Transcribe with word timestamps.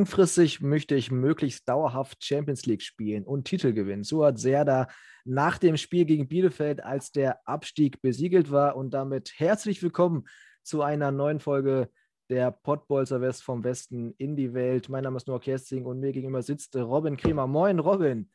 Langfristig 0.00 0.62
möchte 0.62 0.94
ich 0.94 1.10
möglichst 1.10 1.68
dauerhaft 1.68 2.24
Champions 2.24 2.64
League 2.64 2.80
spielen 2.80 3.22
und 3.22 3.44
Titel 3.44 3.74
gewinnen. 3.74 4.02
So 4.02 4.24
hat 4.24 4.38
Serda 4.38 4.88
nach 5.26 5.58
dem 5.58 5.76
Spiel 5.76 6.06
gegen 6.06 6.26
Bielefeld, 6.26 6.82
als 6.82 7.12
der 7.12 7.46
Abstieg 7.46 8.00
besiegelt 8.00 8.50
war. 8.50 8.76
Und 8.76 8.94
damit 8.94 9.34
herzlich 9.36 9.82
willkommen 9.82 10.26
zu 10.62 10.80
einer 10.80 11.10
neuen 11.10 11.38
Folge 11.38 11.90
der 12.30 12.50
Pottbolzer 12.50 13.20
West 13.20 13.42
vom 13.42 13.62
Westen 13.62 14.14
in 14.16 14.36
die 14.36 14.54
Welt. 14.54 14.88
Mein 14.88 15.04
Name 15.04 15.18
ist 15.18 15.28
Noah 15.28 15.38
Kersting 15.38 15.84
und 15.84 16.00
mir 16.00 16.12
gegenüber 16.12 16.40
sitzt 16.40 16.74
Robin 16.76 17.18
Kremer. 17.18 17.46
Moin, 17.46 17.78
Robin. 17.78 18.30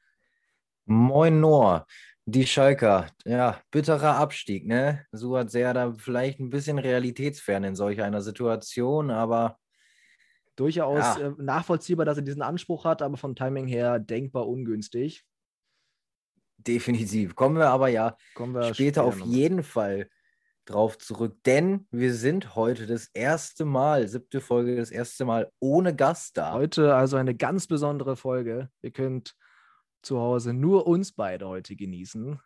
Moin, 0.85 1.39
Noah. 1.39 1.87
Die 2.25 2.45
Schalker, 2.45 3.07
ja, 3.25 3.59
bitterer 3.71 4.17
Abstieg, 4.17 4.67
ne? 4.67 5.03
So 5.11 5.35
hat 5.35 5.49
Serda 5.49 5.95
vielleicht 5.97 6.39
ein 6.39 6.51
bisschen 6.51 6.77
realitätsfern 6.77 7.63
in 7.63 7.75
solch 7.75 8.03
einer 8.03 8.21
Situation, 8.21 9.09
aber 9.09 9.57
durchaus 10.55 10.99
ja. 10.99 11.19
äh, 11.19 11.33
nachvollziehbar, 11.37 12.05
dass 12.05 12.17
er 12.17 12.23
diesen 12.23 12.41
Anspruch 12.41 12.85
hat, 12.85 13.01
aber 13.01 13.17
vom 13.17 13.35
Timing 13.35 13.67
her 13.67 13.99
denkbar 13.99 14.47
ungünstig. 14.47 15.25
Definitiv. 16.57 17.35
Kommen 17.35 17.57
wir 17.57 17.69
aber 17.69 17.89
ja 17.89 18.17
wir 18.37 18.63
später, 18.63 18.73
später 18.73 19.03
auf 19.03 19.19
jeden 19.19 19.63
Fall 19.63 20.09
drauf 20.65 20.97
zurück, 20.97 21.37
denn 21.45 21.87
wir 21.91 22.13
sind 22.13 22.55
heute 22.55 22.87
das 22.87 23.07
erste 23.13 23.65
Mal, 23.65 24.07
siebte 24.07 24.41
Folge, 24.41 24.75
das 24.75 24.89
erste 24.89 25.25
Mal 25.25 25.51
ohne 25.59 25.95
Gast 25.95 26.37
da. 26.37 26.53
Heute 26.53 26.95
also 26.95 27.17
eine 27.17 27.35
ganz 27.35 27.67
besondere 27.67 28.15
Folge. 28.15 28.69
Ihr 28.81 28.91
könnt 28.91 29.35
zu 30.01 30.19
Hause 30.19 30.53
nur 30.53 30.87
uns 30.87 31.11
beide 31.11 31.47
heute 31.47 31.75
genießen. 31.75 32.39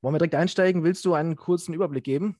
Wollen 0.00 0.14
wir 0.14 0.18
direkt 0.18 0.34
einsteigen? 0.34 0.84
Willst 0.84 1.04
du 1.04 1.14
einen 1.14 1.34
kurzen 1.34 1.74
Überblick 1.74 2.04
geben? 2.04 2.36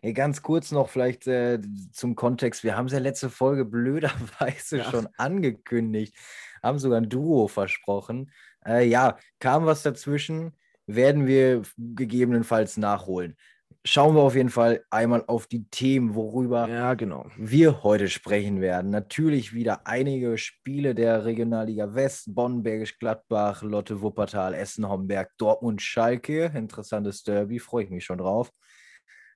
Hey, 0.00 0.12
ganz 0.12 0.42
kurz 0.42 0.70
noch 0.70 0.88
vielleicht 0.88 1.26
äh, 1.26 1.60
zum 1.92 2.14
Kontext. 2.14 2.62
Wir 2.64 2.76
haben 2.76 2.86
es 2.86 2.92
ja 2.92 2.98
letzte 2.98 3.30
Folge 3.30 3.64
blöderweise 3.64 4.78
ja. 4.78 4.84
schon 4.84 5.08
angekündigt, 5.16 6.14
haben 6.62 6.78
sogar 6.78 7.00
ein 7.00 7.08
Duo 7.08 7.48
versprochen. 7.48 8.30
Äh, 8.64 8.86
ja, 8.86 9.18
kam 9.38 9.66
was 9.66 9.82
dazwischen, 9.82 10.52
werden 10.86 11.26
wir 11.26 11.62
gegebenenfalls 11.76 12.76
nachholen. 12.76 13.36
Schauen 13.84 14.14
wir 14.14 14.22
auf 14.22 14.34
jeden 14.34 14.50
Fall 14.50 14.84
einmal 14.90 15.24
auf 15.28 15.46
die 15.46 15.68
Themen, 15.70 16.14
worüber 16.14 16.68
ja, 16.68 16.94
genau. 16.94 17.26
wir 17.36 17.82
heute 17.84 18.08
sprechen 18.08 18.60
werden. 18.60 18.90
Natürlich 18.90 19.54
wieder 19.54 19.86
einige 19.86 20.36
Spiele 20.36 20.94
der 20.94 21.24
Regionalliga 21.24 21.94
West, 21.94 22.34
Bonn, 22.34 22.62
Bergisch 22.62 22.98
Gladbach, 22.98 23.62
Lotte 23.62 24.02
Wuppertal, 24.02 24.52
Essen, 24.52 24.88
Homberg, 24.88 25.30
Dortmund, 25.38 25.80
Schalke. 25.80 26.52
Interessantes 26.54 27.22
Derby, 27.22 27.58
freue 27.60 27.84
ich 27.84 27.90
mich 27.90 28.04
schon 28.04 28.18
drauf. 28.18 28.50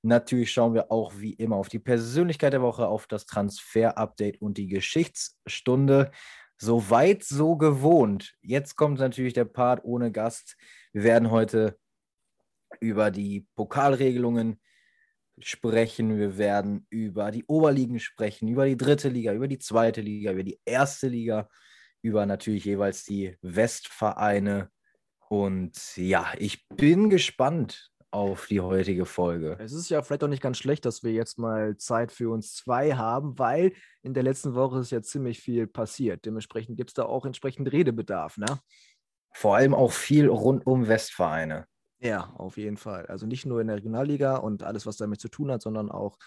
Natürlich 0.02 0.50
schauen 0.50 0.74
wir 0.74 0.90
auch 0.90 1.12
wie 1.16 1.32
immer 1.34 1.56
auf 1.56 1.68
die 1.68 1.78
Persönlichkeit 1.78 2.52
der 2.52 2.62
Woche, 2.62 2.88
auf 2.88 3.06
das 3.06 3.24
Transfer-Update 3.26 4.42
und 4.42 4.58
die 4.58 4.66
Geschichtsstunde. 4.66 6.10
Soweit 6.58 7.22
so 7.22 7.56
gewohnt. 7.56 8.34
Jetzt 8.42 8.76
kommt 8.76 8.98
natürlich 8.98 9.32
der 9.32 9.44
Part 9.44 9.84
ohne 9.84 10.10
Gast. 10.10 10.56
Wir 10.92 11.04
werden 11.04 11.30
heute 11.30 11.78
über 12.80 13.12
die 13.12 13.46
Pokalregelungen 13.54 14.60
sprechen. 15.38 16.18
Wir 16.18 16.36
werden 16.36 16.86
über 16.90 17.30
die 17.30 17.44
Oberligen 17.46 18.00
sprechen, 18.00 18.48
über 18.48 18.66
die 18.66 18.76
dritte 18.76 19.08
Liga, 19.08 19.32
über 19.32 19.48
die 19.48 19.58
zweite 19.58 20.00
Liga, 20.00 20.32
über 20.32 20.44
die 20.44 20.60
erste 20.64 21.08
Liga, 21.08 21.48
über 22.02 22.26
natürlich 22.26 22.64
jeweils 22.64 23.04
die 23.04 23.36
Westvereine. 23.42 24.70
Und 25.28 25.96
ja, 25.96 26.32
ich 26.38 26.66
bin 26.68 27.08
gespannt, 27.08 27.91
auf 28.12 28.46
die 28.46 28.60
heutige 28.60 29.06
Folge. 29.06 29.56
Es 29.58 29.72
ist 29.72 29.88
ja 29.88 30.02
vielleicht 30.02 30.22
auch 30.22 30.28
nicht 30.28 30.42
ganz 30.42 30.58
schlecht, 30.58 30.84
dass 30.84 31.02
wir 31.02 31.12
jetzt 31.12 31.38
mal 31.38 31.76
Zeit 31.78 32.12
für 32.12 32.30
uns 32.30 32.54
zwei 32.54 32.92
haben, 32.92 33.38
weil 33.38 33.72
in 34.02 34.12
der 34.12 34.22
letzten 34.22 34.54
Woche 34.54 34.80
ist 34.80 34.92
ja 34.92 35.02
ziemlich 35.02 35.40
viel 35.40 35.66
passiert. 35.66 36.24
Dementsprechend 36.26 36.76
gibt 36.76 36.90
es 36.90 36.94
da 36.94 37.04
auch 37.04 37.24
entsprechend 37.24 37.72
Redebedarf, 37.72 38.36
ne? 38.36 38.60
Vor 39.34 39.56
allem 39.56 39.74
auch 39.74 39.92
viel 39.92 40.28
rund 40.28 40.66
um 40.66 40.88
Westvereine. 40.88 41.66
Ja, 42.00 42.34
auf 42.36 42.58
jeden 42.58 42.76
Fall. 42.76 43.06
Also 43.06 43.26
nicht 43.26 43.46
nur 43.46 43.62
in 43.62 43.68
der 43.68 43.76
Regionalliga 43.76 44.36
und 44.36 44.62
alles, 44.62 44.84
was 44.84 44.98
damit 44.98 45.20
zu 45.20 45.28
tun 45.28 45.50
hat, 45.50 45.62
sondern 45.62 45.90
auch 45.90 46.18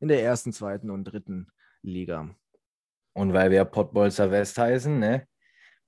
in 0.00 0.08
der 0.08 0.22
ersten, 0.22 0.52
zweiten 0.52 0.90
und 0.90 1.04
dritten 1.04 1.48
Liga. 1.82 2.34
Und 3.12 3.34
weil 3.34 3.50
wir 3.50 3.64
Pottbolzer 3.66 4.30
West 4.30 4.56
heißen, 4.56 4.98
ne, 4.98 5.26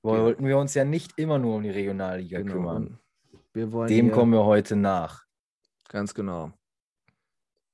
wollten 0.02 0.42
ja. 0.42 0.48
wir 0.50 0.58
uns 0.58 0.74
ja 0.74 0.84
nicht 0.84 1.12
immer 1.16 1.38
nur 1.38 1.56
um 1.56 1.62
die 1.62 1.70
Regionalliga 1.70 2.38
genau. 2.42 2.52
kümmern. 2.52 2.98
Dem 3.88 4.12
kommen 4.12 4.32
wir 4.32 4.44
heute 4.44 4.76
nach. 4.76 5.25
Ganz 5.88 6.14
genau. 6.14 6.52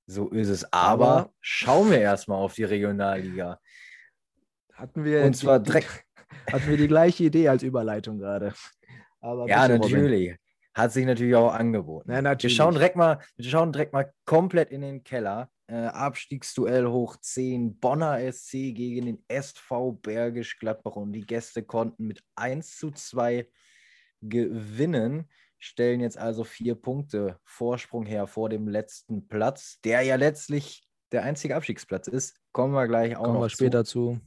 So 0.07 0.29
ist 0.29 0.49
es. 0.49 0.73
Aber, 0.73 1.09
Aber 1.09 1.33
schauen 1.41 1.91
wir 1.91 2.01
erstmal 2.01 2.39
auf 2.39 2.55
die 2.55 2.65
Regionalliga. 2.65 3.59
Hatten 4.75 5.05
wir, 5.05 5.25
Und 5.25 5.37
zwar 5.37 5.61
die, 5.61 5.73
hatten 5.73 6.69
wir 6.69 6.77
die 6.77 6.89
gleiche 6.89 7.25
Idee 7.25 7.49
als 7.49 7.63
Überleitung 7.63 8.19
gerade. 8.19 8.53
Aber 9.21 9.49
ja, 9.49 9.69
natürlich. 9.69 10.31
Robin. 10.31 10.39
Hat 10.75 10.93
sich 10.93 11.05
natürlich 11.05 11.35
auch 11.35 11.53
angeboten. 11.53 12.11
Ja, 12.11 12.23
natürlich. 12.23 12.57
Wir, 12.57 12.57
schauen 12.57 12.75
direkt 12.75 12.97
mal, 12.97 13.19
wir 13.37 13.45
schauen 13.45 13.73
direkt 13.73 13.93
mal 13.93 14.13
komplett 14.25 14.71
in 14.71 14.81
den 14.81 15.05
Keller. 15.05 15.51
Äh, 15.67 15.75
Abstiegsduell 15.75 16.87
hoch 16.87 17.17
10. 17.21 17.79
Bonner 17.79 18.19
SC 18.33 18.75
gegen 18.75 19.07
den 19.07 19.25
SV 19.29 19.93
Bergisch 19.93 20.59
Gladbach. 20.59 20.97
Und 20.97 21.13
die 21.13 21.27
Gäste 21.27 21.63
konnten 21.63 22.07
mit 22.07 22.23
1 22.37 22.79
zu 22.79 22.91
2 22.91 23.47
gewinnen 24.23 25.29
stellen 25.63 26.01
jetzt 26.01 26.19
also 26.19 26.43
vier 26.43 26.75
Punkte 26.75 27.39
Vorsprung 27.45 28.05
her 28.05 28.27
vor 28.27 28.49
dem 28.49 28.67
letzten 28.67 29.29
Platz, 29.29 29.81
der 29.85 30.03
ja 30.03 30.17
letztlich 30.17 30.83
der 31.13 31.23
einzige 31.23 31.55
Abstiegsplatz 31.55 32.09
ist. 32.09 32.37
Kommen 32.53 32.75
wir 32.75 32.89
gleich 32.89 33.17
auch 33.17 33.25
Kommen 33.25 33.35
noch 33.35 33.43
wir 33.43 33.49
später 33.49 33.85
zu. 33.85 34.21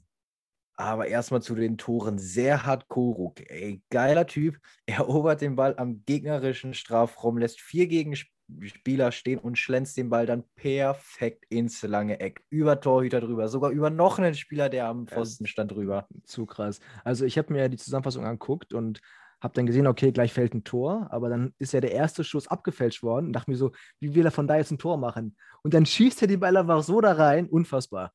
Aber 0.77 1.07
erstmal 1.07 1.41
zu 1.41 1.55
den 1.55 1.77
Toren. 1.77 2.17
Serhat 2.19 2.87
Koruk, 2.87 3.41
ey, 3.49 3.81
geiler 3.89 4.27
Typ. 4.27 4.59
Erobert 4.85 5.41
den 5.41 5.55
Ball 5.55 5.75
am 5.77 6.03
gegnerischen 6.05 6.73
Strafraum, 6.73 7.37
lässt 7.37 7.59
vier 7.59 7.87
Gegenspieler 7.87 9.11
stehen 9.11 9.39
und 9.39 9.57
schlänzt 9.57 9.97
den 9.97 10.09
Ball 10.09 10.25
dann 10.25 10.45
perfekt 10.55 11.45
ins 11.49 11.81
lange 11.83 12.19
Eck. 12.21 12.45
Über 12.49 12.79
Torhüter 12.79 13.19
drüber, 13.19 13.49
sogar 13.49 13.71
über 13.71 13.89
noch 13.89 14.19
einen 14.19 14.35
Spieler, 14.35 14.69
der 14.69 14.87
am 14.87 15.07
Pfosten 15.07 15.47
stand 15.47 15.71
drüber. 15.71 16.07
Zu 16.23 16.45
krass. 16.45 16.79
Also 17.03 17.25
ich 17.25 17.37
habe 17.37 17.51
mir 17.51 17.67
die 17.67 17.77
Zusammenfassung 17.77 18.25
angeguckt 18.25 18.73
und 18.73 19.01
habe 19.45 19.53
dann 19.53 19.67
gesehen, 19.67 19.85
okay, 19.85 20.11
gleich 20.11 20.33
fällt 20.33 20.55
ein 20.55 20.63
Tor, 20.63 21.07
aber 21.11 21.29
dann 21.29 21.53
ist 21.59 21.71
ja 21.71 21.79
der 21.79 21.91
erste 21.91 22.23
Schuss 22.23 22.47
abgefälscht 22.47 23.03
worden 23.03 23.27
und 23.27 23.33
dachte 23.33 23.51
mir 23.51 23.57
so, 23.57 23.71
wie 23.99 24.15
will 24.15 24.25
er 24.25 24.31
von 24.31 24.47
da 24.47 24.57
jetzt 24.57 24.71
ein 24.71 24.79
Tor 24.79 24.97
machen? 24.97 25.37
Und 25.61 25.75
dann 25.75 25.85
schießt 25.85 26.23
er 26.23 26.27
die 26.27 26.37
Ball 26.37 26.57
einfach 26.57 26.81
so 26.81 26.99
da 26.99 27.13
rein, 27.13 27.47
unfassbar. 27.47 28.11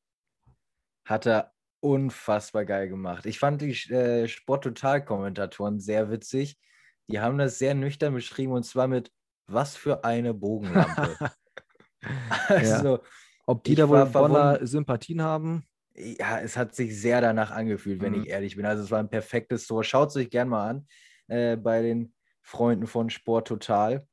Hat 1.07 1.25
er 1.25 1.53
unfassbar 1.79 2.65
geil 2.65 2.89
gemacht. 2.89 3.25
Ich 3.25 3.39
fand 3.39 3.61
die 3.61 3.71
äh, 3.71 4.27
Sport-Total-Kommentatoren 4.27 5.79
sehr 5.79 6.11
witzig. 6.11 6.59
Die 7.07 7.21
haben 7.21 7.37
das 7.37 7.57
sehr 7.57 7.75
nüchtern 7.75 8.13
beschrieben 8.13 8.51
und 8.51 8.63
zwar 8.63 8.89
mit 8.89 9.09
was 9.47 9.77
für 9.77 10.03
eine 10.03 10.33
Bogenlampe. 10.33 11.31
also, 12.49 12.95
ja. 12.97 13.01
Ob 13.47 13.63
die 13.63 13.75
da 13.75 13.87
wohl 13.87 14.05
Bonner 14.05 14.59
Sympathien 14.67 15.21
haben? 15.21 15.63
Ja, 15.95 16.39
es 16.39 16.57
hat 16.57 16.75
sich 16.75 16.99
sehr 16.99 17.21
danach 17.21 17.51
angefühlt, 17.51 18.01
wenn 18.01 18.13
mhm. 18.13 18.23
ich 18.23 18.29
ehrlich 18.29 18.57
bin. 18.57 18.65
Also 18.65 18.83
es 18.83 18.91
war 18.91 18.99
ein 18.99 19.09
perfektes 19.09 19.65
Tor. 19.65 19.85
Schaut 19.85 20.09
es 20.09 20.17
euch 20.17 20.29
gerne 20.29 20.51
mal 20.51 20.69
an 20.69 20.87
äh, 21.27 21.55
bei 21.57 21.81
den 21.81 22.13
Freunden 22.41 22.87
von 22.87 23.09
Sport 23.09 23.47
Total. 23.47 24.07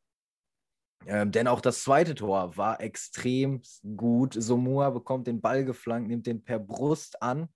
Ähm, 1.06 1.30
denn 1.30 1.46
auch 1.46 1.60
das 1.60 1.82
zweite 1.82 2.14
Tor 2.14 2.56
war 2.56 2.80
extrem 2.80 3.62
gut. 3.96 4.34
Somua 4.34 4.90
bekommt 4.90 5.26
den 5.26 5.40
Ball 5.40 5.64
geflankt, 5.64 6.08
nimmt 6.08 6.26
den 6.26 6.42
per 6.42 6.58
Brust 6.58 7.22
an 7.22 7.48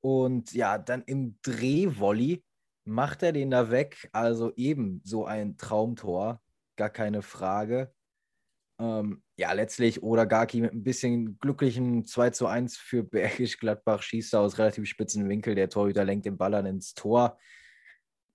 und 0.00 0.52
ja, 0.52 0.78
dann 0.78 1.02
im 1.02 1.38
Drehvolley 1.42 2.44
macht 2.84 3.22
er 3.22 3.32
den 3.32 3.50
da 3.50 3.70
weg. 3.70 4.08
Also 4.12 4.52
eben 4.56 5.00
so 5.04 5.26
ein 5.26 5.56
Traumtor, 5.56 6.40
gar 6.76 6.90
keine 6.90 7.22
Frage. 7.22 7.92
Ähm, 8.78 9.22
ja, 9.36 9.52
letztlich 9.52 10.02
oder 10.02 10.26
Gaki 10.26 10.62
mit 10.62 10.72
ein 10.72 10.82
bisschen 10.82 11.38
glücklichen 11.38 12.06
2 12.06 12.30
zu 12.30 12.46
1 12.46 12.78
für 12.78 13.02
Bergisch 13.04 13.58
Gladbach 13.58 14.02
schießt 14.02 14.34
er 14.34 14.40
aus 14.40 14.58
relativ 14.58 14.86
spitzen 14.86 15.28
Winkel. 15.28 15.54
Der 15.54 15.68
Torhüter 15.68 16.04
lenkt 16.04 16.24
den 16.24 16.38
Ball 16.38 16.52
dann 16.52 16.66
ins 16.66 16.94
Tor 16.94 17.38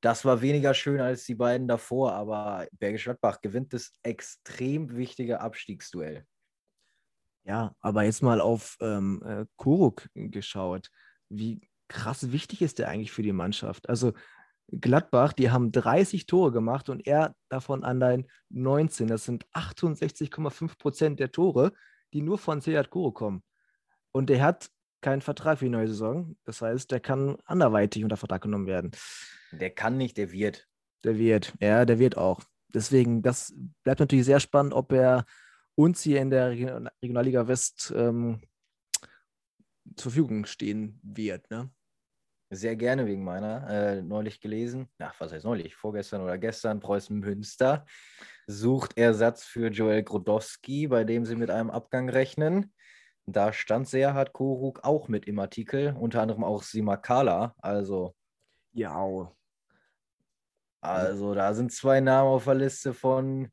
das 0.05 0.23
war 0.23 0.41
weniger 0.41 0.75
schön 0.75 1.01
als 1.01 1.25
die 1.25 1.33
beiden 1.33 1.67
davor, 1.67 2.13
aber 2.13 2.67
Bergisch 2.73 3.05
Gladbach 3.05 3.41
gewinnt 3.41 3.73
das 3.73 3.91
extrem 4.03 4.95
wichtige 4.95 5.41
Abstiegsduell. 5.41 6.25
Ja, 7.43 7.75
aber 7.79 8.03
jetzt 8.03 8.21
mal 8.21 8.39
auf 8.39 8.77
ähm, 8.81 9.23
äh, 9.25 9.45
Kuruk 9.55 10.07
geschaut. 10.13 10.91
Wie 11.29 11.67
krass 11.87 12.31
wichtig 12.31 12.61
ist 12.61 12.77
der 12.77 12.89
eigentlich 12.89 13.11
für 13.11 13.23
die 13.23 13.33
Mannschaft? 13.33 13.89
Also 13.89 14.13
Gladbach, 14.67 15.33
die 15.33 15.49
haben 15.49 15.71
30 15.71 16.27
Tore 16.27 16.51
gemacht 16.51 16.89
und 16.89 17.07
er 17.07 17.35
davon 17.49 17.83
allein 17.83 18.27
19. 18.49 19.07
Das 19.07 19.25
sind 19.25 19.47
68,5 19.53 20.77
Prozent 20.77 21.19
der 21.19 21.31
Tore, 21.31 21.73
die 22.13 22.21
nur 22.21 22.37
von 22.37 22.61
Seat 22.61 22.91
Kuro 22.91 23.11
kommen. 23.11 23.43
Und 24.11 24.29
der 24.29 24.43
hat 24.43 24.69
keinen 25.05 25.21
Vertrag 25.21 25.59
für 25.59 25.65
die 25.65 25.71
neue 25.71 25.87
Saison. 25.87 26.35
Das 26.45 26.63
heißt, 26.63 26.89
der 26.89 26.99
kann 26.99 27.37
anderweitig 27.45 28.03
unter 28.03 28.17
Vertrag 28.17 28.41
genommen 28.41 28.65
werden. 28.65 28.89
Der 29.51 29.69
kann 29.69 29.97
nicht, 29.97 30.17
der 30.17 30.31
wird. 30.31 30.67
Der 31.03 31.19
wird, 31.19 31.53
ja, 31.59 31.85
der 31.85 31.99
wird 31.99 32.17
auch. 32.17 32.41
Deswegen, 32.69 33.21
das 33.21 33.53
bleibt 33.83 33.99
natürlich 33.99 34.25
sehr 34.25 34.39
spannend, 34.39 34.73
ob 34.73 34.91
er 34.91 35.25
uns 35.75 36.01
hier 36.01 36.21
in 36.21 36.31
der 36.31 36.49
Regionalliga 37.03 37.47
West 37.47 37.93
ähm, 37.95 38.41
zur 39.95 40.11
Verfügung 40.11 40.47
stehen 40.47 40.99
wird. 41.03 41.51
Ne? 41.51 41.69
Sehr 42.49 42.75
gerne 42.75 43.05
wegen 43.05 43.23
meiner. 43.23 43.69
Äh, 43.69 44.01
neulich 44.01 44.41
gelesen, 44.41 44.89
ach, 44.97 45.13
was 45.19 45.31
heißt 45.31 45.45
neulich? 45.45 45.75
Vorgestern 45.75 46.21
oder 46.21 46.39
gestern, 46.39 46.79
Preußen 46.79 47.19
Münster 47.19 47.85
sucht 48.47 48.97
Ersatz 48.97 49.43
für 49.43 49.67
Joel 49.69 50.01
Grodowski, 50.01 50.87
bei 50.87 51.03
dem 51.03 51.25
sie 51.25 51.35
mit 51.35 51.51
einem 51.51 51.69
Abgang 51.69 52.09
rechnen. 52.09 52.73
Da 53.27 53.53
stand 53.53 53.87
Serhat 53.87 54.33
Koruk 54.33 54.81
auch 54.83 55.07
mit 55.07 55.25
im 55.25 55.39
Artikel, 55.39 55.95
unter 55.99 56.21
anderem 56.21 56.43
auch 56.43 56.63
Simakala. 56.63 57.55
Also. 57.57 58.13
Ja. 58.73 59.31
Also, 60.81 61.33
da 61.33 61.53
sind 61.55 61.71
zwei 61.71 61.99
Namen 61.99 62.29
auf 62.29 62.45
der 62.45 62.53
Liste 62.55 62.93
von 62.93 63.49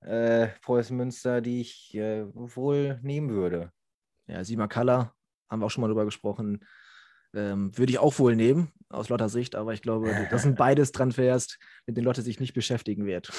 äh, 0.00 0.48
Preußen 0.62 0.96
Münster, 0.96 1.40
die 1.40 1.60
ich 1.60 1.94
äh, 1.94 2.24
wohl 2.32 2.98
nehmen 3.02 3.30
würde. 3.30 3.70
Ja, 4.26 4.42
Simakala, 4.42 5.12
haben 5.50 5.60
wir 5.60 5.66
auch 5.66 5.70
schon 5.70 5.82
mal 5.82 5.88
drüber 5.88 6.06
gesprochen. 6.06 6.64
Ähm, 7.34 7.76
würde 7.76 7.92
ich 7.92 7.98
auch 7.98 8.18
wohl 8.18 8.34
nehmen, 8.34 8.72
aus 8.88 9.10
Lotter 9.10 9.28
Sicht, 9.28 9.54
aber 9.56 9.74
ich 9.74 9.82
glaube, 9.82 10.26
das 10.30 10.42
sind 10.42 10.56
beides 10.58 10.92
Transfers, 10.92 11.58
mit 11.86 11.96
denen 11.96 12.06
Lotte 12.06 12.22
sich 12.22 12.40
nicht 12.40 12.54
beschäftigen 12.54 13.04
wird. 13.04 13.30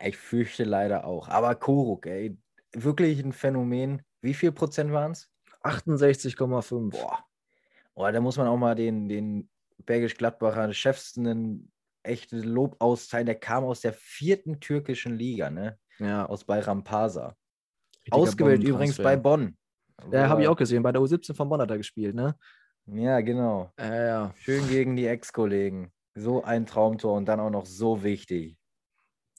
Ich 0.00 0.16
fürchte 0.16 0.64
leider 0.64 1.04
auch. 1.04 1.28
Aber 1.28 1.54
Koruk, 1.54 2.06
ey, 2.06 2.36
wirklich 2.82 3.20
ein 3.20 3.32
Phänomen. 3.32 4.02
Wie 4.20 4.34
viel 4.34 4.52
Prozent 4.52 4.92
waren 4.92 5.12
es? 5.12 5.28
68,5. 5.62 6.90
Boah. 6.90 7.24
Boah, 7.94 8.12
da 8.12 8.20
muss 8.20 8.36
man 8.36 8.46
auch 8.46 8.56
mal 8.56 8.74
den, 8.74 9.08
den 9.08 9.48
Bergisch-Gladbacher 9.84 10.72
Chefs 10.72 11.16
einen 11.16 11.72
echten 12.02 12.42
Lob 12.42 12.76
austeilen. 12.78 13.26
Der 13.26 13.34
kam 13.34 13.64
aus 13.64 13.80
der 13.80 13.92
vierten 13.92 14.60
türkischen 14.60 15.16
Liga, 15.16 15.50
ne? 15.50 15.78
Ja. 15.98 16.26
Aus 16.26 16.44
Bayrampasa. 16.44 17.34
Ausgewählt 18.10 18.62
übrigens 18.62 18.98
bei 18.98 19.16
Bonn. 19.16 19.56
Ja, 20.12 20.28
habe 20.28 20.42
ich 20.42 20.48
auch 20.48 20.56
gesehen. 20.56 20.82
Bei 20.82 20.92
der 20.92 21.00
U17 21.00 21.34
von 21.34 21.48
Bonn 21.48 21.60
hat 21.60 21.70
er 21.70 21.78
gespielt, 21.78 22.14
ne? 22.14 22.36
Ja, 22.86 23.20
genau. 23.20 23.72
Äh, 23.80 24.06
ja. 24.06 24.34
Schön 24.36 24.68
gegen 24.68 24.94
die 24.94 25.06
Ex-Kollegen. 25.06 25.90
So 26.14 26.44
ein 26.44 26.66
Traumtor 26.66 27.14
und 27.14 27.26
dann 27.26 27.40
auch 27.40 27.50
noch 27.50 27.66
so 27.66 28.02
wichtig. 28.02 28.56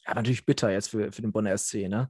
Ja, 0.06 0.16
natürlich 0.16 0.46
bitter 0.46 0.72
jetzt 0.72 0.90
für, 0.90 1.12
für 1.12 1.22
den 1.22 1.32
Bonner 1.32 1.58
SC, 1.58 1.88
ne? 1.88 2.10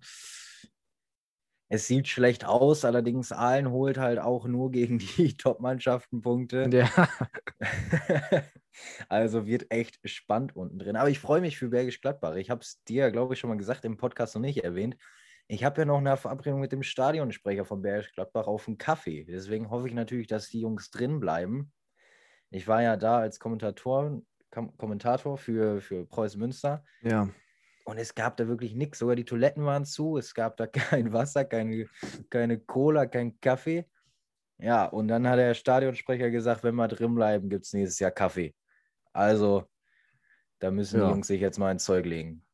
Es 1.69 1.87
sieht 1.87 2.07
schlecht 2.07 2.45
aus, 2.45 2.85
allerdings 2.85 3.31
Aalen 3.31 3.71
holt 3.71 3.97
halt 3.97 4.19
auch 4.19 4.47
nur 4.47 4.71
gegen 4.71 4.99
die 5.17 5.35
Top-Mannschaften 5.35 6.21
Punkte. 6.21 6.69
Ja. 6.71 6.89
also 9.09 9.45
wird 9.45 9.69
echt 9.69 9.99
spannend 10.05 10.55
unten 10.55 10.79
drin. 10.79 10.95
Aber 10.95 11.09
ich 11.09 11.19
freue 11.19 11.41
mich 11.41 11.57
für 11.57 11.69
Bergisch 11.69 11.99
Gladbach. 11.99 12.35
Ich 12.35 12.49
habe 12.49 12.61
es 12.61 12.83
dir, 12.85 13.11
glaube 13.11 13.33
ich, 13.33 13.39
schon 13.39 13.49
mal 13.49 13.57
gesagt, 13.57 13.83
im 13.83 13.97
Podcast 13.97 14.35
noch 14.35 14.41
nicht 14.41 14.63
erwähnt. 14.63 14.97
Ich 15.49 15.63
habe 15.63 15.81
ja 15.81 15.85
noch 15.85 15.97
eine 15.97 16.17
Verabredung 16.17 16.59
mit 16.59 16.71
dem 16.71 16.83
Stadionsprecher 16.83 17.65
von 17.65 17.81
Bergisch 17.81 18.13
Gladbach 18.13 18.47
auf 18.47 18.67
einen 18.67 18.77
Kaffee. 18.77 19.25
Deswegen 19.25 19.69
hoffe 19.69 19.87
ich 19.87 19.93
natürlich, 19.93 20.27
dass 20.27 20.49
die 20.49 20.61
Jungs 20.61 20.89
drin 20.91 21.19
bleiben. 21.19 21.71
Ich 22.49 22.67
war 22.67 22.81
ja 22.81 22.95
da 22.95 23.19
als 23.19 23.39
Kommentator, 23.39 24.21
Kom 24.51 24.75
Kommentator 24.77 25.37
für, 25.37 25.81
für 25.81 26.05
Preußen 26.05 26.39
Münster. 26.39 26.83
Ja. 27.01 27.29
Und 27.87 27.99
es 27.99 28.15
gab 28.15 28.35
da 28.35 28.49
wirklich 28.49 28.75
nichts. 28.75 28.99
Sogar 28.99 29.15
die 29.15 29.23
Toiletten 29.23 29.63
waren 29.63 29.85
zu. 29.85 30.17
Es 30.17 30.33
gab 30.33 30.57
da 30.57 30.67
kein 30.67 31.13
Wasser, 31.13 31.45
keine, 31.45 31.87
keine 32.29 32.59
Cola, 32.59 33.05
kein 33.05 33.39
Kaffee. 33.39 33.85
Ja, 34.57 34.85
und 34.87 35.07
dann 35.07 35.25
hat 35.25 35.39
der 35.39 35.53
Stadionsprecher 35.53 36.29
gesagt, 36.29 36.63
wenn 36.63 36.75
wir 36.75 36.89
drin 36.89 37.15
bleiben, 37.15 37.49
gibt 37.49 37.65
es 37.65 37.71
nächstes 37.71 37.99
Jahr 37.99 38.11
Kaffee. 38.11 38.53
Also, 39.13 39.69
da 40.59 40.69
müssen 40.69 40.99
ja. 40.99 41.05
die 41.05 41.11
Jungs 41.13 41.27
sich 41.27 41.39
jetzt 41.39 41.59
mal 41.59 41.71
ins 41.71 41.85
Zeug 41.85 42.05
legen. 42.05 42.45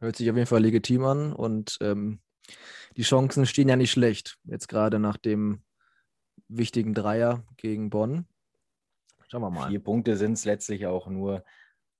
Hört 0.00 0.16
sich 0.16 0.30
auf 0.30 0.36
jeden 0.36 0.46
Fall 0.46 0.62
legitim 0.62 1.04
an 1.04 1.34
und 1.34 1.76
ähm, 1.82 2.20
die 2.96 3.02
Chancen 3.02 3.44
stehen 3.44 3.68
ja 3.68 3.76
nicht 3.76 3.90
schlecht. 3.90 4.38
Jetzt 4.44 4.68
gerade 4.68 4.98
nach 4.98 5.18
dem 5.18 5.62
wichtigen 6.48 6.94
Dreier 6.94 7.44
gegen 7.58 7.90
Bonn. 7.90 8.26
Schauen 9.26 9.42
wir 9.42 9.50
mal. 9.50 9.68
Vier 9.68 9.80
Punkte 9.80 10.16
sind 10.16 10.32
es 10.32 10.46
letztlich 10.46 10.86
auch 10.86 11.08
nur. 11.08 11.44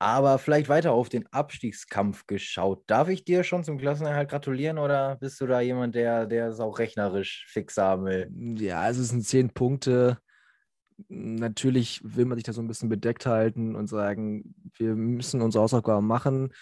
Aber 0.00 0.39
vielleicht 0.39 0.69
weiter 0.69 0.93
auf 0.93 1.09
den 1.09 1.27
Abstiegskampf 1.33 2.27
geschaut. 2.27 2.85
Darf 2.87 3.09
ich 3.09 3.25
dir 3.25 3.43
schon 3.43 3.65
zum 3.65 3.79
Klassenerhalt 3.79 4.31
gratulieren 4.31 4.79
oder 4.79 5.17
bist 5.17 5.41
du 5.41 5.47
da 5.47 5.61
jemand, 5.61 5.97
der, 5.97 6.27
der 6.27 6.49
es 6.49 6.61
auch 6.61 6.79
rechnerisch 6.79 7.47
fix 7.49 7.77
haben 7.77 8.05
will? 8.05 8.31
Ja, 8.61 8.89
es 8.89 8.97
sind 8.97 9.25
zehn 9.25 9.50
Punkte. 9.50 10.19
Natürlich 11.09 12.00
will 12.05 12.27
man 12.27 12.39
sich 12.39 12.45
da 12.45 12.53
so 12.53 12.61
ein 12.61 12.69
bisschen 12.69 12.89
bedeckt 12.89 13.27
halten 13.27 13.75
und 13.75 13.89
sagen, 13.89 14.55
wir 14.77 14.95
müssen 14.95 15.43
unsere 15.43 15.62
Hausaufgaben 15.62 16.06
machen. 16.06 16.53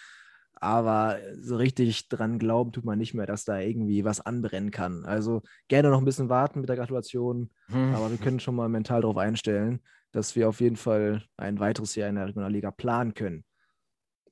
Aber 0.59 1.19
so 1.39 1.57
richtig 1.57 2.09
dran 2.09 2.39
glauben 2.39 2.73
tut 2.73 2.87
man 2.87 2.99
nicht 2.99 3.13
mehr, 3.13 3.27
dass 3.27 3.45
da 3.45 3.59
irgendwie 3.59 4.05
was 4.05 4.21
anbrennen 4.21 4.71
kann. 4.71 5.05
Also 5.05 5.43
gerne 5.69 5.91
noch 5.91 5.99
ein 5.99 6.07
bisschen 6.07 6.31
warten 6.31 6.61
mit 6.61 6.71
der 6.71 6.77
Gratulation, 6.77 7.51
hm. 7.67 7.95
aber 7.95 8.11
wir 8.11 8.17
können 8.17 8.41
schon 8.41 8.55
mal 8.55 8.71
mental 8.71 9.03
darauf 9.03 9.19
einstellen, 9.19 9.83
dass 10.17 10.35
wir 10.35 10.49
auf 10.49 10.63
jeden 10.63 10.77
Fall 10.77 11.23
ein 11.37 11.61
weiteres 11.61 11.95
Jahr 11.95 12.09
in 12.09 12.15
der 12.15 12.29
Regionalliga 12.29 12.71
planen 12.71 13.13
können. 13.13 13.45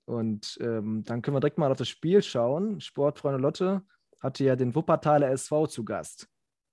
Und 0.06 0.56
ähm, 0.62 1.04
dann 1.04 1.20
können 1.20 1.36
wir 1.36 1.40
direkt 1.40 1.58
mal 1.58 1.70
auf 1.70 1.76
das 1.76 1.90
Spiel 1.90 2.22
schauen. 2.22 2.80
Sportfreunde 2.80 3.38
Lotte 3.38 3.82
hatte 4.18 4.44
ja 4.44 4.56
den 4.56 4.74
Wuppertaler 4.74 5.30
SV 5.30 5.66
zu 5.66 5.84
Gast. 5.84 6.26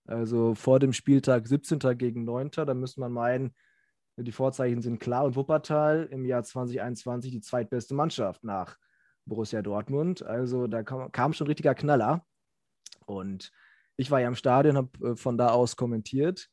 Also 0.06 0.56
vor 0.56 0.80
dem 0.80 0.94
Spieltag 0.94 1.46
17. 1.46 1.80
gegen 1.98 2.24
9. 2.24 2.52
Da 2.52 2.74
müsste 2.74 3.02
man 3.02 3.12
meinen, 3.12 3.54
die 4.16 4.32
Vorzeichen 4.32 4.82
sind 4.82 5.00
klar 5.00 5.26
und 5.26 5.36
Wuppertal 5.36 6.08
im 6.10 6.24
Jahr 6.24 6.44
2021 6.44 7.34
die 7.34 7.42
zweitbeste 7.42 7.94
Mannschaft 7.94 8.46
nach 8.46 8.78
Borussia 9.26 9.62
Dortmund. 9.62 10.24
Also 10.24 10.68
da 10.68 10.84
kam, 10.84 11.12
kam 11.12 11.34
schon 11.34 11.48
richtiger 11.48 11.76
Knaller. 11.76 12.26
Und 13.06 13.52
ich 13.98 14.10
war 14.10 14.22
ja 14.22 14.30
im 14.30 14.36
Stadion, 14.36 14.78
habe 14.78 15.06
äh, 15.06 15.16
von 15.18 15.38
da 15.38 15.50
aus 15.50 15.76
kommentiert. 15.76 16.50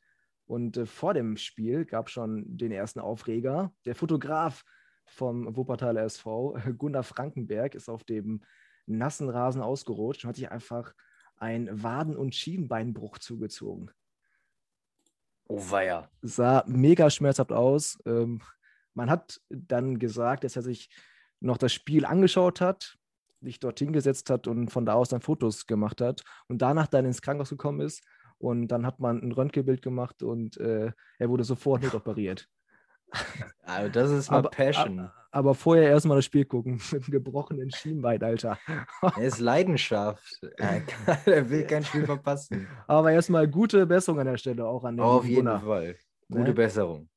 Und 0.48 0.78
äh, 0.78 0.86
vor 0.86 1.14
dem 1.14 1.36
Spiel 1.36 1.84
gab 1.84 2.06
es 2.06 2.12
schon 2.12 2.44
den 2.56 2.72
ersten 2.72 3.00
Aufreger. 3.00 3.70
Der 3.84 3.94
Fotograf 3.94 4.64
vom 5.04 5.54
Wuppertaler 5.54 6.02
SV, 6.02 6.58
Gunnar 6.78 7.02
Frankenberg, 7.02 7.74
ist 7.74 7.88
auf 7.88 8.02
dem 8.02 8.42
nassen 8.86 9.28
Rasen 9.28 9.60
ausgerutscht 9.60 10.24
und 10.24 10.30
hat 10.30 10.36
sich 10.36 10.50
einfach 10.50 10.94
ein 11.36 11.82
Waden- 11.82 12.16
und 12.16 12.34
Schienbeinbruch 12.34 13.18
zugezogen. 13.18 13.90
Oh 15.48 15.60
weia. 15.70 16.10
Sah 16.22 16.64
mega 16.66 17.10
schmerzhaft 17.10 17.52
aus. 17.52 17.98
Ähm, 18.06 18.40
man 18.94 19.10
hat 19.10 19.40
dann 19.50 19.98
gesagt, 19.98 20.44
dass 20.44 20.56
er 20.56 20.62
sich 20.62 20.88
noch 21.40 21.58
das 21.58 21.74
Spiel 21.74 22.06
angeschaut 22.06 22.62
hat, 22.62 22.98
sich 23.42 23.60
dorthin 23.60 23.92
gesetzt 23.92 24.30
hat 24.30 24.46
und 24.46 24.70
von 24.70 24.86
da 24.86 24.94
aus 24.94 25.10
dann 25.10 25.20
Fotos 25.20 25.66
gemacht 25.66 26.00
hat 26.00 26.22
und 26.48 26.62
danach 26.62 26.86
dann 26.86 27.04
ins 27.04 27.22
Krankenhaus 27.22 27.50
gekommen 27.50 27.82
ist 27.82 28.02
und 28.38 28.68
dann 28.68 28.86
hat 28.86 29.00
man 29.00 29.20
ein 29.20 29.32
Röntgenbild 29.32 29.82
gemacht 29.82 30.22
und 30.22 30.56
äh, 30.58 30.92
er 31.18 31.28
wurde 31.28 31.44
sofort 31.44 31.82
nicht 31.82 31.94
operiert. 31.94 32.48
Also 33.62 33.92
das 33.92 34.10
ist 34.10 34.30
mal 34.30 34.38
aber, 34.38 34.48
Passion. 34.48 34.98
Aber, 35.00 35.14
aber 35.30 35.54
vorher 35.54 35.90
erstmal 35.90 36.16
das 36.16 36.24
Spiel 36.24 36.46
gucken 36.46 36.80
mit 36.92 37.02
einem 37.02 37.10
gebrochenen 37.10 37.70
Schienbein, 37.70 38.22
Alter. 38.22 38.58
er 39.02 39.18
ist 39.18 39.40
Leidenschaft. 39.40 40.40
Er, 40.56 40.82
er 41.26 41.50
will 41.50 41.64
kein 41.64 41.84
Spiel 41.84 42.06
verpassen. 42.06 42.66
Aber 42.86 43.12
erstmal 43.12 43.46
gute 43.46 43.86
Besserung 43.86 44.20
an 44.20 44.26
der 44.26 44.38
Stelle 44.38 44.66
auch 44.66 44.84
an 44.84 44.96
den 44.96 45.04
Auf 45.04 45.24
jeden 45.24 45.44
Gunnar. 45.44 45.60
Fall. 45.60 45.96
Gute 46.30 46.44
ne? 46.44 46.54
Besserung. 46.54 47.10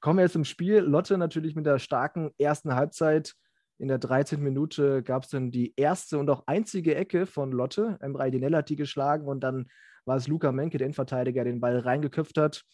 Kommen 0.00 0.18
wir 0.18 0.22
jetzt 0.24 0.32
zum 0.32 0.44
Spiel. 0.44 0.78
Lotte 0.78 1.18
natürlich 1.18 1.54
mit 1.54 1.66
der 1.66 1.78
starken 1.78 2.30
ersten 2.38 2.74
Halbzeit 2.74 3.34
in 3.80 3.88
der 3.88 3.98
13. 3.98 4.42
Minute 4.42 5.02
gab 5.02 5.24
es 5.24 5.30
dann 5.30 5.50
die 5.50 5.72
erste 5.76 6.18
und 6.18 6.28
auch 6.28 6.44
einzige 6.46 6.94
Ecke 6.94 7.26
von 7.26 7.50
Lotte. 7.50 7.98
Emre 8.00 8.30
Dinella 8.30 8.58
hat 8.58 8.68
die 8.68 8.76
geschlagen 8.76 9.26
und 9.26 9.40
dann 9.40 9.68
war 10.04 10.16
es 10.16 10.28
Luca 10.28 10.52
Menke, 10.52 10.78
der 10.78 10.86
Innenverteidiger, 10.86 11.44
den 11.44 11.60
Ball 11.60 11.78
reingeköpft 11.78 12.38
hat. 12.38 12.64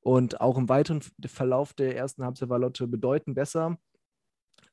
Und 0.00 0.40
auch 0.40 0.56
im 0.56 0.68
weiteren 0.68 1.02
Verlauf 1.26 1.72
der 1.74 1.96
ersten 1.96 2.24
Halbzeit 2.24 2.48
war 2.48 2.58
Lotte 2.58 2.86
bedeutend 2.86 3.34
besser. 3.34 3.78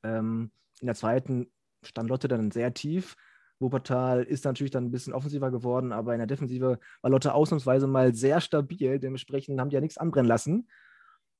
Ähm, 0.02 0.50
in 0.80 0.86
der 0.86 0.94
zweiten 0.94 1.50
stand 1.82 2.08
Lotte 2.08 2.28
dann 2.28 2.50
sehr 2.50 2.72
tief. 2.74 3.16
Wuppertal 3.58 4.22
ist 4.22 4.44
natürlich 4.44 4.70
dann 4.70 4.84
ein 4.84 4.90
bisschen 4.90 5.14
offensiver 5.14 5.50
geworden, 5.50 5.92
aber 5.92 6.12
in 6.12 6.18
der 6.18 6.26
Defensive 6.26 6.78
war 7.00 7.10
Lotte 7.10 7.32
ausnahmsweise 7.32 7.86
mal 7.86 8.14
sehr 8.14 8.40
stabil. 8.40 8.98
Dementsprechend 8.98 9.58
haben 9.58 9.70
die 9.70 9.74
ja 9.74 9.80
nichts 9.80 9.98
anbrennen 9.98 10.28
lassen. 10.28 10.68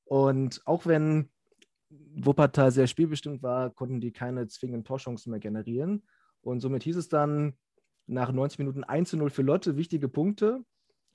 Und 0.05 0.63
auch 0.65 0.87
wenn 0.87 1.31
Wuppertal 1.91 2.71
sehr 2.71 2.87
spielbestimmt 2.87 3.43
war, 3.43 3.71
konnten 3.71 4.01
die 4.01 4.13
keine 4.13 4.47
zwingenden 4.49 4.85
Torchancen 4.85 5.31
mehr 5.31 5.41
generieren. 5.41 6.07
Und 6.41 6.61
somit 6.61 6.85
hieß 6.85 6.97
es 6.97 7.09
dann 7.09 7.55
nach 8.07 8.33
90 8.33 8.59
Minuten 8.59 8.85
1 8.85 9.11
zu 9.11 9.17
0 9.17 9.31
für 9.31 9.43
Lotte, 9.43 9.77
wichtige 9.77 10.09
Punkte. 10.09 10.65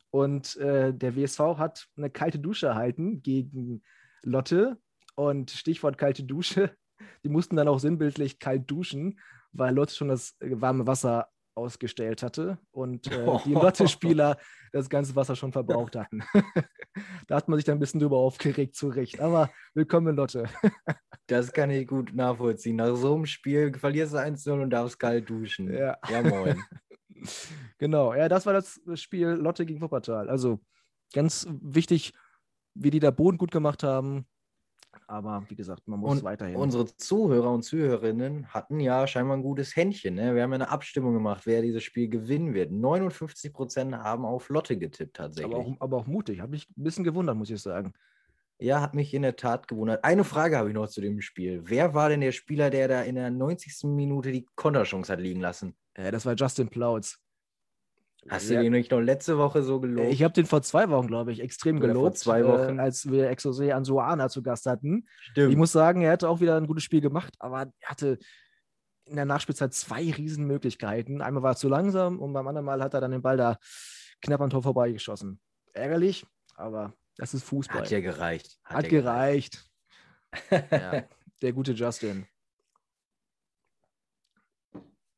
Und 0.09 0.57
äh, 0.57 0.93
der 0.93 1.15
WSV 1.15 1.39
hat 1.57 1.87
eine 1.95 2.09
kalte 2.09 2.39
Dusche 2.39 2.67
erhalten 2.67 3.21
gegen 3.21 3.81
Lotte. 4.23 4.77
Und 5.15 5.51
Stichwort 5.51 5.97
kalte 5.97 6.23
Dusche, 6.23 6.75
die 7.23 7.29
mussten 7.29 7.55
dann 7.55 7.67
auch 7.67 7.79
sinnbildlich 7.79 8.39
kalt 8.39 8.69
duschen, 8.69 9.19
weil 9.51 9.73
Lotte 9.73 9.93
schon 9.93 10.09
das 10.09 10.35
warme 10.39 10.87
Wasser 10.87 11.27
ausgestellt 11.55 12.23
hatte 12.23 12.57
und 12.71 13.07
äh, 13.11 13.25
die 13.45 13.53
Lotte-Spieler 13.53 14.37
das 14.71 14.89
ganze 14.89 15.15
Wasser 15.15 15.35
schon 15.35 15.51
verbraucht 15.51 15.95
hatten. 15.95 16.23
da 17.27 17.35
hat 17.35 17.47
man 17.47 17.57
sich 17.57 17.65
dann 17.65 17.77
ein 17.77 17.79
bisschen 17.79 17.99
drüber 17.99 18.17
aufgeregt, 18.17 18.75
zu 18.75 18.87
Recht. 18.87 19.19
Aber 19.19 19.51
willkommen, 19.73 20.15
Lotte. 20.15 20.45
das 21.27 21.51
kann 21.51 21.69
ich 21.69 21.87
gut 21.87 22.13
nachvollziehen. 22.13 22.77
Nach 22.77 22.95
so 22.95 23.15
einem 23.15 23.25
Spiel 23.25 23.73
verlierst 23.77 24.13
du 24.13 24.17
1-0 24.17 24.61
und 24.61 24.69
darfst 24.69 24.99
kalt 24.99 25.29
duschen. 25.29 25.71
Ja, 25.73 25.97
ja 26.09 26.21
moin. 26.21 26.61
genau, 27.77 28.13
ja, 28.13 28.29
das 28.29 28.45
war 28.45 28.53
das 28.53 28.79
Spiel 28.95 29.27
Lotte 29.27 29.65
gegen 29.65 29.81
Wuppertal. 29.81 30.29
Also 30.29 30.61
ganz 31.13 31.47
wichtig, 31.49 32.13
wie 32.73 32.89
die 32.89 32.99
da 32.99 33.11
Boden 33.11 33.37
gut 33.37 33.51
gemacht 33.51 33.83
haben. 33.83 34.25
Aber 35.11 35.43
wie 35.49 35.55
gesagt, 35.55 35.89
man 35.89 35.99
muss 35.99 36.11
und 36.11 36.23
weiterhin. 36.23 36.55
Unsere 36.55 36.85
Zuhörer 36.85 37.51
und 37.51 37.63
Zuhörerinnen 37.63 38.47
hatten 38.47 38.79
ja 38.79 39.05
scheinbar 39.07 39.35
ein 39.35 39.43
gutes 39.43 39.75
Händchen. 39.75 40.15
Ne? 40.15 40.33
Wir 40.35 40.43
haben 40.43 40.51
ja 40.51 40.55
eine 40.55 40.69
Abstimmung 40.69 41.13
gemacht, 41.13 41.45
wer 41.45 41.61
dieses 41.61 41.83
Spiel 41.83 42.07
gewinnen 42.07 42.53
wird. 42.53 42.71
59 42.71 43.51
Prozent 43.51 43.93
haben 43.93 44.23
auf 44.23 44.47
Lotte 44.47 44.77
getippt 44.77 45.17
tatsächlich. 45.17 45.53
Aber 45.53 45.65
auch, 45.65 45.75
aber 45.81 45.97
auch 45.97 46.07
mutig. 46.07 46.39
Habe 46.39 46.51
mich 46.51 46.69
ein 46.69 46.83
bisschen 46.83 47.03
gewundert, 47.03 47.35
muss 47.35 47.49
ich 47.49 47.61
sagen. 47.61 47.91
Ja, 48.57 48.79
hat 48.79 48.93
mich 48.93 49.13
in 49.13 49.23
der 49.23 49.35
Tat 49.35 49.67
gewundert. 49.67 50.01
Eine 50.05 50.23
Frage 50.23 50.57
habe 50.57 50.69
ich 50.69 50.75
noch 50.75 50.87
zu 50.87 51.01
dem 51.01 51.19
Spiel. 51.19 51.61
Wer 51.65 51.93
war 51.93 52.07
denn 52.07 52.21
der 52.21 52.31
Spieler, 52.31 52.69
der 52.69 52.87
da 52.87 53.01
in 53.01 53.15
der 53.15 53.31
90. 53.31 53.89
Minute 53.89 54.31
die 54.31 54.47
Konterchance 54.55 55.11
hat 55.11 55.19
liegen 55.19 55.41
lassen? 55.41 55.75
Ja, 55.97 56.11
das 56.11 56.25
war 56.25 56.35
Justin 56.35 56.69
Plautz. 56.69 57.19
Hast 58.29 58.49
ja. 58.49 58.57
du 58.57 58.63
den 58.63 58.73
nicht 58.73 58.91
noch 58.91 58.99
letzte 58.99 59.37
Woche 59.37 59.63
so 59.63 59.79
gelobt? 59.79 60.11
Ich 60.11 60.21
habe 60.21 60.33
den 60.33 60.45
vor 60.45 60.61
zwei 60.61 60.89
Wochen, 60.89 61.07
glaube 61.07 61.31
ich, 61.31 61.39
extrem 61.39 61.77
Oder 61.77 61.87
gelobt. 61.87 62.05
Vor 62.05 62.15
zwei 62.15 62.45
Wochen. 62.45 62.77
Äh, 62.77 62.81
als 62.81 63.09
wir 63.09 63.31
Exosé 63.31 63.71
an 63.71 63.83
Soana 63.83 64.29
zu 64.29 64.43
Gast 64.43 64.67
hatten. 64.67 65.07
Stimmt. 65.31 65.51
Ich 65.51 65.57
muss 65.57 65.71
sagen, 65.71 66.01
er 66.01 66.11
hätte 66.11 66.29
auch 66.29 66.39
wieder 66.39 66.55
ein 66.55 66.67
gutes 66.67 66.83
Spiel 66.83 67.01
gemacht, 67.01 67.33
aber 67.39 67.71
er 67.79 67.89
hatte 67.89 68.19
in 69.05 69.15
der 69.15 69.25
Nachspielzeit 69.25 69.73
zwei 69.73 70.11
Riesenmöglichkeiten. 70.11 71.21
Einmal 71.21 71.41
war 71.43 71.53
er 71.53 71.55
zu 71.55 71.67
langsam 71.67 72.19
und 72.19 72.33
beim 72.33 72.47
anderen 72.47 72.65
Mal 72.65 72.81
hat 72.81 72.93
er 72.93 73.01
dann 73.01 73.11
den 73.11 73.23
Ball 73.23 73.37
da 73.37 73.57
knapp 74.21 74.41
am 74.41 74.51
Tor 74.51 74.61
vorbeigeschossen. 74.61 75.39
Ärgerlich, 75.73 76.25
aber 76.55 76.93
das 77.17 77.33
ist 77.33 77.43
Fußball. 77.43 77.81
Hat 77.81 77.91
ja 77.91 78.01
gereicht. 78.01 78.59
Hat, 78.63 78.77
Hat 78.77 78.89
gereicht. 78.89 79.67
gereicht. 80.49 80.71
ja, 80.71 81.03
der 81.41 81.53
gute 81.53 81.71
Justin. 81.73 82.27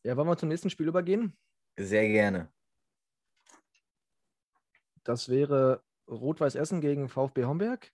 Ja, 0.03 0.17
wollen 0.17 0.27
wir 0.27 0.37
zum 0.37 0.49
nächsten 0.49 0.69
Spiel 0.69 0.87
übergehen? 0.87 1.37
Sehr 1.77 2.07
gerne. 2.07 2.49
Das 5.03 5.29
wäre 5.29 5.83
Rot-Weiß 6.07 6.55
Essen 6.55 6.81
gegen 6.81 7.09
VfB 7.09 7.45
Homberg. 7.45 7.91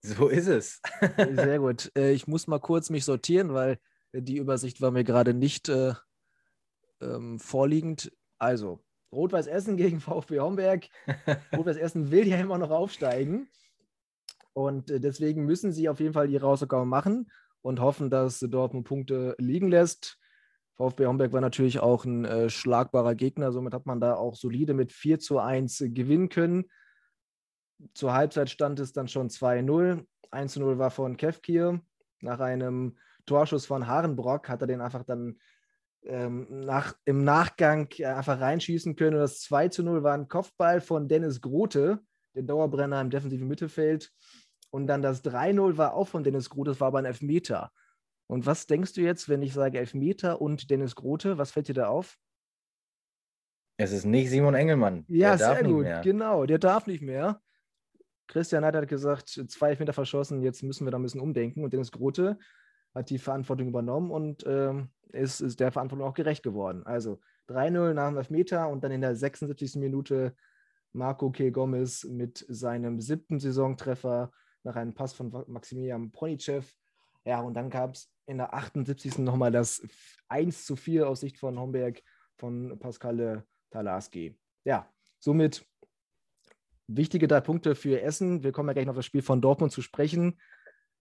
So 0.00 0.28
ist 0.28 0.48
es. 0.48 0.80
Sehr 1.16 1.58
gut. 1.60 1.92
Äh, 1.96 2.12
ich 2.12 2.26
muss 2.26 2.46
mal 2.46 2.58
kurz 2.58 2.90
mich 2.90 3.04
sortieren, 3.04 3.54
weil 3.54 3.78
die 4.12 4.36
Übersicht 4.36 4.80
war 4.80 4.90
mir 4.90 5.04
gerade 5.04 5.32
nicht 5.32 5.68
äh, 5.68 5.94
ähm, 7.00 7.38
vorliegend. 7.38 8.12
Also, 8.38 8.80
Rot-Weiß 9.12 9.46
Essen 9.46 9.76
gegen 9.76 10.00
VfB 10.00 10.40
Homberg. 10.40 10.88
Rot-Weiß 11.56 11.76
Essen 11.76 12.10
will 12.10 12.26
ja 12.26 12.38
immer 12.38 12.58
noch 12.58 12.70
aufsteigen. 12.70 13.48
Und 14.52 14.90
äh, 14.90 15.00
deswegen 15.00 15.44
müssen 15.44 15.72
sie 15.72 15.88
auf 15.88 16.00
jeden 16.00 16.14
Fall 16.14 16.30
ihre 16.30 16.46
Hausaufgaben 16.46 16.88
machen 16.88 17.30
und 17.62 17.80
hoffen, 17.80 18.10
dass 18.10 18.40
Dortmund 18.40 18.86
Punkte 18.86 19.34
liegen 19.38 19.68
lässt. 19.68 20.18
VfB 20.82 21.06
Homberg 21.06 21.32
war 21.32 21.40
natürlich 21.40 21.80
auch 21.80 22.04
ein 22.04 22.24
äh, 22.24 22.50
schlagbarer 22.50 23.14
Gegner, 23.14 23.52
somit 23.52 23.74
hat 23.74 23.86
man 23.86 24.00
da 24.00 24.14
auch 24.14 24.34
solide 24.34 24.74
mit 24.74 24.92
4 24.92 25.18
zu 25.18 25.38
1 25.38 25.84
gewinnen 25.88 26.28
können. 26.28 26.64
Zur 27.94 28.12
Halbzeit 28.12 28.50
stand 28.50 28.80
es 28.80 28.92
dann 28.92 29.08
schon 29.08 29.28
2-0. 29.28 30.04
1 30.30 30.52
zu 30.52 30.60
0 30.60 30.78
war 30.78 30.90
von 30.90 31.16
Kevkir. 31.16 31.80
Nach 32.20 32.40
einem 32.40 32.96
Torschuss 33.26 33.66
von 33.66 33.86
Harenbrock 33.86 34.48
hat 34.48 34.60
er 34.62 34.66
den 34.66 34.80
einfach 34.80 35.04
dann 35.04 35.38
ähm, 36.04 36.46
nach, 36.50 36.94
im 37.04 37.22
Nachgang 37.22 37.88
äh, 37.98 38.06
einfach 38.06 38.40
reinschießen 38.40 38.96
können. 38.96 39.14
Und 39.14 39.22
das 39.22 39.40
2 39.40 39.68
zu 39.68 39.82
0 39.82 40.02
war 40.02 40.14
ein 40.14 40.28
Kopfball 40.28 40.80
von 40.80 41.08
Dennis 41.08 41.40
Grote, 41.40 42.00
der 42.34 42.42
Dauerbrenner 42.42 43.00
im 43.00 43.10
defensiven 43.10 43.48
Mittelfeld. 43.48 44.12
Und 44.70 44.86
dann 44.86 45.02
das 45.02 45.22
3-0 45.24 45.76
war 45.76 45.94
auch 45.94 46.08
von 46.08 46.24
Dennis 46.24 46.48
Grote, 46.48 46.70
das 46.70 46.80
war 46.80 46.88
aber 46.88 46.98
ein 46.98 47.04
Elfmeter. 47.04 47.70
Und 48.26 48.46
was 48.46 48.66
denkst 48.66 48.94
du 48.94 49.02
jetzt, 49.02 49.28
wenn 49.28 49.42
ich 49.42 49.52
sage 49.52 49.78
Elfmeter 49.78 50.40
und 50.40 50.70
Dennis 50.70 50.94
Grote? 50.94 51.38
Was 51.38 51.50
fällt 51.50 51.68
dir 51.68 51.74
da 51.74 51.88
auf? 51.88 52.18
Es 53.76 53.92
ist 53.92 54.04
nicht 54.04 54.30
Simon 54.30 54.54
Engelmann. 54.54 55.04
Ja, 55.08 55.36
sehr 55.36 55.62
gut. 55.64 55.86
Genau, 56.02 56.46
der 56.46 56.58
darf 56.58 56.86
nicht 56.86 57.02
mehr. 57.02 57.40
Christian 58.28 58.62
Neid 58.62 58.74
hat 58.74 58.88
gesagt, 58.88 59.28
zwei 59.28 59.70
Elfmeter 59.70 59.92
verschossen, 59.92 60.42
jetzt 60.42 60.62
müssen 60.62 60.86
wir 60.86 60.90
da 60.90 60.98
ein 60.98 61.02
bisschen 61.02 61.20
umdenken. 61.20 61.64
Und 61.64 61.72
Dennis 61.72 61.92
Grote 61.92 62.38
hat 62.94 63.10
die 63.10 63.18
Verantwortung 63.18 63.68
übernommen 63.68 64.10
und 64.10 64.44
ähm, 64.46 64.90
ist, 65.12 65.40
ist 65.40 65.60
der 65.60 65.72
Verantwortung 65.72 66.06
auch 66.06 66.14
gerecht 66.14 66.42
geworden. 66.42 66.82
Also 66.84 67.20
3-0 67.48 67.92
nach 67.94 68.08
dem 68.08 68.18
Elfmeter 68.18 68.68
und 68.68 68.84
dann 68.84 68.92
in 68.92 69.00
der 69.00 69.16
76. 69.16 69.76
Minute 69.76 70.34
Marco 70.92 71.30
K. 71.30 71.50
Gomez 71.50 72.04
mit 72.04 72.44
seinem 72.48 73.00
siebten 73.00 73.40
Saisontreffer 73.40 74.30
nach 74.62 74.76
einem 74.76 74.94
Pass 74.94 75.12
von 75.12 75.30
Maximilian 75.48 76.12
Pronicev. 76.12 76.72
Ja, 77.24 77.40
und 77.40 77.54
dann 77.54 77.70
gab 77.70 77.94
es 77.94 78.10
in 78.26 78.38
der 78.38 78.54
78. 78.54 79.18
nochmal 79.18 79.52
das 79.52 79.82
1 80.28 80.64
zu 80.64 80.76
4 80.76 81.08
aus 81.08 81.20
Sicht 81.20 81.38
von 81.38 81.58
Homberg 81.58 82.02
von 82.36 82.78
Pascal 82.78 83.44
Talarski. 83.70 84.38
Ja, 84.64 84.88
somit 85.18 85.66
wichtige 86.86 87.28
drei 87.28 87.40
Punkte 87.40 87.74
für 87.74 88.00
Essen. 88.00 88.42
Wir 88.42 88.52
kommen 88.52 88.68
ja 88.68 88.74
gleich 88.74 88.86
noch 88.86 88.92
auf 88.92 88.98
das 88.98 89.06
Spiel 89.06 89.22
von 89.22 89.40
Dortmund 89.40 89.72
zu 89.72 89.82
sprechen. 89.82 90.40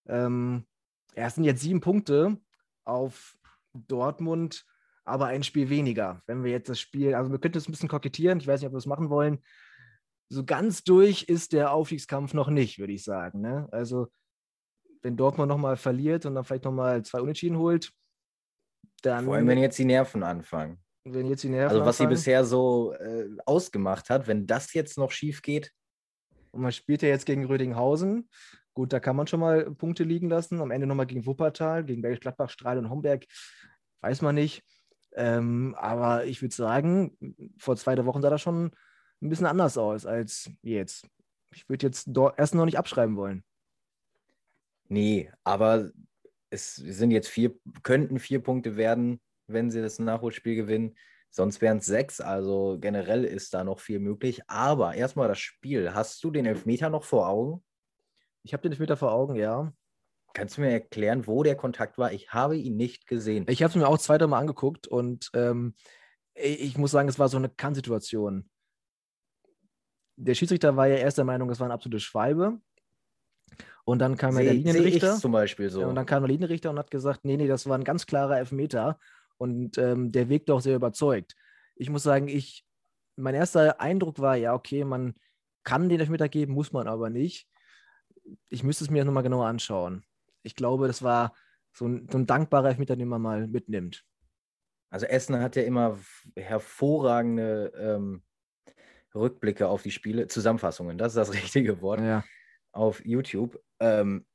Ähm, 0.07 0.65
ja, 1.15 1.25
es 1.27 1.35
sind 1.35 1.43
jetzt 1.43 1.61
sieben 1.61 1.81
Punkte 1.81 2.37
auf 2.83 3.37
Dortmund, 3.73 4.65
aber 5.03 5.27
ein 5.27 5.43
Spiel 5.43 5.69
weniger. 5.69 6.21
Wenn 6.27 6.43
wir 6.43 6.51
jetzt 6.51 6.69
das 6.69 6.79
Spiel, 6.79 7.15
also 7.15 7.31
wir 7.31 7.39
könnten 7.39 7.57
es 7.57 7.67
ein 7.67 7.71
bisschen 7.71 7.89
kokettieren, 7.89 8.39
ich 8.39 8.47
weiß 8.47 8.61
nicht, 8.61 8.67
ob 8.67 8.73
wir 8.73 8.77
das 8.77 8.85
machen 8.85 9.09
wollen. 9.09 9.39
So 10.29 10.45
ganz 10.45 10.83
durch 10.83 11.23
ist 11.23 11.51
der 11.53 11.73
Aufstiegskampf 11.73 12.33
noch 12.33 12.49
nicht, 12.49 12.79
würde 12.79 12.93
ich 12.93 13.03
sagen. 13.03 13.41
Ne? 13.41 13.67
Also 13.71 14.07
wenn 15.01 15.17
Dortmund 15.17 15.49
nochmal 15.49 15.77
verliert 15.77 16.25
und 16.25 16.35
dann 16.35 16.43
vielleicht 16.43 16.65
nochmal 16.65 17.03
zwei 17.03 17.21
Unentschieden 17.21 17.57
holt, 17.57 17.91
dann. 19.01 19.25
Vor 19.25 19.35
allem, 19.35 19.47
wenn 19.47 19.57
jetzt 19.57 19.79
die 19.79 19.85
Nerven 19.85 20.23
anfangen. 20.23 20.79
Wenn 21.03 21.27
jetzt 21.27 21.43
die 21.43 21.49
Nerven 21.49 21.77
Also, 21.77 21.81
was 21.85 21.99
anfangen, 21.99 22.15
sie 22.15 22.21
bisher 22.21 22.45
so 22.45 22.93
äh, 22.93 23.27
ausgemacht 23.45 24.09
hat, 24.09 24.27
wenn 24.27 24.45
das 24.45 24.73
jetzt 24.73 24.97
noch 24.97 25.11
schief 25.11 25.41
geht. 25.41 25.71
Und 26.51 26.61
man 26.61 26.71
spielt 26.71 27.01
ja 27.01 27.09
jetzt 27.09 27.25
gegen 27.25 27.45
Rödinghausen. 27.45 28.29
Gut, 28.73 28.93
da 28.93 28.99
kann 28.99 29.15
man 29.15 29.27
schon 29.27 29.39
mal 29.39 29.71
Punkte 29.71 30.03
liegen 30.03 30.29
lassen. 30.29 30.61
Am 30.61 30.71
Ende 30.71 30.87
nochmal 30.87 31.07
gegen 31.07 31.25
Wuppertal, 31.25 31.83
gegen 31.83 32.01
Bergisch 32.01 32.19
Gladbach, 32.19 32.49
Strahl 32.49 32.77
und 32.77 32.89
Homberg. 32.89 33.25
Weiß 34.01 34.21
man 34.21 34.35
nicht. 34.35 34.63
Ähm, 35.13 35.75
aber 35.77 36.25
ich 36.25 36.41
würde 36.41 36.55
sagen, 36.55 37.17
vor 37.57 37.75
zwei, 37.75 37.95
drei 37.95 38.05
Wochen 38.05 38.21
sah 38.21 38.29
das 38.29 38.41
schon 38.41 38.71
ein 39.21 39.29
bisschen 39.29 39.45
anders 39.45 39.77
aus 39.77 40.05
als 40.05 40.49
jetzt. 40.61 41.07
Ich 41.53 41.67
würde 41.67 41.85
jetzt 41.85 42.09
erst 42.37 42.55
noch 42.55 42.65
nicht 42.65 42.77
abschreiben 42.77 43.17
wollen. 43.17 43.43
Nee, 44.91 45.31
aber 45.45 45.89
es 46.49 46.75
sind 46.75 47.11
jetzt 47.11 47.29
vier, 47.29 47.55
könnten 47.81 48.19
vier 48.19 48.43
Punkte 48.43 48.75
werden, 48.75 49.21
wenn 49.47 49.71
sie 49.71 49.81
das 49.81 49.99
Nachholspiel 49.99 50.55
gewinnen. 50.55 50.97
Sonst 51.29 51.61
wären 51.61 51.77
es 51.77 51.85
sechs. 51.85 52.19
Also 52.19 52.77
generell 52.77 53.23
ist 53.23 53.53
da 53.53 53.63
noch 53.63 53.79
viel 53.79 53.99
möglich. 53.99 54.41
Aber 54.47 54.93
erstmal 54.93 55.29
das 55.29 55.39
Spiel. 55.39 55.93
Hast 55.93 56.21
du 56.25 56.29
den 56.29 56.45
Elfmeter 56.45 56.89
noch 56.89 57.05
vor 57.05 57.29
Augen? 57.29 57.63
Ich 58.43 58.51
habe 58.51 58.63
den 58.63 58.73
Elfmeter 58.73 58.97
vor 58.97 59.13
Augen, 59.13 59.35
ja. 59.35 59.73
Kannst 60.33 60.57
du 60.57 60.61
mir 60.61 60.71
erklären, 60.71 61.25
wo 61.25 61.41
der 61.41 61.55
Kontakt 61.55 61.97
war? 61.97 62.11
Ich 62.11 62.33
habe 62.33 62.57
ihn 62.57 62.75
nicht 62.75 63.07
gesehen. 63.07 63.45
Ich 63.47 63.63
habe 63.63 63.69
es 63.69 63.77
mir 63.77 63.87
auch 63.87 63.97
zwei, 63.97 64.17
Mal 64.17 64.39
angeguckt 64.39 64.89
und 64.89 65.29
ähm, 65.33 65.73
ich 66.33 66.77
muss 66.77 66.91
sagen, 66.91 67.07
es 67.07 67.17
war 67.17 67.29
so 67.29 67.37
eine 67.37 67.47
Kann-Situation. 67.47 68.49
Der 70.17 70.35
Schiedsrichter 70.35 70.75
war 70.75 70.87
ja 70.87 70.97
erst 70.97 71.17
der 71.17 71.23
Meinung, 71.23 71.49
es 71.49 71.61
war 71.61 71.67
eine 71.67 71.75
absolute 71.75 72.01
Schwalbe. 72.01 72.59
Und 73.83 73.99
dann 73.99 74.17
kam 74.17 74.33
seh, 74.33 74.43
der 74.43 74.53
Linienrichter. 74.53 75.17
zum 75.17 75.31
Beispiel 75.31 75.69
so. 75.69 75.83
Und 75.83 75.95
dann 75.95 76.05
kam 76.05 76.23
der 76.23 76.29
Linienrichter 76.29 76.69
und 76.69 76.79
hat 76.79 76.91
gesagt, 76.91 77.25
nee, 77.25 77.37
nee, 77.37 77.47
das 77.47 77.67
war 77.67 77.77
ein 77.77 77.83
ganz 77.83 78.05
klarer 78.05 78.37
Elfmeter. 78.37 78.99
Und 79.37 79.77
ähm, 79.77 80.11
der 80.11 80.29
wirkt 80.29 80.49
doch 80.49 80.61
sehr 80.61 80.75
überzeugt. 80.75 81.35
Ich 81.75 81.89
muss 81.89 82.03
sagen, 82.03 82.27
ich, 82.27 82.63
mein 83.15 83.35
erster 83.35 83.81
Eindruck 83.81 84.19
war, 84.19 84.35
ja, 84.35 84.53
okay, 84.53 84.83
man 84.83 85.15
kann 85.63 85.89
den 85.89 85.99
Elfmeter 85.99 86.29
geben, 86.29 86.53
muss 86.53 86.71
man 86.71 86.87
aber 86.87 87.09
nicht. 87.09 87.47
Ich 88.49 88.63
müsste 88.63 88.83
es 88.83 88.89
mir 88.89 89.03
nochmal 89.03 89.23
genauer 89.23 89.47
anschauen. 89.47 90.05
Ich 90.43 90.55
glaube, 90.55 90.87
das 90.87 91.01
war 91.01 91.33
so 91.73 91.87
ein, 91.87 92.07
so 92.11 92.17
ein 92.17 92.27
dankbarer 92.27 92.69
Elfmeter, 92.69 92.95
den 92.95 93.07
man 93.07 93.21
mal 93.21 93.47
mitnimmt. 93.47 94.05
Also 94.89 95.05
Essen 95.05 95.39
hat 95.39 95.55
ja 95.55 95.63
immer 95.63 95.97
hervorragende 96.35 97.71
ähm, 97.77 98.23
Rückblicke 99.15 99.67
auf 99.67 99.81
die 99.81 99.91
Spiele, 99.91 100.27
Zusammenfassungen, 100.27 100.97
das 100.97 101.13
ist 101.13 101.17
das 101.17 101.33
richtige 101.43 101.81
Wort. 101.81 102.01
Ja 102.01 102.23
auf 102.71 103.03
YouTube. 103.05 103.61
Ähm, 103.79 104.25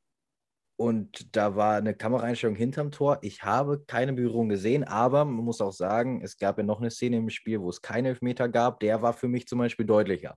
Und 0.78 1.34
da 1.34 1.56
war 1.56 1.76
eine 1.76 1.94
Kameraeinstellung 1.94 2.54
hinterm 2.54 2.90
Tor. 2.90 3.18
Ich 3.22 3.42
habe 3.42 3.82
keine 3.86 4.12
Berührung 4.12 4.50
gesehen, 4.50 4.84
aber 4.84 5.24
man 5.24 5.42
muss 5.44 5.62
auch 5.62 5.72
sagen, 5.72 6.20
es 6.22 6.36
gab 6.36 6.58
ja 6.58 6.64
noch 6.64 6.80
eine 6.80 6.90
Szene 6.90 7.16
im 7.16 7.30
Spiel, 7.30 7.60
wo 7.62 7.70
es 7.70 7.80
keine 7.80 8.08
Elfmeter 8.08 8.48
gab. 8.50 8.80
Der 8.80 9.00
war 9.00 9.14
für 9.14 9.26
mich 9.26 9.46
zum 9.48 9.58
Beispiel 9.58 9.86
deutlicher, 9.86 10.36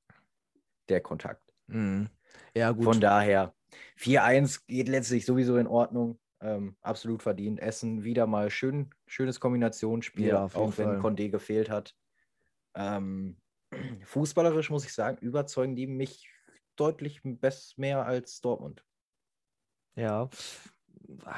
der 0.88 1.02
Kontakt. 1.02 1.44
Mhm. 1.68 2.08
Ja, 2.56 2.72
gut. 2.72 2.86
Von 2.86 3.02
daher, 3.02 3.54
4-1 3.98 4.62
geht 4.66 4.88
letztlich 4.88 5.26
sowieso 5.26 5.58
in 5.58 5.68
Ordnung. 5.68 6.20
Ähm, 6.42 6.78
absolut 6.82 7.22
verdient. 7.22 7.60
Essen 7.60 8.06
wieder 8.06 8.26
mal 8.26 8.50
schön, 8.50 8.92
schönes 9.08 9.42
Kombinationsspiel, 9.42 10.28
Ja, 10.28 10.46
auch 10.46 10.78
wenn. 10.78 11.02
Condé 11.02 11.30
gefehlt 11.30 11.70
hat. 11.70 11.94
Ähm, 12.76 13.42
fußballerisch 14.06 14.70
muss 14.70 14.86
ich 14.86 14.94
sagen, 14.94 15.18
überzeugen 15.20 15.76
die 15.76 15.86
mich 15.86 16.30
deutlich 16.80 17.22
mehr 17.78 18.06
als 18.06 18.42
Dortmund. 18.42 18.84
Ja, 19.96 20.30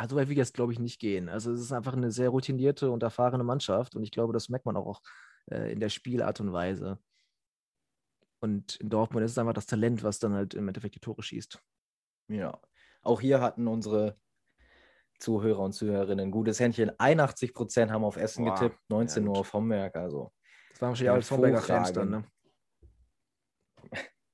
so 0.08 0.16
weit 0.16 0.30
ich 0.30 0.38
jetzt, 0.38 0.54
glaube 0.54 0.74
ich, 0.74 0.80
nicht 0.80 1.00
gehen. 1.00 1.30
Also 1.30 1.52
es 1.52 1.62
ist 1.62 1.72
einfach 1.72 1.94
eine 1.94 2.12
sehr 2.12 2.30
routinierte 2.30 2.92
und 2.92 3.04
erfahrene 3.04 3.44
Mannschaft 3.44 3.96
und 3.96 4.04
ich 4.04 4.12
glaube, 4.12 4.34
das 4.34 4.50
merkt 4.50 4.66
man 4.66 4.78
auch 4.78 5.02
äh, 5.50 5.72
in 5.72 5.80
der 5.80 5.90
Spielart 5.90 6.40
und 6.40 6.52
Weise. 6.52 7.00
Und 8.40 8.76
in 8.78 8.90
Dortmund 8.90 9.24
ist 9.24 9.32
es 9.32 9.38
einfach 9.38 9.54
das 9.54 9.68
Talent, 9.68 10.04
was 10.04 10.20
dann 10.20 10.34
halt 10.34 10.54
im 10.54 10.68
Endeffekt 10.68 10.96
die 10.96 11.00
Tore 11.00 11.22
schießt. 11.22 11.60
Ja, 12.28 12.60
auch 13.04 13.22
hier 13.22 13.40
hatten 13.40 13.68
unsere 13.68 14.18
Zuhörer 15.20 15.60
und 15.60 15.74
Zuhörerinnen 15.74 16.28
ein 16.28 16.32
gutes 16.32 16.60
Händchen. 16.60 16.92
81 17.00 17.54
Prozent 17.54 17.92
haben 17.92 18.04
auf 18.04 18.18
Essen 18.18 18.46
Boah, 18.46 18.56
getippt, 18.56 18.80
19 18.90 19.24
ja, 19.24 19.30
nur 19.30 19.40
auf 19.40 19.54
Homberg. 19.54 19.96
Also 19.96 20.34
Das 20.72 20.82
waren 20.82 20.90
wahrscheinlich 20.90 21.14
als 21.14 21.32
Homberger 21.32 21.62
Fans 21.62 21.94
dann, 21.94 22.10
ne? 22.10 22.24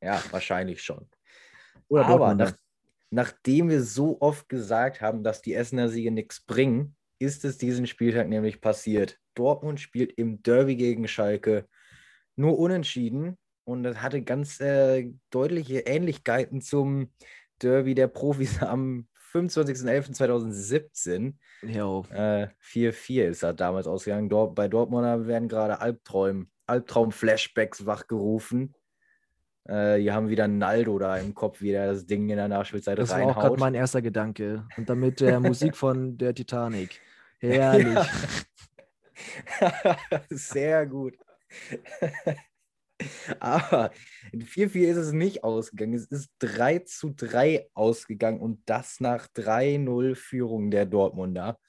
Ja, 0.02 0.22
wahrscheinlich 0.32 0.82
schon. 0.82 1.08
Oder 1.88 2.06
Aber 2.06 2.36
nach, 2.36 2.54
nachdem 3.10 3.70
wir 3.70 3.84
so 3.84 4.20
oft 4.22 4.50
gesagt 4.50 5.02
haben, 5.02 5.24
dass 5.24 5.42
die 5.42 5.54
Essener 5.54 5.88
Siege 5.90 6.12
nichts 6.12 6.42
bringen, 6.42 6.96
ist 7.20 7.46
es 7.46 7.58
diesen 7.58 7.88
Spieltag 7.88 8.28
nämlich 8.28 8.62
passiert. 8.62 9.18
Dortmund 9.34 9.80
spielt 9.80 10.12
im 10.14 10.44
Derby 10.44 10.76
gegen 10.76 11.08
Schalke 11.08 11.68
nur 12.36 12.60
unentschieden 12.60 13.38
und 13.64 13.84
das 13.84 14.02
hatte 14.02 14.22
ganz 14.22 14.60
äh, 14.60 15.12
deutliche 15.30 15.80
Ähnlichkeiten 15.82 16.62
zum 16.62 17.12
Derby 17.62 17.94
der 17.96 18.08
Profis 18.08 18.62
am 18.64 19.08
25.11.2017. 19.34 21.34
Jo. 21.64 22.06
Äh, 22.12 22.48
4-4 22.64 23.24
ist 23.26 23.44
er 23.44 23.54
damals 23.54 23.88
ausgegangen. 23.88 24.30
Dort, 24.30 24.56
bei 24.56 24.70
Dortmunder 24.70 25.28
werden 25.28 25.50
gerade 25.50 25.82
Albträum, 25.82 26.50
Albtraum-Flashbacks 26.66 27.86
wachgerufen. 27.86 28.74
Äh, 29.68 30.02
die 30.02 30.12
haben 30.12 30.30
wieder 30.30 30.48
Naldo 30.48 30.98
da 30.98 31.18
im 31.18 31.34
Kopf, 31.34 31.62
wie 31.62 31.72
der 31.72 31.92
das 31.92 32.06
Ding 32.06 32.30
in 32.30 32.38
der 32.38 32.48
Nachspielzeit 32.48 32.98
Das 32.98 33.10
war 33.10 33.18
auch 33.18 33.34
gerade 33.34 33.40
reinhaut. 33.44 33.60
mein 33.60 33.76
erster 33.76 34.02
Gedanke. 34.02 34.66
Und 34.78 34.90
damit 34.90 35.20
der 35.20 35.40
Musik 35.42 35.76
von 35.76 36.18
der 36.18 36.34
Titanic. 36.34 37.02
Herrlich. 37.40 38.00
Sehr 40.30 40.86
gut. 40.86 41.16
Aber 43.40 43.92
in 44.32 44.42
4-4 44.42 44.88
ist 44.88 44.98
es 44.98 45.12
nicht 45.12 45.44
ausgegangen. 45.44 45.94
Es 45.94 46.06
ist 46.06 46.32
3 46.40 46.80
zu 46.80 47.14
3 47.16 47.68
ausgegangen 47.74 48.40
und 48.40 48.62
das 48.66 49.00
nach 49.00 49.28
3-0 49.28 50.16
Führung 50.16 50.72
der 50.72 50.86
Dortmunder. 50.86 51.60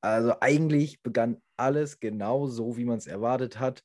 Also 0.00 0.34
eigentlich 0.40 1.02
begann 1.02 1.40
alles 1.56 2.00
genau 2.00 2.46
so, 2.46 2.76
wie 2.76 2.84
man 2.84 2.98
es 2.98 3.06
erwartet 3.06 3.60
hat. 3.60 3.82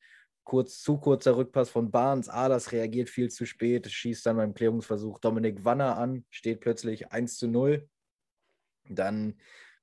Kurz 0.49 0.81
zu 0.81 0.97
kurzer 0.97 1.37
Rückpass 1.37 1.69
von 1.69 1.91
Barnes. 1.91 2.27
Adas 2.27 2.71
reagiert 2.71 3.07
viel 3.07 3.29
zu 3.29 3.45
spät, 3.45 3.85
schießt 3.85 4.25
dann 4.25 4.37
beim 4.37 4.55
Klärungsversuch 4.55 5.19
Dominik 5.19 5.63
Wanner 5.63 5.95
an, 5.95 6.25
steht 6.31 6.59
plötzlich 6.59 7.11
1 7.11 7.37
zu 7.37 7.47
0. 7.47 7.87
Dann 8.89 9.35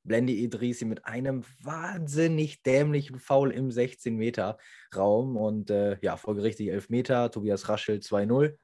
Blendi 0.02 0.42
Idrisi 0.42 0.84
mit 0.84 1.04
einem 1.04 1.44
wahnsinnig 1.62 2.64
dämlichen 2.64 3.20
Foul 3.20 3.52
im 3.52 3.68
16-Meter-Raum 3.68 5.36
und 5.36 5.70
äh, 5.70 5.98
ja, 6.02 6.16
folgerichtig 6.16 6.70
11 6.70 6.88
Meter, 6.88 7.30
Tobias 7.30 7.68
Raschel 7.68 7.98
2-0. 8.00 8.48
Das 8.48 8.56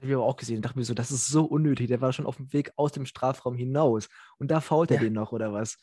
habe 0.00 0.08
ich 0.08 0.14
aber 0.14 0.24
auch 0.24 0.34
gesehen. 0.34 0.56
Ich 0.56 0.62
dachte 0.62 0.76
mir 0.76 0.84
so, 0.84 0.92
das 0.92 1.12
ist 1.12 1.28
so 1.28 1.44
unnötig. 1.44 1.86
Der 1.86 2.00
war 2.00 2.12
schon 2.12 2.26
auf 2.26 2.38
dem 2.38 2.52
Weg 2.52 2.72
aus 2.74 2.90
dem 2.90 3.06
Strafraum 3.06 3.54
hinaus. 3.54 4.08
Und 4.38 4.50
da 4.50 4.60
fault 4.60 4.90
er 4.90 4.96
Ja. 4.96 5.02
den 5.04 5.12
noch, 5.12 5.30
oder 5.30 5.52
was? 5.52 5.78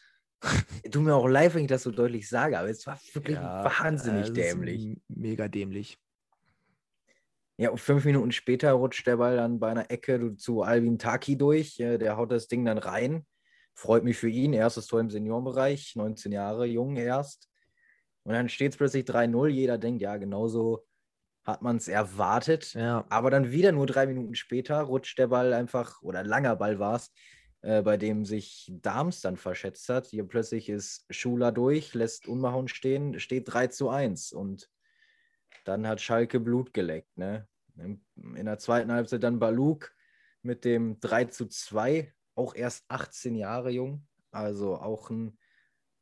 Tut 0.92 1.04
mir 1.04 1.16
auch 1.16 1.28
leid, 1.28 1.54
wenn 1.54 1.62
ich 1.62 1.68
das 1.68 1.84
so 1.84 1.92
deutlich 1.92 2.28
sage, 2.28 2.58
aber 2.58 2.70
es 2.70 2.86
war 2.88 3.00
wirklich 3.14 3.38
wahnsinnig 3.38 4.30
äh, 4.30 4.34
dämlich. 4.34 4.98
Mega 5.08 5.48
dämlich. 5.48 6.00
Ja, 7.58 7.70
und 7.70 7.80
fünf 7.80 8.06
Minuten 8.06 8.32
später 8.32 8.72
rutscht 8.72 9.06
der 9.06 9.18
Ball 9.18 9.36
dann 9.36 9.60
bei 9.60 9.70
einer 9.70 9.92
Ecke 9.92 10.36
zu 10.36 10.64
Albin 10.64 10.98
Taki 10.98 11.38
durch. 11.38 11.76
Der 11.78 12.18
haut 12.18 12.32
das 12.32 12.48
Ding 12.48 12.66
dann 12.66 12.80
rein. 12.80 13.26
Freut 13.76 14.04
mich 14.04 14.18
für 14.18 14.30
ihn. 14.30 14.54
Erstes 14.54 14.88
Tor 14.88 15.00
im 15.00 15.12
Seniorenbereich, 15.12 15.96
19 15.96 16.32
Jahre 16.32 16.66
jung 16.66 16.96
erst. 16.96 17.50
Und 18.24 18.34
dann 18.34 18.50
steht 18.50 18.72
es 18.72 18.78
plötzlich 18.78 19.06
3-0. 19.06 19.48
Jeder 19.48 19.78
denkt, 19.78 20.02
ja, 20.02 20.18
genauso 20.18 20.86
hat 21.44 21.62
man 21.62 21.78
es 21.78 21.88
erwartet. 21.88 22.74
Ja. 22.74 23.06
Aber 23.10 23.30
dann 23.30 23.52
wieder 23.52 23.72
nur 23.72 23.86
drei 23.86 24.08
Minuten 24.08 24.36
später 24.36 24.82
rutscht 24.82 25.18
der 25.20 25.28
Ball 25.28 25.54
einfach, 25.54 26.02
oder 26.02 26.24
langer 26.24 26.56
Ball 26.56 26.80
war 26.80 26.96
es, 26.96 27.12
äh, 27.62 27.82
bei 27.82 27.98
dem 27.98 28.26
sich 28.26 28.72
Dahms 28.82 29.22
dann 29.22 29.38
verschätzt 29.38 29.88
hat. 29.90 30.08
Hier 30.08 30.28
plötzlich 30.28 30.70
ist 30.70 31.06
Schuler 31.10 31.52
durch, 31.52 31.94
lässt 31.94 32.28
Unmahon 32.28 32.68
stehen, 32.68 33.20
steht 33.20 33.54
3 33.54 33.68
zu 33.68 33.90
1. 33.90 34.34
Und 34.34 34.70
dann 35.66 35.88
hat 35.88 36.02
Schalke 36.02 36.40
Blut 36.40 36.74
geleckt. 36.74 37.16
Ne? 37.18 37.48
In, 37.78 38.04
in 38.36 38.46
der 38.46 38.58
zweiten 38.58 38.92
Halbzeit 38.92 39.24
dann 39.24 39.40
Baluk 39.40 39.94
mit 40.42 40.66
dem 40.66 41.00
3 41.00 41.26
zu 41.26 41.48
2, 41.48 42.12
auch 42.36 42.56
erst 42.56 42.86
18 42.88 43.36
Jahre 43.36 43.70
jung. 43.70 44.08
Also 44.32 44.78
auch 44.78 45.10
ein 45.10 45.38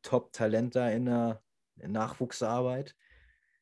Top-Talent 0.02 0.76
da 0.76 0.88
in 0.88 1.06
der 1.06 1.42
Nachwuchsarbeit. 1.76 2.96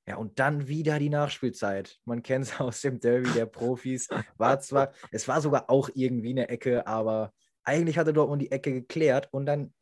Ja, 0.06 0.16
und 0.16 0.38
dann 0.38 0.68
wieder 0.68 0.98
die 0.98 1.10
Nachspielzeit. 1.10 1.98
Man 2.04 2.22
kennt 2.22 2.46
es 2.46 2.60
aus 2.60 2.80
dem 2.80 3.00
Derby 3.00 3.30
der 3.32 3.46
Profis. 3.46 4.08
War 4.36 4.60
zwar, 4.60 4.92
es 5.10 5.26
war 5.26 5.40
sogar 5.40 5.68
auch 5.68 5.90
irgendwie 5.94 6.30
eine 6.30 6.48
Ecke, 6.48 6.86
aber 6.86 7.34
eigentlich 7.68 7.98
hatte 7.98 8.12
Dortmund 8.12 8.40
die 8.42 8.50
Ecke 8.50 8.72
geklärt 8.72 9.28
und 9.30 9.46
dann 9.46 9.72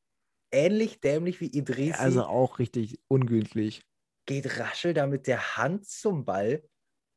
ähnlich 0.50 1.00
dämlich 1.00 1.40
wie 1.40 1.46
Idrisi 1.46 1.92
Also 1.92 2.24
auch 2.24 2.58
richtig 2.58 3.00
ungültig. 3.08 3.86
geht 4.26 4.58
Raschel 4.58 4.92
da 4.92 5.06
mit 5.06 5.26
der 5.26 5.56
Hand 5.56 5.86
zum 5.86 6.24
Ball. 6.24 6.62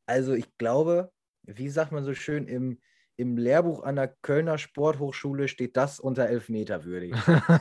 Also 0.06 0.32
ich 0.32 0.56
glaube, 0.58 1.12
wie 1.42 1.68
sagt 1.68 1.92
man 1.92 2.04
so 2.04 2.14
schön, 2.14 2.46
im, 2.46 2.80
im 3.16 3.36
Lehrbuch 3.36 3.82
an 3.82 3.96
der 3.96 4.14
Kölner 4.22 4.58
Sporthochschule 4.58 5.48
steht 5.48 5.76
das 5.76 5.98
unter 6.00 6.26
Elfmeter 6.28 6.84
würdig. 6.84 7.14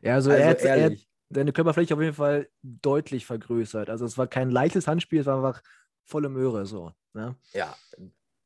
Ja, 0.00 0.14
also, 0.14 0.30
Also 0.30 0.42
er, 0.42 0.48
hat, 0.48 0.62
er 0.62 0.84
hat 0.84 0.98
seine 1.28 1.52
Körperfläche 1.52 1.94
auf 1.94 2.00
jeden 2.00 2.14
Fall 2.14 2.48
deutlich 2.62 3.26
vergrößert. 3.26 3.90
Also 3.90 4.04
es 4.04 4.16
war 4.16 4.28
kein 4.28 4.48
leichtes 4.50 4.86
Handspiel, 4.86 5.20
es 5.20 5.26
war 5.26 5.36
einfach 5.36 5.62
volle 6.04 6.28
Möhre 6.28 6.66
so. 6.66 6.92
Ne? 7.14 7.36
Ja, 7.52 7.76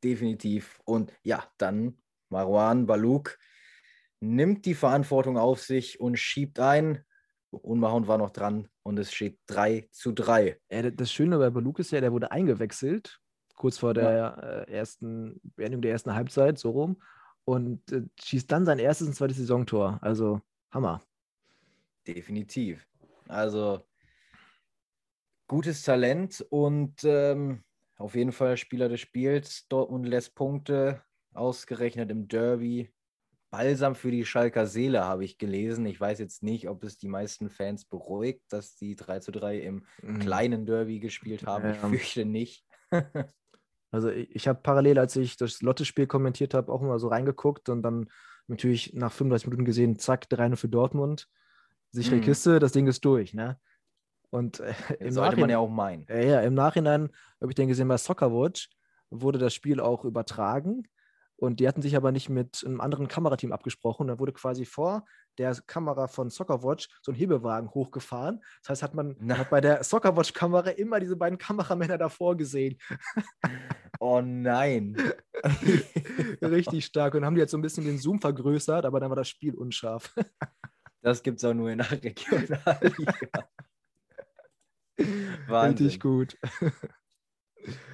definitiv. 0.02 0.80
Und 0.84 1.12
ja, 1.22 1.44
dann 1.58 1.98
Marwan 2.34 2.86
Baluk 2.86 3.38
nimmt 4.18 4.66
die 4.66 4.74
Verantwortung 4.74 5.38
auf 5.38 5.62
sich 5.62 6.00
und 6.00 6.18
schiebt 6.18 6.58
ein. 6.58 7.04
Unmahon 7.50 8.08
war 8.08 8.18
noch 8.18 8.30
dran 8.30 8.66
und 8.82 8.98
es 8.98 9.12
steht 9.12 9.38
3 9.46 9.88
zu 9.92 10.10
3. 10.10 10.60
Ja, 10.68 10.90
das 10.90 11.12
Schöne 11.12 11.38
bei 11.38 11.50
Baluk 11.50 11.78
ist 11.78 11.92
ja, 11.92 12.00
der 12.00 12.12
wurde 12.12 12.32
eingewechselt, 12.32 13.20
kurz 13.54 13.78
vor 13.78 13.94
der 13.94 14.66
äh, 14.68 14.72
ersten 14.72 15.40
Beendigung 15.54 15.82
der 15.82 15.92
ersten 15.92 16.12
Halbzeit, 16.14 16.58
so 16.58 16.70
rum, 16.70 17.00
und 17.44 17.92
äh, 17.92 18.02
schießt 18.20 18.50
dann 18.50 18.66
sein 18.66 18.80
erstes 18.80 19.06
und 19.06 19.14
zweites 19.14 19.36
Saisontor. 19.36 20.00
Also 20.02 20.40
Hammer. 20.72 21.02
Definitiv. 22.04 22.84
Also 23.28 23.86
gutes 25.46 25.84
Talent 25.84 26.44
und 26.50 27.04
ähm, 27.04 27.62
auf 27.96 28.16
jeden 28.16 28.32
Fall 28.32 28.56
Spieler 28.56 28.88
des 28.88 29.00
Spiels. 29.00 29.68
Dortmund 29.68 30.06
lässt 30.06 30.34
Punkte, 30.34 31.03
ausgerechnet 31.34 32.10
im 32.10 32.28
Derby. 32.28 32.92
Balsam 33.50 33.94
für 33.94 34.10
die 34.10 34.24
Schalker 34.24 34.66
Seele 34.66 35.04
habe 35.04 35.24
ich 35.24 35.38
gelesen. 35.38 35.86
Ich 35.86 36.00
weiß 36.00 36.18
jetzt 36.18 36.42
nicht, 36.42 36.68
ob 36.68 36.82
es 36.82 36.98
die 36.98 37.08
meisten 37.08 37.50
Fans 37.50 37.84
beruhigt, 37.84 38.42
dass 38.48 38.76
die 38.76 38.96
3 38.96 39.20
zu 39.20 39.30
3 39.30 39.58
im 39.60 39.86
Mhm. 40.02 40.18
kleinen 40.18 40.66
Derby 40.66 40.98
gespielt 40.98 41.46
haben. 41.46 41.68
Ich 41.68 41.76
Ja. 41.76 41.88
fürchte 41.88 42.24
nicht. 42.24 42.64
Also 43.90 44.08
ich, 44.10 44.34
ich 44.34 44.48
habe 44.48 44.60
parallel, 44.60 44.98
als 44.98 45.14
ich 45.14 45.36
das 45.36 45.62
Lotte-Spiel 45.62 46.08
kommentiert 46.08 46.52
habe, 46.52 46.72
auch 46.72 46.82
immer 46.82 46.98
so 46.98 47.06
reingeguckt 47.08 47.68
und 47.68 47.82
dann 47.82 48.10
natürlich 48.48 48.92
nach 48.94 49.12
35 49.12 49.46
Minuten 49.46 49.64
gesehen, 49.64 49.98
zack, 50.00 50.28
3 50.28 50.56
für 50.56 50.68
Dortmund. 50.68 51.28
Sichere 51.92 52.16
Mhm. 52.16 52.24
Kiste, 52.24 52.58
das 52.58 52.72
Ding 52.72 52.88
ist 52.88 53.04
durch, 53.04 53.34
ne? 53.34 53.60
Und 54.30 54.58
äh, 54.60 54.74
im, 54.98 55.12
Sollte 55.12 55.36
man 55.36 55.50
ja 55.50 55.58
auch 55.58 55.68
meinen. 55.70 56.06
ja, 56.08 56.18
ja, 56.18 56.40
im 56.40 56.54
Nachhinein 56.54 57.10
habe 57.40 57.52
ich 57.52 57.54
dann 57.54 57.68
gesehen, 57.68 57.86
bei 57.88 57.96
Soccerwatch 57.96 58.68
wurde 59.10 59.38
das 59.38 59.54
Spiel 59.54 59.78
auch 59.78 60.04
übertragen 60.04 60.88
Und 61.44 61.60
die 61.60 61.68
hatten 61.68 61.82
sich 61.82 61.96
aber 61.96 62.10
nicht 62.10 62.28
mit 62.28 62.62
einem 62.64 62.80
anderen 62.80 63.08
Kamerateam 63.08 63.52
abgesprochen. 63.52 64.08
Da 64.08 64.18
wurde 64.18 64.32
quasi 64.32 64.64
vor 64.64 65.04
der 65.38 65.54
Kamera 65.66 66.06
von 66.08 66.30
Soccerwatch 66.30 66.88
so 67.02 67.12
ein 67.12 67.14
Hebewagen 67.14 67.70
hochgefahren. 67.70 68.42
Das 68.62 68.70
heißt, 68.70 68.82
hat 68.82 68.94
man 68.94 69.16
hat 69.38 69.50
bei 69.50 69.60
der 69.60 69.84
Soccerwatch-Kamera 69.84 70.70
immer 70.70 71.00
diese 71.00 71.16
beiden 71.16 71.38
Kameramänner 71.38 71.98
davor 71.98 72.36
gesehen. 72.36 72.78
Oh 74.00 74.20
nein. 74.20 74.96
Richtig 76.42 76.84
stark. 76.84 77.14
Und 77.14 77.24
haben 77.24 77.36
die 77.36 77.40
jetzt 77.40 77.52
so 77.52 77.56
ein 77.56 77.62
bisschen 77.62 77.84
den 77.84 77.96
Zoom 77.96 78.18
vergrößert, 78.20 78.84
aber 78.84 78.98
dann 78.98 79.08
war 79.08 79.16
das 79.16 79.28
Spiel 79.28 79.54
unscharf. 79.54 80.12
Das 81.00 81.22
gibt 81.22 81.38
es 81.38 81.44
auch 81.44 81.54
nur 81.54 81.70
in 81.70 81.78
der 81.78 81.90
Regionalliga. 81.92 83.14
Richtig 85.48 86.00
gut. 86.00 86.36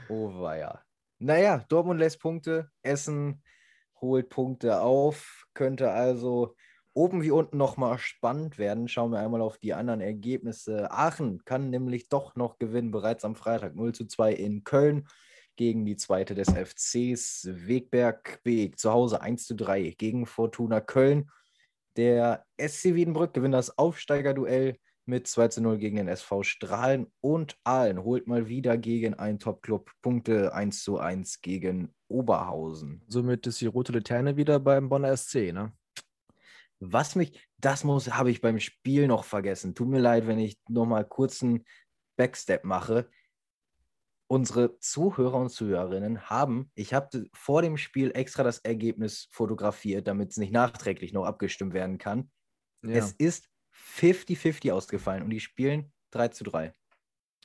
Oh 0.08 0.40
weia. 0.40 0.82
Naja, 1.22 1.64
Dortmund 1.68 2.00
lässt 2.00 2.18
Punkte, 2.18 2.70
Essen 2.82 3.42
holt 4.00 4.30
Punkte 4.30 4.80
auf, 4.80 5.44
könnte 5.52 5.90
also 5.90 6.56
oben 6.94 7.22
wie 7.22 7.30
unten 7.30 7.58
nochmal 7.58 7.98
spannend 7.98 8.56
werden. 8.56 8.88
Schauen 8.88 9.12
wir 9.12 9.18
einmal 9.18 9.42
auf 9.42 9.58
die 9.58 9.74
anderen 9.74 10.00
Ergebnisse. 10.00 10.90
Aachen 10.90 11.44
kann 11.44 11.68
nämlich 11.68 12.08
doch 12.08 12.36
noch 12.36 12.58
gewinnen, 12.58 12.90
bereits 12.90 13.26
am 13.26 13.36
Freitag 13.36 13.74
0 13.74 13.94
zu 13.94 14.06
2 14.06 14.32
in 14.32 14.64
Köln 14.64 15.08
gegen 15.56 15.84
die 15.84 15.96
zweite 15.96 16.34
des 16.34 16.48
FCs. 16.48 17.50
Wegberg 17.52 18.42
Beek 18.42 18.78
zu 18.78 18.90
Hause 18.90 19.20
1 19.20 19.46
zu 19.46 19.54
3 19.54 19.94
gegen 19.98 20.24
Fortuna 20.24 20.80
Köln. 20.80 21.30
Der 21.96 22.46
SC 22.58 22.94
Wiedenbrück 22.94 23.34
gewinnt 23.34 23.52
das 23.52 23.76
Aufsteigerduell 23.76 24.78
mit 25.06 25.26
2 25.26 25.48
zu 25.48 25.62
0 25.62 25.78
gegen 25.78 25.96
den 25.96 26.08
SV 26.08 26.42
Strahlen 26.42 27.12
und 27.20 27.58
Aalen 27.64 28.02
holt 28.04 28.26
mal 28.26 28.48
wieder 28.48 28.78
gegen 28.78 29.14
einen 29.14 29.38
Top-Club 29.38 29.90
Punkte 30.02 30.54
1 30.54 30.82
zu 30.82 30.98
1 30.98 31.40
gegen 31.40 31.94
Oberhausen. 32.08 33.02
Somit 33.08 33.46
ist 33.46 33.60
die 33.60 33.66
rote 33.66 33.92
Laterne 33.92 34.36
wieder 34.36 34.60
beim 34.60 34.88
Bonner 34.88 35.16
SC, 35.16 35.52
ne? 35.52 35.72
Was 36.80 37.14
mich, 37.14 37.38
das 37.58 37.84
muss, 37.84 38.10
habe 38.10 38.30
ich 38.30 38.40
beim 38.40 38.58
Spiel 38.58 39.06
noch 39.06 39.24
vergessen. 39.24 39.74
Tut 39.74 39.88
mir 39.88 39.98
leid, 40.00 40.26
wenn 40.26 40.38
ich 40.38 40.58
nochmal 40.68 41.04
kurz 41.04 41.42
einen 41.42 41.64
Backstep 42.16 42.64
mache. 42.64 43.10
Unsere 44.28 44.78
Zuhörer 44.78 45.38
und 45.38 45.50
Zuhörerinnen 45.50 46.30
haben, 46.30 46.70
ich 46.74 46.94
habe 46.94 47.26
vor 47.34 47.62
dem 47.62 47.76
Spiel 47.76 48.12
extra 48.14 48.44
das 48.44 48.60
Ergebnis 48.60 49.28
fotografiert, 49.32 50.06
damit 50.06 50.30
es 50.30 50.36
nicht 50.36 50.52
nachträglich 50.52 51.12
noch 51.12 51.24
abgestimmt 51.24 51.74
werden 51.74 51.98
kann. 51.98 52.30
Ja. 52.82 52.92
Es 52.92 53.12
ist 53.12 53.50
50-50 53.96 54.72
ausgefallen 54.72 55.22
und 55.22 55.30
die 55.30 55.40
spielen 55.40 55.92
3 56.10 56.28
zu 56.28 56.44
3. 56.44 56.74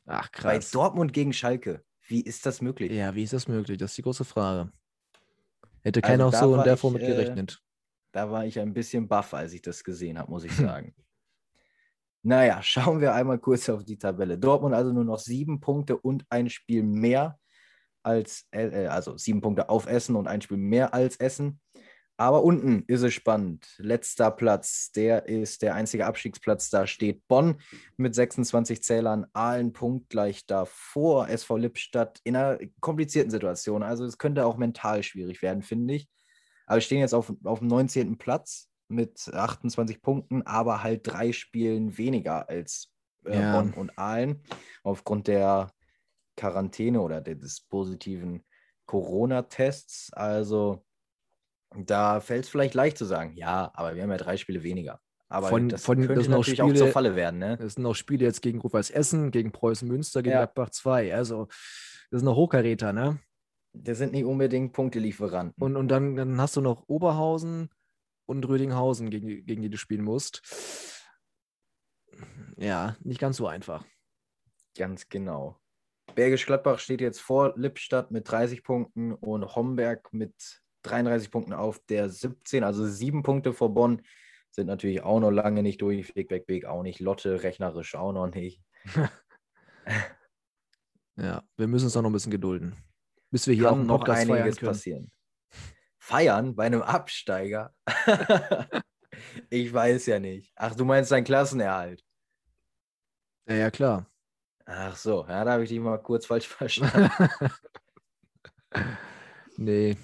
Ach, 0.06 0.32
krass. 0.32 0.71
Bei 0.71 0.78
Dortmund 0.78 1.13
gegen 1.13 1.34
Schalke. 1.34 1.84
Wie 2.08 2.21
ist 2.21 2.45
das 2.45 2.62
möglich? 2.62 2.91
Ja, 2.91 3.15
wie 3.15 3.24
ist 3.24 3.34
das 3.34 3.48
möglich? 3.48 3.78
Das 3.78 3.91
ist 3.91 3.98
die 3.98 4.04
große 4.04 4.26
Frage. 4.26 4.71
Hätte 5.82 6.04
also 6.04 6.12
keiner 6.12 6.26
auch 6.28 6.34
so 6.34 6.56
in 6.56 6.63
der 6.63 6.78
Form 6.78 6.93
mit 6.93 7.04
äh, 7.04 7.08
gerechnet. 7.08 7.54
Äh, 7.54 7.65
da 8.12 8.32
war 8.32 8.45
ich 8.45 8.60
ein 8.60 8.74
bisschen 8.74 9.08
baff, 9.08 9.34
als 9.34 9.54
ich 9.54 9.62
das 9.62 9.84
gesehen 9.84 10.17
habe, 10.17 10.32
muss 10.32 10.43
ich 10.43 10.52
sagen. 10.52 10.93
naja, 12.24 12.62
schauen 12.62 13.02
wir 13.02 13.13
einmal 13.13 13.39
kurz 13.39 13.67
auf 13.69 13.84
die 13.84 13.98
Tabelle. 13.98 14.38
Dortmund 14.38 14.74
also 14.76 14.93
nur 14.93 15.04
noch 15.04 15.19
sieben 15.19 15.60
Punkte 15.60 15.98
und 15.98 16.26
ein 16.30 16.50
Spiel 16.50 16.84
mehr 16.84 17.39
als, 18.04 18.48
äh, 18.52 18.88
also 18.88 19.17
sieben 19.17 19.41
Punkte 19.41 19.69
auf 19.69 19.88
Essen 19.88 20.15
und 20.15 20.28
ein 20.28 20.41
Spiel 20.41 20.58
mehr 20.58 20.93
als 20.93 21.17
Essen. 21.17 21.60
Aber 22.17 22.43
unten 22.43 22.84
ist 22.88 23.01
es 23.01 23.13
spannend. 23.13 23.67
Letzter 23.78 24.32
Platz, 24.32 24.91
der 24.91 25.28
ist 25.28 25.62
der 25.62 25.75
einzige 25.75 26.06
Abstiegsplatz. 26.06 26.69
Da 26.69 26.88
steht 26.88 27.28
Bonn 27.28 27.60
mit 27.97 28.15
26 28.15 28.82
Zählern, 28.84 29.25
Aalen 29.34 29.73
punktgleich 29.73 30.45
davor, 30.45 31.28
SV 31.28 31.58
Lippstadt 31.58 32.21
in 32.23 32.38
einer 32.38 32.58
komplizierten 32.80 33.32
Situation. 33.32 33.84
Also 33.84 34.06
es 34.06 34.17
könnte 34.17 34.45
auch 34.45 34.56
mental 34.56 35.04
schwierig 35.04 35.41
werden, 35.41 35.62
finde 35.62 35.95
ich. 35.95 36.10
Aber 36.67 36.78
wir 36.78 36.82
stehen 36.82 36.99
jetzt 36.99 37.13
auf, 37.13 37.34
auf 37.43 37.60
dem 37.60 37.67
19. 37.67 38.17
Platz 38.17 38.69
mit 38.88 39.30
28 39.34 40.01
Punkten, 40.01 40.41
aber 40.43 40.84
halt 40.84 41.01
drei 41.04 41.34
Spielen 41.34 41.97
weniger 41.97 42.47
als 42.47 42.93
äh, 43.25 43.39
ja. 43.39 43.60
Bonn 43.60 43.73
und 43.73 43.97
Aalen 43.97 44.41
aufgrund 44.84 45.28
der 45.28 45.71
Quarantäne 46.38 47.01
oder 47.01 47.19
des 47.19 47.62
positiven 47.62 48.45
Corona-Tests. 48.86 50.13
Also 50.13 50.86
da 51.77 52.19
fällt 52.19 52.45
es 52.45 52.49
vielleicht 52.49 52.73
leicht 52.73 52.97
zu 52.97 53.05
sagen, 53.05 53.35
ja, 53.35 53.71
aber 53.73 53.95
wir 53.95 54.03
haben 54.03 54.11
ja 54.11 54.17
drei 54.17 54.38
Spiele 54.38 54.63
weniger. 54.63 54.99
Aber 55.27 55.49
von, 55.49 55.69
das 55.69 55.83
von, 55.83 55.97
könnte 55.97 56.15
das 56.15 56.27
natürlich 56.27 56.59
Spiele, 56.59 56.73
auch 56.73 56.77
zur 56.77 56.88
Falle 56.89 57.15
werden. 57.15 57.39
Ne? 57.39 57.57
Es 57.59 57.73
sind 57.73 57.85
auch 57.85 57.95
Spiele 57.95 58.25
jetzt 58.25 58.41
gegen 58.41 58.59
Rot-Weiß 58.59 58.91
Essen, 58.91 59.31
gegen 59.31 59.51
Preußen 59.51 59.88
Münster, 59.88 60.21
gegen 60.21 60.33
ja. 60.33 60.45
Gladbach 60.45 60.69
2. 60.69 61.15
Also, 61.15 61.47
das 62.11 62.19
sind 62.21 62.25
noch 62.25 62.35
Hochkaräter, 62.35 62.93
ne? 62.93 63.19
Das 63.73 63.97
sind 63.97 64.13
nicht 64.13 64.23
unbedingt 64.23 64.71
Punktelieferanten. 64.73 65.61
Und, 65.61 65.75
und 65.75 65.88
dann, 65.89 66.15
dann 66.15 66.39
hast 66.39 66.55
du 66.55 66.61
noch 66.61 66.83
Oberhausen 66.88 67.69
und 68.25 68.47
Rödinghausen, 68.47 69.09
gegen, 69.09 69.45
gegen 69.45 69.61
die 69.61 69.69
du 69.69 69.77
spielen 69.77 70.03
musst. 70.03 70.41
Ja, 72.57 72.95
nicht 73.01 73.19
ganz 73.19 73.38
so 73.38 73.47
einfach. 73.47 73.83
Ganz 74.77 75.09
genau. 75.09 75.59
Bergisch 76.13 76.45
Gladbach 76.45 76.79
steht 76.79 77.01
jetzt 77.01 77.19
vor 77.19 77.53
Lippstadt 77.57 78.11
mit 78.11 78.29
30 78.29 78.63
Punkten 78.63 79.13
und 79.13 79.55
Homberg 79.55 80.13
mit 80.13 80.63
33 80.86 81.32
Punkten 81.32 81.54
auf 81.54 81.80
der 81.89 82.10
17, 82.10 82.63
also 82.63 82.86
sieben 82.88 83.24
Punkte 83.24 83.54
vor 83.54 83.74
Bonn. 83.74 84.02
Sind 84.52 84.67
natürlich 84.67 85.02
auch 85.04 85.19
noch 85.19 85.32
lange 85.32 85.63
nicht 85.63 85.82
durch. 85.82 86.15
Weg, 86.15 86.32
weg, 86.32 86.48
weg 86.48 86.65
auch 86.65 86.82
nicht. 86.82 87.00
Lotte 87.02 87.43
rechnerisch 87.43 87.95
auch 87.95 88.13
noch 88.13 88.28
nicht. 88.28 88.62
ja, 91.17 91.43
wir 91.58 91.67
müssen 91.67 91.86
uns 91.86 91.98
auch 91.98 92.02
noch 92.02 92.10
ein 92.10 92.13
bisschen 92.13 92.32
gedulden. 92.32 92.76
Bis 93.32 93.48
wir 93.48 93.54
hier 93.54 93.65
Kann 93.65 93.89
auch 93.89 94.00
noch 94.00 94.08
einiges 94.08 94.58
passieren. 94.58 95.12
Feiern 96.00 96.56
bei 96.56 96.67
einem 96.67 96.84
Absteiger? 96.84 97.74
ich 99.50 99.74
weiß 99.74 100.06
ja 100.06 100.19
nicht. 100.19 100.54
Ach, 100.56 100.76
du 100.76 100.86
meinst 100.86 101.12
dein 101.12 101.24
Klassenerhalt? 101.24 102.02
Ja, 103.48 103.56
ja, 103.56 103.71
klar. 103.71 104.10
Ach 104.65 104.95
so, 104.95 105.26
ja, 105.28 105.43
da 105.43 105.54
habe 105.54 105.63
ich 105.63 105.69
dich 105.69 105.80
mal 105.80 105.98
kurz 105.98 106.26
falsch 106.26 106.48
verstanden. 106.50 107.10
nee, 109.58 109.98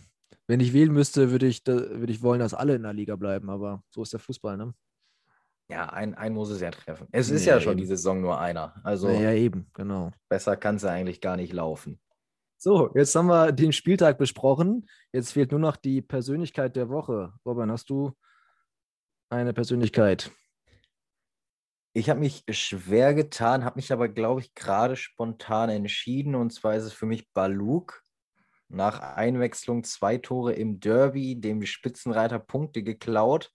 wenn 0.51 0.59
ich 0.59 0.73
wählen 0.73 0.91
müsste, 0.91 1.31
würde 1.31 1.47
ich, 1.47 1.65
würde 1.65 2.11
ich 2.11 2.21
wollen, 2.21 2.41
dass 2.41 2.53
alle 2.53 2.75
in 2.75 2.83
der 2.83 2.91
Liga 2.91 3.15
bleiben, 3.15 3.49
aber 3.49 3.85
so 3.89 4.03
ist 4.03 4.11
der 4.11 4.19
Fußball, 4.19 4.57
ne? 4.57 4.73
Ja, 5.69 5.85
ein, 5.85 6.13
ein 6.13 6.33
muss 6.33 6.49
es 6.49 6.59
ja 6.59 6.71
treffen. 6.71 7.07
Es 7.13 7.29
ist 7.29 7.45
ja, 7.45 7.53
ja 7.55 7.61
schon 7.61 7.77
die 7.77 7.85
Saison 7.85 8.19
nur 8.19 8.37
einer. 8.37 8.75
Also 8.83 9.07
ja, 9.07 9.31
eben, 9.31 9.69
genau. 9.73 10.11
Besser 10.27 10.57
kann 10.57 10.75
es 10.75 10.81
ja 10.81 10.89
eigentlich 10.89 11.21
gar 11.21 11.37
nicht 11.37 11.53
laufen. 11.53 12.01
So, 12.57 12.91
jetzt 12.95 13.15
haben 13.15 13.27
wir 13.27 13.53
den 13.53 13.71
Spieltag 13.71 14.17
besprochen. 14.17 14.89
Jetzt 15.13 15.31
fehlt 15.31 15.51
nur 15.51 15.61
noch 15.61 15.77
die 15.77 16.01
Persönlichkeit 16.01 16.75
der 16.75 16.89
Woche. 16.89 17.31
Robin, 17.45 17.71
hast 17.71 17.89
du 17.89 18.11
eine 19.29 19.53
Persönlichkeit? 19.53 20.33
Ich 21.93 22.09
habe 22.09 22.19
mich 22.19 22.43
schwer 22.49 23.13
getan, 23.13 23.63
habe 23.63 23.77
mich 23.77 23.93
aber, 23.93 24.09
glaube 24.09 24.41
ich, 24.41 24.53
gerade 24.53 24.97
spontan 24.97 25.69
entschieden. 25.69 26.35
Und 26.35 26.51
zwar 26.51 26.75
ist 26.75 26.83
es 26.83 26.91
für 26.91 27.05
mich 27.05 27.31
Baluk 27.31 28.03
nach 28.73 28.99
Einwechslung 28.99 29.83
zwei 29.83 30.17
Tore 30.17 30.53
im 30.53 30.79
Derby, 30.79 31.39
dem 31.39 31.65
Spitzenreiter 31.65 32.39
Punkte 32.39 32.83
geklaut. 32.83 33.51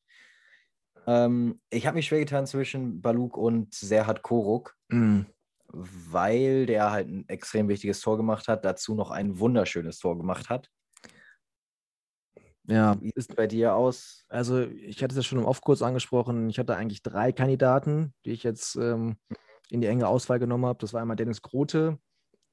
Ähm, 1.07 1.61
ich 1.71 1.87
habe 1.87 1.97
mich 1.97 2.07
schwer 2.07 2.21
getan 2.21 2.47
zwischen 2.47 3.01
Baluk 3.01 3.37
und 3.37 3.75
Serhat 3.75 4.23
Koruk, 4.23 4.77
mm. 4.89 5.23
weil 5.69 6.67
der 6.67 6.91
halt 6.91 7.09
ein 7.09 7.29
extrem 7.29 7.69
wichtiges 7.69 8.01
Tor 8.01 8.17
gemacht 8.17 8.49
hat, 8.49 8.65
dazu 8.65 8.95
noch 8.95 9.11
ein 9.11 9.39
wunderschönes 9.39 9.99
Tor 9.99 10.17
gemacht 10.17 10.51
hat. 10.51 10.69
Ja. 12.69 13.01
Wie 13.01 13.13
ist 13.15 13.37
bei 13.37 13.47
dir 13.47 13.75
aus? 13.75 14.25
Also, 14.29 14.63
ich 14.63 15.03
hatte 15.03 15.13
es 15.13 15.17
ja 15.17 15.23
schon 15.23 15.39
im 15.39 15.45
Off 15.45 15.61
kurz 15.61 15.83
angesprochen. 15.83 16.51
Ich 16.51 16.59
hatte 16.59 16.77
eigentlich 16.77 17.03
drei 17.03 17.31
Kandidaten, 17.31 18.13
die 18.25 18.33
ich 18.33 18.43
jetzt 18.43 18.75
ähm, 18.75 19.17
in 19.71 19.81
die 19.81 19.87
enge 19.87 20.09
Auswahl 20.09 20.41
genommen 20.41 20.67
habe. 20.67 20.81
Das 20.81 20.93
war 20.93 21.01
einmal 21.01 21.17
Dennis 21.17 21.43
Grote 21.43 21.99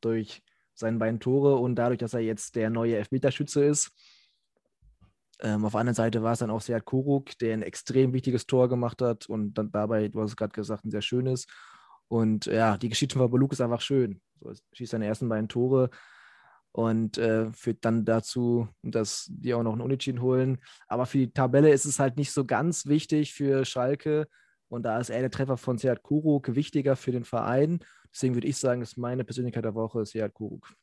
durch 0.01 0.43
seine 0.73 0.97
beiden 0.97 1.19
Tore 1.19 1.55
und 1.55 1.75
dadurch, 1.75 1.99
dass 1.99 2.13
er 2.13 2.21
jetzt 2.21 2.55
der 2.55 2.69
neue 2.69 2.97
Elfmeterschütze 2.97 3.63
ist. 3.63 3.91
Ähm, 5.41 5.65
auf 5.65 5.73
der 5.73 5.81
anderen 5.81 5.95
Seite 5.95 6.23
war 6.23 6.33
es 6.33 6.39
dann 6.39 6.51
auch 6.51 6.61
Seat 6.61 6.85
Koruk, 6.85 7.37
der 7.39 7.53
ein 7.53 7.61
extrem 7.63 8.13
wichtiges 8.13 8.45
Tor 8.45 8.69
gemacht 8.69 9.01
hat 9.01 9.27
und 9.27 9.53
dann 9.55 9.71
dabei, 9.71 10.07
du 10.07 10.21
hast 10.21 10.31
es 10.31 10.37
gerade 10.37 10.53
gesagt, 10.53 10.85
ein 10.85 10.91
sehr 10.91 11.01
schönes. 11.01 11.47
Und 12.07 12.45
ja, 12.45 12.77
die 12.77 12.89
Geschichte 12.89 13.17
von 13.17 13.29
Baluk 13.29 13.53
ist 13.53 13.61
einfach 13.61 13.81
schön. 13.81 14.21
So, 14.39 14.53
schießt 14.73 14.91
seine 14.91 15.07
ersten 15.07 15.29
beiden 15.29 15.49
Tore 15.49 15.89
und 16.71 17.17
äh, 17.17 17.51
führt 17.51 17.85
dann 17.85 18.05
dazu, 18.05 18.67
dass 18.81 19.27
die 19.29 19.53
auch 19.53 19.63
noch 19.63 19.73
einen 19.73 19.81
Unentschieden 19.81 20.21
holen. 20.21 20.57
Aber 20.87 21.05
für 21.05 21.19
die 21.19 21.31
Tabelle 21.31 21.71
ist 21.71 21.85
es 21.85 21.99
halt 21.99 22.17
nicht 22.17 22.31
so 22.31 22.45
ganz 22.45 22.85
wichtig 22.85 23.33
für 23.33 23.63
Schalke. 23.65 24.27
Und 24.73 24.81
da 24.81 24.99
ist 24.99 25.09
eher 25.09 25.21
der 25.21 25.29
Treffer 25.29 25.55
von 25.55 25.77
Seat 25.77 26.01
Kuruk 26.01 26.55
wichtiger 26.55 26.95
für 26.95 27.11
den 27.11 27.25
Verein. 27.25 27.85
Deswegen 28.11 28.33
würde 28.33 28.47
ich 28.47 28.57
sagen, 28.57 28.81
dass 28.81 28.97
meine 28.97 29.23
Persönlichkeit 29.23 29.65
der 29.65 29.75
Woche 29.75 30.01
ist 30.01 30.13
Seat 30.13 30.33
Kuruk. 30.33 30.73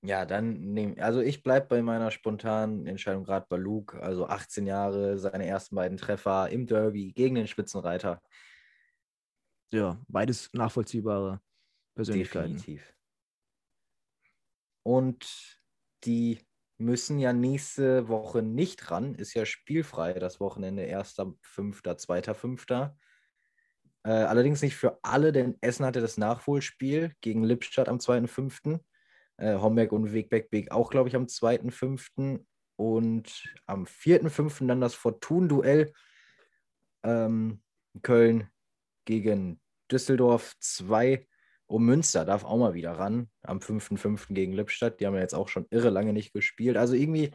Ja, 0.00 0.24
dann 0.24 0.72
nehme 0.72 0.96
also 1.02 1.20
ich 1.20 1.42
bleibe 1.42 1.66
bei 1.66 1.82
meiner 1.82 2.10
spontanen 2.10 2.86
Entscheidung 2.86 3.24
gerade 3.24 3.44
bei 3.46 3.58
Luke, 3.58 4.00
also 4.00 4.26
18 4.26 4.66
Jahre, 4.66 5.18
seine 5.18 5.46
ersten 5.46 5.76
beiden 5.76 5.98
Treffer 5.98 6.48
im 6.48 6.66
Derby 6.66 7.12
gegen 7.12 7.34
den 7.34 7.46
Spitzenreiter. 7.46 8.22
Ja, 9.70 10.00
beides 10.08 10.48
nachvollziehbare 10.54 11.42
Persönlichkeiten. 11.94 12.54
Definitiv. 12.54 12.94
Und 14.82 15.60
die 16.04 16.38
müssen 16.78 17.18
ja 17.18 17.32
nächste 17.32 18.08
Woche 18.08 18.42
nicht 18.42 18.90
ran. 18.90 19.14
Ist 19.14 19.34
ja 19.34 19.44
spielfrei 19.44 20.14
das 20.14 20.40
Wochenende, 20.40 20.84
1.5., 20.84 21.82
2.5. 21.82 22.92
Äh, 24.04 24.10
allerdings 24.10 24.62
nicht 24.62 24.76
für 24.76 24.98
alle, 25.02 25.32
denn 25.32 25.58
Essen 25.60 25.84
hatte 25.84 26.00
das 26.00 26.16
Nachholspiel 26.16 27.12
gegen 27.20 27.42
Lippstadt 27.42 27.88
am 27.88 27.98
2.5. 27.98 28.80
Äh, 29.38 29.56
Homberg 29.56 29.92
und 29.92 30.12
Wegbeck 30.12 30.70
auch, 30.70 30.90
glaube 30.90 31.08
ich, 31.08 31.16
am 31.16 31.24
2.5. 31.24 32.44
Und 32.76 33.58
am 33.66 33.84
4.5. 33.84 34.68
dann 34.68 34.80
das 34.80 34.94
Fortun-Duell 34.94 35.92
ähm, 37.02 37.60
Köln 38.02 38.48
gegen 39.04 39.60
Düsseldorf 39.90 40.54
2. 40.60 41.26
Und 41.68 41.84
Münster 41.84 42.24
darf 42.24 42.44
auch 42.44 42.56
mal 42.56 42.74
wieder 42.74 42.92
ran 42.92 43.28
am 43.42 43.58
5.5. 43.58 44.32
gegen 44.32 44.54
Lippstadt. 44.54 45.00
Die 45.00 45.06
haben 45.06 45.14
ja 45.14 45.20
jetzt 45.20 45.34
auch 45.34 45.48
schon 45.48 45.66
irre 45.70 45.90
lange 45.90 46.14
nicht 46.14 46.32
gespielt. 46.32 46.78
Also 46.78 46.94
irgendwie 46.94 47.30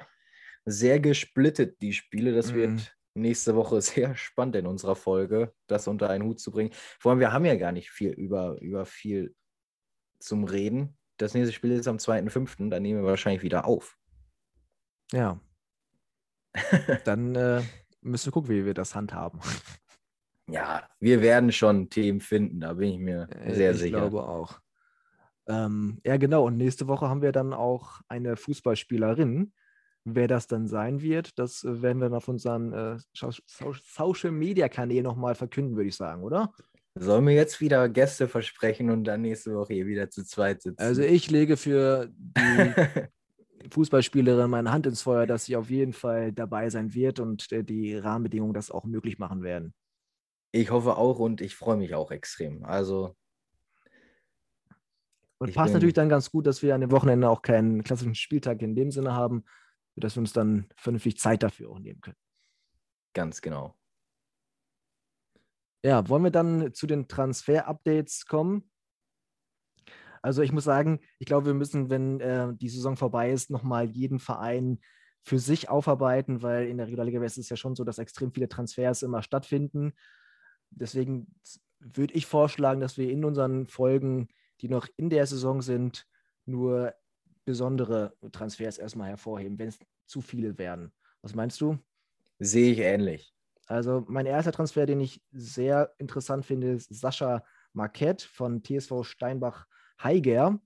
sehr 0.65 1.00
gesplittet, 1.00 1.82
die 1.82 1.93
Spiele. 1.93 2.34
Das 2.34 2.52
mm. 2.52 2.56
wird 2.56 2.98
nächste 3.13 3.56
Woche 3.56 3.80
sehr 3.82 4.15
spannend 4.15 4.56
in 4.56 4.65
unserer 4.65 4.96
Folge, 4.96 5.54
das 5.67 5.88
unter 5.88 6.10
einen 6.10 6.24
Hut 6.24 6.39
zu 6.39 6.50
bringen. 6.50 6.72
Vor 7.00 7.12
allem, 7.12 7.19
wir 7.19 7.32
haben 7.32 7.46
ja 7.46 7.56
gar 7.56 7.72
nicht 7.72 7.91
viel 7.91 8.12
über, 8.12 8.60
über 8.60 8.86
viel 8.88 9.36
zum 10.19 10.46
Reden. 10.46 10.98
Das 11.17 11.36
nächste 11.36 11.54
Spiel 11.54 11.72
ist 11.72 11.88
am 11.88 11.98
2.5., 11.98 12.69
da 12.69 12.80
nehmen 12.80 13.02
wir 13.02 13.08
wahrscheinlich 13.08 13.43
wieder 13.43 13.65
auf. 13.65 13.98
Ja. 15.12 15.39
Dann 17.06 17.36
äh, 17.36 17.62
müssen 18.02 18.28
wir 18.28 18.32
gucken, 18.32 18.50
wie 18.50 18.65
wir 18.65 18.74
das 18.74 18.96
handhaben. 18.96 19.39
Ja, 20.54 20.88
wir 21.00 21.22
werden 21.22 21.52
schon 21.52 21.89
Themen 21.89 22.22
finden, 22.22 22.62
da 22.62 22.74
bin 22.74 22.89
ich 22.89 23.00
mir 23.00 23.28
äh, 23.32 23.54
sehr 23.54 23.72
ich 23.72 23.78
sicher. 23.78 23.98
Ich 23.98 24.10
glaube 24.10 24.28
auch. 24.28 24.60
Ähm, 25.48 26.00
ja, 26.06 26.18
genau. 26.18 26.46
Und 26.46 26.58
nächste 26.58 26.88
Woche 26.88 27.10
haben 27.10 27.22
wir 27.22 27.32
dann 27.32 27.54
auch 27.54 28.00
eine 28.08 28.38
Fußballspielerin, 28.38 29.52
Wer 30.06 30.28
das 30.28 30.48
dann 30.48 30.68
sein 30.68 31.02
wird, 31.02 31.39
das 31.39 31.63
äh, 31.63 31.82
werden 31.82 32.00
wir 32.00 32.10
dann 32.10 32.18
auf 32.18 32.28
unseren 32.28 32.74
äh, 32.74 32.98
Social 33.13 34.32
Media 34.32 34.68
Kanal 34.68 35.02
nochmal 35.02 35.34
verkünden, 35.34 35.78
würde 35.78 35.88
ich 35.88 35.96
sagen, 35.96 36.24
oder? 36.24 36.52
Sollen 36.96 37.26
wir 37.26 37.34
jetzt 37.34 37.62
wieder 37.62 37.88
Gäste 37.88 38.28
versprechen 38.28 38.89
und 38.89 39.06
dann 39.06 39.22
nächste 39.22 39.56
Woche 39.56 39.74
hier 39.74 39.88
wieder 39.88 40.10
zu 40.10 40.26
zweit 40.26 40.62
sitzen? 40.62 40.82
Also 40.82 41.02
ich 41.02 41.32
lege 41.32 41.56
für 41.56 42.10
die 42.12 42.74
Fußballspielerin 43.72 44.50
meine 44.50 44.74
Hand 44.74 44.88
ins 44.88 45.02
Feuer, 45.02 45.26
dass 45.26 45.46
sie 45.46 45.56
auf 45.56 45.70
jeden 45.70 45.94
Fall 45.94 46.34
dabei 46.34 46.70
sein 46.70 46.94
wird 46.94 47.22
und 47.22 47.50
äh, 47.54 47.63
die 47.63 47.96
Rahmenbedingungen 47.96 48.54
das 48.54 48.72
auch 48.72 48.84
möglich 48.84 49.20
machen 49.20 49.42
werden. 49.42 49.74
Ich 50.56 50.70
hoffe 50.70 50.98
auch 50.98 51.18
und 51.18 51.42
ich 51.42 51.56
freue 51.56 51.78
mich 51.78 51.96
auch 51.96 52.12
extrem. 52.12 52.63
Also. 52.63 53.16
Und 55.39 55.54
passt 55.54 55.74
natürlich 55.74 55.96
dann 55.96 56.10
ganz 56.10 56.30
gut, 56.30 56.46
dass 56.46 56.62
wir 56.62 56.76
an 56.76 56.82
dem 56.82 56.92
Wochenende 56.92 57.28
auch 57.28 57.42
keinen 57.42 57.84
klassischen 57.84 58.13
Spieltag 58.13 58.62
in 58.62 58.76
dem 58.76 58.92
Sinne 58.92 59.13
haben, 59.13 59.44
sodass 59.96 60.16
wir 60.16 60.22
uns 60.22 60.32
dann 60.32 60.70
vernünftig 60.78 61.18
Zeit 61.18 61.42
dafür 61.42 61.72
auch 61.72 61.80
nehmen 61.80 62.02
können. 62.02 62.16
Ganz 63.13 63.42
genau. 63.42 63.76
Ja, 65.84 66.08
wollen 66.08 66.24
wir 66.24 66.32
dann 66.32 66.72
zu 66.74 66.86
den 66.86 67.08
Transfer-Updates 67.08 68.28
kommen? 68.28 68.70
Also 70.22 70.44
ich 70.44 70.52
muss 70.52 70.63
sagen, 70.63 71.00
ich 71.18 71.26
glaube, 71.26 71.48
wir 71.48 71.54
müssen, 71.56 71.89
wenn 71.89 72.20
äh, 72.22 72.54
die 72.54 72.70
Saison 72.70 72.96
vorbei 72.96 73.32
ist, 73.32 73.50
nochmal 73.50 73.89
jeden 73.89 74.20
Verein 74.20 74.80
für 75.24 75.39
sich 75.39 75.68
aufarbeiten, 75.68 76.44
weil 76.44 76.68
in 76.68 76.78
der 76.78 76.86
Regionalliga 76.86 77.20
West 77.20 77.39
ist 77.39 77.46
es 77.46 77.50
ja 77.50 77.58
schon 77.58 77.76
so, 77.76 77.84
dass 77.84 77.98
extrem 77.98 78.32
viele 78.32 78.48
Transfers 78.48 79.02
immer 79.02 79.24
stattfinden. 79.24 79.94
Deswegen 80.76 81.28
würde 81.80 82.14
ich 82.14 82.26
vorschlagen, 82.26 82.80
dass 82.80 82.98
wir 82.98 83.10
in 83.10 83.26
unseren 83.26 83.68
Folgen, 83.68 84.28
die 84.62 84.70
noch 84.70 84.88
in 84.98 85.10
der 85.10 85.26
Saison 85.26 85.62
sind, 85.62 86.08
nur 86.46 86.94
besondere 87.46 88.16
Transfers 88.32 88.78
erstmal 88.78 89.10
hervorheben, 89.10 89.60
wenn 89.60 89.70
es 89.70 89.80
zu 90.06 90.22
viele 90.22 90.58
werden. 90.58 90.92
Was 91.22 91.36
meinst 91.36 91.60
du? 91.62 91.78
Sehe 92.40 92.72
ich 92.72 92.80
ähnlich. 92.80 93.34
Also 93.68 94.04
mein 94.08 94.26
erster 94.26 94.52
Transfer, 94.52 94.86
den 94.86 95.00
ich 95.00 95.22
sehr 95.32 95.94
interessant 95.98 96.46
finde, 96.46 96.74
ist 96.74 96.94
Sascha 96.94 97.44
Marquette 97.74 98.28
von 98.28 98.62
TSV 98.64 99.04
Steinbach 99.04 99.66
Heiger 100.02 100.60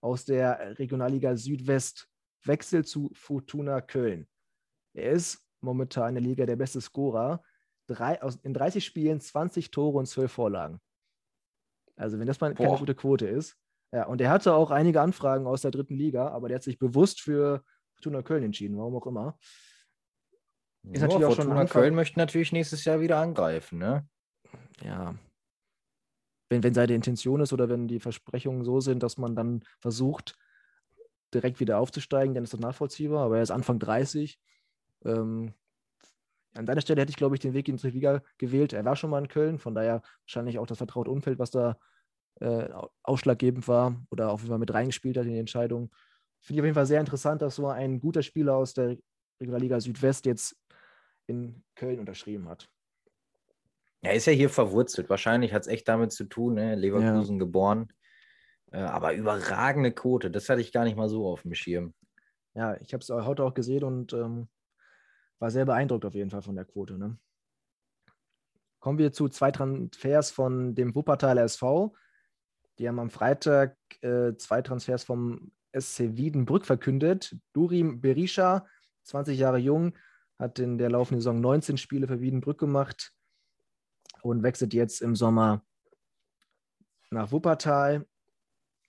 aus 0.00 0.24
der 0.24 0.78
Regionalliga 0.78 1.36
Südwest 1.36 2.08
Wechsel 2.44 2.84
zu 2.84 3.10
Fortuna 3.14 3.80
Köln. 3.80 4.28
Er 4.94 5.12
ist 5.12 5.44
momentan 5.60 6.10
in 6.10 6.22
der 6.22 6.22
Liga 6.22 6.46
der 6.46 6.56
beste 6.56 6.80
Scorer. 6.80 7.42
Drei, 7.86 8.20
aus, 8.22 8.36
in 8.42 8.52
30 8.52 8.84
Spielen 8.84 9.20
20 9.20 9.70
Tore 9.70 9.98
und 9.98 10.06
12 10.06 10.30
Vorlagen. 10.30 10.80
Also 11.96 12.18
wenn 12.18 12.26
das 12.26 12.40
mal 12.40 12.54
keine 12.54 12.76
gute 12.76 12.94
Quote 12.94 13.26
ist, 13.26 13.56
ja, 13.92 14.04
und 14.06 14.20
er 14.20 14.30
hatte 14.30 14.54
auch 14.54 14.70
einige 14.70 15.00
Anfragen 15.00 15.46
aus 15.46 15.62
der 15.62 15.70
dritten 15.70 15.94
Liga, 15.94 16.28
aber 16.28 16.48
der 16.48 16.56
hat 16.56 16.62
sich 16.62 16.78
bewusst 16.78 17.20
für 17.20 17.62
Fortuna 17.94 18.22
Köln 18.22 18.42
entschieden, 18.42 18.76
warum 18.76 18.96
auch 18.96 19.06
immer. 19.06 19.38
Ist 20.82 21.00
ja, 21.00 21.06
natürlich 21.06 21.24
auch 21.24 21.34
Fortuna 21.36 21.60
schon 21.60 21.68
Köln 21.68 21.94
möchte 21.94 22.18
natürlich 22.18 22.52
nächstes 22.52 22.84
Jahr 22.84 23.00
wieder 23.00 23.18
angreifen, 23.18 23.78
ne? 23.78 24.06
Ja. 24.82 25.14
Wenn, 26.48 26.62
wenn 26.62 26.74
seine 26.74 26.94
Intention 26.94 27.40
ist 27.40 27.52
oder 27.52 27.68
wenn 27.68 27.88
die 27.88 28.00
Versprechungen 28.00 28.64
so 28.64 28.80
sind, 28.80 29.02
dass 29.02 29.16
man 29.16 29.34
dann 29.34 29.64
versucht, 29.80 30.36
direkt 31.34 31.58
wieder 31.60 31.78
aufzusteigen, 31.78 32.34
dann 32.34 32.44
ist 32.44 32.52
das 32.52 32.60
nachvollziehbar, 32.60 33.24
aber 33.24 33.36
er 33.38 33.42
ist 33.42 33.50
Anfang 33.50 33.78
30. 33.78 34.38
Ähm, 35.04 35.54
an 36.56 36.66
seiner 36.66 36.80
Stelle 36.80 37.02
hätte 37.02 37.10
ich, 37.10 37.16
glaube 37.16 37.36
ich, 37.36 37.40
den 37.40 37.54
Weg 37.54 37.68
in 37.68 37.76
die 37.76 37.90
Liga 37.90 38.22
gewählt. 38.38 38.72
Er 38.72 38.84
war 38.84 38.96
schon 38.96 39.10
mal 39.10 39.18
in 39.18 39.28
Köln, 39.28 39.58
von 39.58 39.74
daher 39.74 40.02
wahrscheinlich 40.24 40.58
auch 40.58 40.66
das 40.66 40.78
vertraute 40.78 41.10
Umfeld, 41.10 41.38
was 41.38 41.50
da 41.50 41.78
äh, 42.40 42.68
ausschlaggebend 43.02 43.66
war 43.68 44.02
oder 44.10 44.30
auf 44.30 44.40
jeden 44.40 44.50
Fall 44.50 44.58
mit 44.58 44.72
reingespielt 44.72 45.16
hat 45.16 45.24
in 45.24 45.32
die 45.32 45.38
Entscheidung. 45.38 45.90
Finde 46.40 46.58
ich 46.58 46.60
auf 46.60 46.66
jeden 46.66 46.74
Fall 46.74 46.86
sehr 46.86 47.00
interessant, 47.00 47.42
dass 47.42 47.56
so 47.56 47.66
ein 47.68 48.00
guter 48.00 48.22
Spieler 48.22 48.56
aus 48.56 48.74
der 48.74 48.96
Regionalliga 49.40 49.80
Südwest 49.80 50.26
jetzt 50.26 50.56
in 51.26 51.64
Köln 51.74 51.98
unterschrieben 51.98 52.48
hat. 52.48 52.68
Er 54.02 54.14
ist 54.14 54.26
ja 54.26 54.32
hier 54.32 54.50
verwurzelt. 54.50 55.10
Wahrscheinlich 55.10 55.52
hat 55.52 55.62
es 55.62 55.68
echt 55.68 55.88
damit 55.88 56.12
zu 56.12 56.24
tun, 56.24 56.54
ne? 56.54 56.74
Leverkusen 56.76 57.36
ja. 57.36 57.44
geboren. 57.44 57.92
Äh, 58.70 58.78
aber 58.78 59.14
überragende 59.14 59.92
Quote, 59.92 60.30
das 60.30 60.48
hatte 60.48 60.60
ich 60.60 60.72
gar 60.72 60.84
nicht 60.84 60.96
mal 60.96 61.08
so 61.08 61.26
auf 61.26 61.42
dem 61.42 61.54
Schirm. 61.54 61.94
Ja, 62.54 62.76
ich 62.80 62.92
habe 62.92 63.02
es 63.02 63.10
heute 63.10 63.44
auch 63.44 63.54
gesehen 63.54 63.84
und 63.84 64.12
ähm, 64.12 64.48
war 65.38 65.50
sehr 65.50 65.66
beeindruckt 65.66 66.04
auf 66.04 66.14
jeden 66.14 66.30
Fall 66.30 66.42
von 66.42 66.56
der 66.56 66.64
Quote. 66.64 66.98
Ne? 66.98 67.18
Kommen 68.80 68.98
wir 68.98 69.12
zu 69.12 69.28
zwei 69.28 69.50
Transfers 69.50 70.30
von 70.30 70.74
dem 70.74 70.94
Wuppertaler 70.94 71.42
SV. 71.42 71.94
Die 72.78 72.88
haben 72.88 72.98
am 72.98 73.10
Freitag 73.10 73.76
äh, 74.02 74.36
zwei 74.36 74.62
Transfers 74.62 75.04
vom 75.04 75.52
SC 75.78 76.16
Wiedenbrück 76.16 76.66
verkündet. 76.66 77.36
Durim 77.52 78.00
Berisha, 78.00 78.66
20 79.04 79.38
Jahre 79.38 79.58
jung, 79.58 79.96
hat 80.38 80.58
in 80.58 80.78
der 80.78 80.90
laufenden 80.90 81.20
Saison 81.20 81.40
19 81.40 81.78
Spiele 81.78 82.06
für 82.06 82.20
Wiedenbrück 82.20 82.58
gemacht 82.58 83.12
und 84.22 84.42
wechselt 84.42 84.74
jetzt 84.74 85.00
im 85.00 85.16
Sommer 85.16 85.64
nach 87.10 87.32
Wuppertal. 87.32 88.06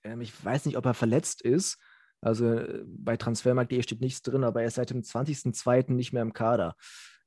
Ähm, 0.03 0.21
ich 0.21 0.33
weiß 0.43 0.65
nicht, 0.65 0.77
ob 0.77 0.85
er 0.85 0.93
verletzt 0.93 1.41
ist. 1.41 1.79
Also 2.21 2.45
äh, 2.53 2.83
bei 2.85 3.17
Transfermarkt.de 3.17 3.81
steht 3.81 4.01
nichts 4.01 4.21
drin, 4.21 4.43
aber 4.43 4.61
er 4.61 4.67
ist 4.67 4.75
seit 4.75 4.89
dem 4.89 5.01
20.02. 5.01 5.93
nicht 5.93 6.13
mehr 6.13 6.21
im 6.21 6.33
Kader. 6.33 6.75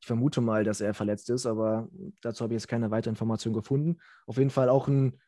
Ich 0.00 0.06
vermute 0.06 0.40
mal, 0.40 0.64
dass 0.64 0.80
er 0.80 0.94
verletzt 0.94 1.28
ist, 1.30 1.46
aber 1.46 1.88
dazu 2.22 2.42
habe 2.42 2.54
ich 2.54 2.60
jetzt 2.60 2.68
keine 2.68 2.90
weitere 2.90 3.10
Information 3.10 3.52
gefunden. 3.52 3.98
Auf 4.26 4.38
jeden 4.38 4.50
Fall 4.50 4.68
auch 4.68 4.88
ein 4.88 5.20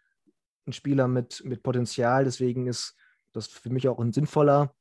ein 0.66 0.72
Spieler 0.72 1.08
mit, 1.08 1.44
mit 1.44 1.62
Potenzial. 1.62 2.24
Deswegen 2.24 2.66
ist 2.66 2.96
das 3.32 3.46
für 3.46 3.70
mich 3.70 3.88
auch 3.88 3.98
ein 3.98 4.12
sinnvoller 4.12 4.74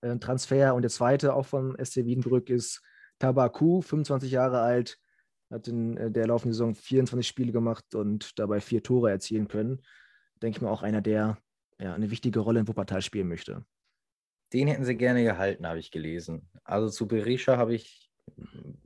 äh, 0.00 0.16
Transfer. 0.18 0.74
Und 0.74 0.82
der 0.82 0.90
zweite, 0.90 1.34
auch 1.34 1.46
vom 1.46 1.76
SC 1.82 2.04
Wiedenbrück, 2.04 2.50
ist 2.50 2.82
Tabaku, 3.18 3.80
25 3.80 4.30
Jahre 4.30 4.60
alt, 4.60 4.98
hat 5.50 5.68
in 5.68 5.96
äh, 5.96 6.10
der 6.10 6.26
laufenden 6.26 6.52
Saison 6.52 6.74
24 6.74 7.26
Spiele 7.26 7.52
gemacht 7.52 7.94
und 7.94 8.38
dabei 8.38 8.60
vier 8.60 8.82
Tore 8.82 9.10
erzielen 9.10 9.48
können. 9.48 9.82
Denke 10.42 10.58
ich 10.58 10.62
mal 10.62 10.70
auch 10.70 10.82
einer, 10.82 11.00
der 11.00 11.38
ja, 11.78 11.94
eine 11.94 12.10
wichtige 12.10 12.40
Rolle 12.40 12.60
in 12.60 12.68
Wuppertal 12.68 13.02
spielen 13.02 13.28
möchte. 13.28 13.64
Den 14.52 14.68
hätten 14.68 14.84
sie 14.84 14.96
gerne 14.96 15.24
gehalten, 15.24 15.66
habe 15.66 15.78
ich 15.78 15.90
gelesen. 15.90 16.48
Also 16.64 16.88
zu 16.88 17.08
Berisha 17.08 17.56
habe 17.56 17.74
ich, 17.74 18.10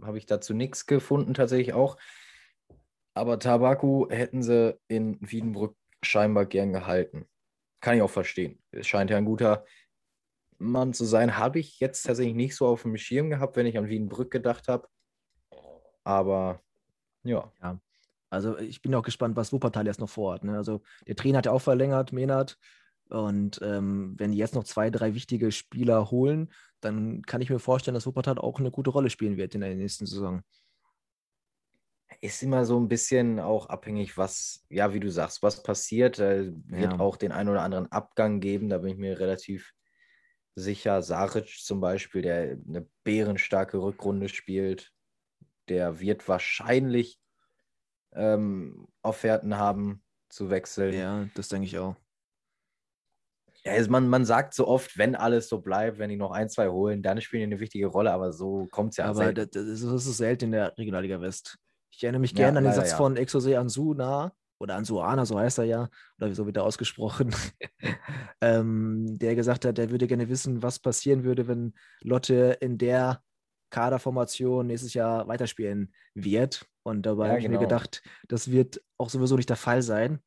hab 0.02 0.14
ich 0.14 0.26
dazu 0.26 0.54
nichts 0.54 0.86
gefunden, 0.86 1.34
tatsächlich 1.34 1.74
auch. 1.74 1.96
Aber 3.14 3.38
Tabaku 3.38 4.08
hätten 4.10 4.42
sie 4.42 4.78
in 4.88 5.18
Wiedenbrück 5.20 5.76
scheinbar 6.02 6.46
gern 6.46 6.72
gehalten. 6.72 7.26
Kann 7.80 7.96
ich 7.96 8.02
auch 8.02 8.10
verstehen. 8.10 8.62
Es 8.70 8.86
scheint 8.86 9.10
ja 9.10 9.16
ein 9.16 9.24
guter 9.24 9.64
Mann 10.58 10.92
zu 10.92 11.04
sein. 11.04 11.36
Habe 11.36 11.58
ich 11.58 11.80
jetzt 11.80 12.02
tatsächlich 12.02 12.34
nicht 12.34 12.56
so 12.56 12.66
auf 12.66 12.82
dem 12.82 12.96
Schirm 12.96 13.30
gehabt, 13.30 13.56
wenn 13.56 13.66
ich 13.66 13.78
an 13.78 13.88
Wienbrück 13.88 14.30
gedacht 14.30 14.68
habe. 14.68 14.88
Aber 16.04 16.60
ja. 17.22 17.52
ja. 17.62 17.80
Also 18.30 18.58
ich 18.58 18.80
bin 18.80 18.94
auch 18.94 19.02
gespannt, 19.02 19.36
was 19.36 19.52
Wuppertal 19.52 19.86
jetzt 19.86 20.00
noch 20.00 20.08
vorhat. 20.08 20.44
Ne? 20.44 20.56
Also 20.56 20.82
der 21.06 21.16
Trainer 21.16 21.38
hat 21.38 21.46
ja 21.46 21.52
auch 21.52 21.62
verlängert, 21.62 22.12
Menard. 22.12 22.58
Und 23.10 23.60
ähm, 23.62 24.14
wenn 24.18 24.32
die 24.32 24.38
jetzt 24.38 24.54
noch 24.54 24.64
zwei, 24.64 24.90
drei 24.90 25.14
wichtige 25.14 25.52
Spieler 25.52 26.10
holen, 26.10 26.50
dann 26.80 27.22
kann 27.22 27.40
ich 27.40 27.50
mir 27.50 27.58
vorstellen, 27.58 27.94
dass 27.94 28.06
Wuppertal 28.06 28.38
auch 28.38 28.58
eine 28.58 28.70
gute 28.70 28.90
Rolle 28.90 29.10
spielen 29.10 29.36
wird 29.36 29.54
in 29.54 29.60
der 29.60 29.74
nächsten 29.74 30.06
Saison 30.06 30.42
ist 32.20 32.42
immer 32.42 32.64
so 32.64 32.78
ein 32.78 32.88
bisschen 32.88 33.40
auch 33.40 33.66
abhängig, 33.66 34.18
was, 34.18 34.64
ja, 34.68 34.92
wie 34.92 35.00
du 35.00 35.10
sagst, 35.10 35.42
was 35.42 35.62
passiert. 35.62 36.18
Äh, 36.18 36.52
wird 36.66 36.92
ja. 36.92 37.00
auch 37.00 37.16
den 37.16 37.32
einen 37.32 37.48
oder 37.48 37.62
anderen 37.62 37.90
Abgang 37.90 38.40
geben, 38.40 38.68
da 38.68 38.78
bin 38.78 38.92
ich 38.92 38.98
mir 38.98 39.18
relativ 39.18 39.72
sicher. 40.54 41.02
Saric 41.02 41.48
zum 41.62 41.80
Beispiel, 41.80 42.22
der 42.22 42.58
eine 42.68 42.86
bärenstarke 43.04 43.78
Rückrunde 43.78 44.28
spielt, 44.28 44.92
der 45.68 46.00
wird 46.00 46.28
wahrscheinlich 46.28 47.18
ähm, 48.12 48.88
Offerten 49.02 49.56
haben 49.56 50.02
zu 50.28 50.50
wechseln. 50.50 50.94
Ja, 50.94 51.28
das 51.34 51.48
denke 51.48 51.66
ich 51.66 51.78
auch. 51.78 51.96
Ja, 53.64 53.72
also 53.72 53.90
man, 53.90 54.08
man 54.08 54.24
sagt 54.24 54.54
so 54.54 54.66
oft, 54.66 54.96
wenn 54.96 55.14
alles 55.14 55.48
so 55.48 55.60
bleibt, 55.60 55.98
wenn 55.98 56.10
die 56.10 56.16
noch 56.16 56.30
ein, 56.30 56.48
zwei 56.48 56.68
holen, 56.68 57.02
dann 57.02 57.20
spielen 57.20 57.40
die 57.40 57.54
eine 57.54 57.60
wichtige 57.60 57.86
Rolle, 57.86 58.12
aber 58.12 58.32
so 58.32 58.66
kommt 58.70 58.90
es 58.92 58.96
ja 58.96 59.06
Aber 59.06 59.32
das, 59.32 59.50
das, 59.50 59.64
ist, 59.64 59.84
das 59.84 60.06
ist 60.06 60.16
selten 60.16 60.46
in 60.46 60.52
der 60.52 60.76
Regionalliga 60.78 61.20
West. 61.20 61.58
Ich 61.90 62.02
erinnere 62.02 62.20
mich 62.20 62.34
gerne 62.34 62.54
ja, 62.54 62.58
an 62.58 62.64
den 62.64 62.72
Satz 62.72 62.92
ja. 62.92 62.96
von 62.96 63.16
Exose 63.16 63.58
Ansuna 63.58 64.32
oder 64.58 64.76
Ansuana, 64.76 65.26
so 65.26 65.38
heißt 65.38 65.58
er 65.58 65.64
ja, 65.64 65.88
oder 66.18 66.34
so 66.34 66.46
wird 66.46 66.56
er 66.56 66.64
ausgesprochen, 66.64 67.34
ähm, 68.40 69.18
der 69.18 69.34
gesagt 69.34 69.64
hat, 69.64 69.78
er 69.78 69.90
würde 69.90 70.06
gerne 70.06 70.28
wissen, 70.28 70.62
was 70.62 70.78
passieren 70.78 71.24
würde, 71.24 71.48
wenn 71.48 71.74
Lotte 72.00 72.56
in 72.60 72.78
der 72.78 73.22
Kaderformation 73.70 74.66
nächstes 74.66 74.94
Jahr 74.94 75.28
weiterspielen 75.28 75.92
wird. 76.14 76.66
Und 76.82 77.02
dabei 77.02 77.24
ja, 77.24 77.28
habe 77.30 77.40
ich 77.40 77.46
genau. 77.46 77.58
mir 77.58 77.66
gedacht, 77.66 78.02
das 78.28 78.50
wird 78.50 78.82
auch 78.98 79.10
sowieso 79.10 79.36
nicht 79.36 79.48
der 79.48 79.56
Fall 79.56 79.82
sein, 79.82 80.20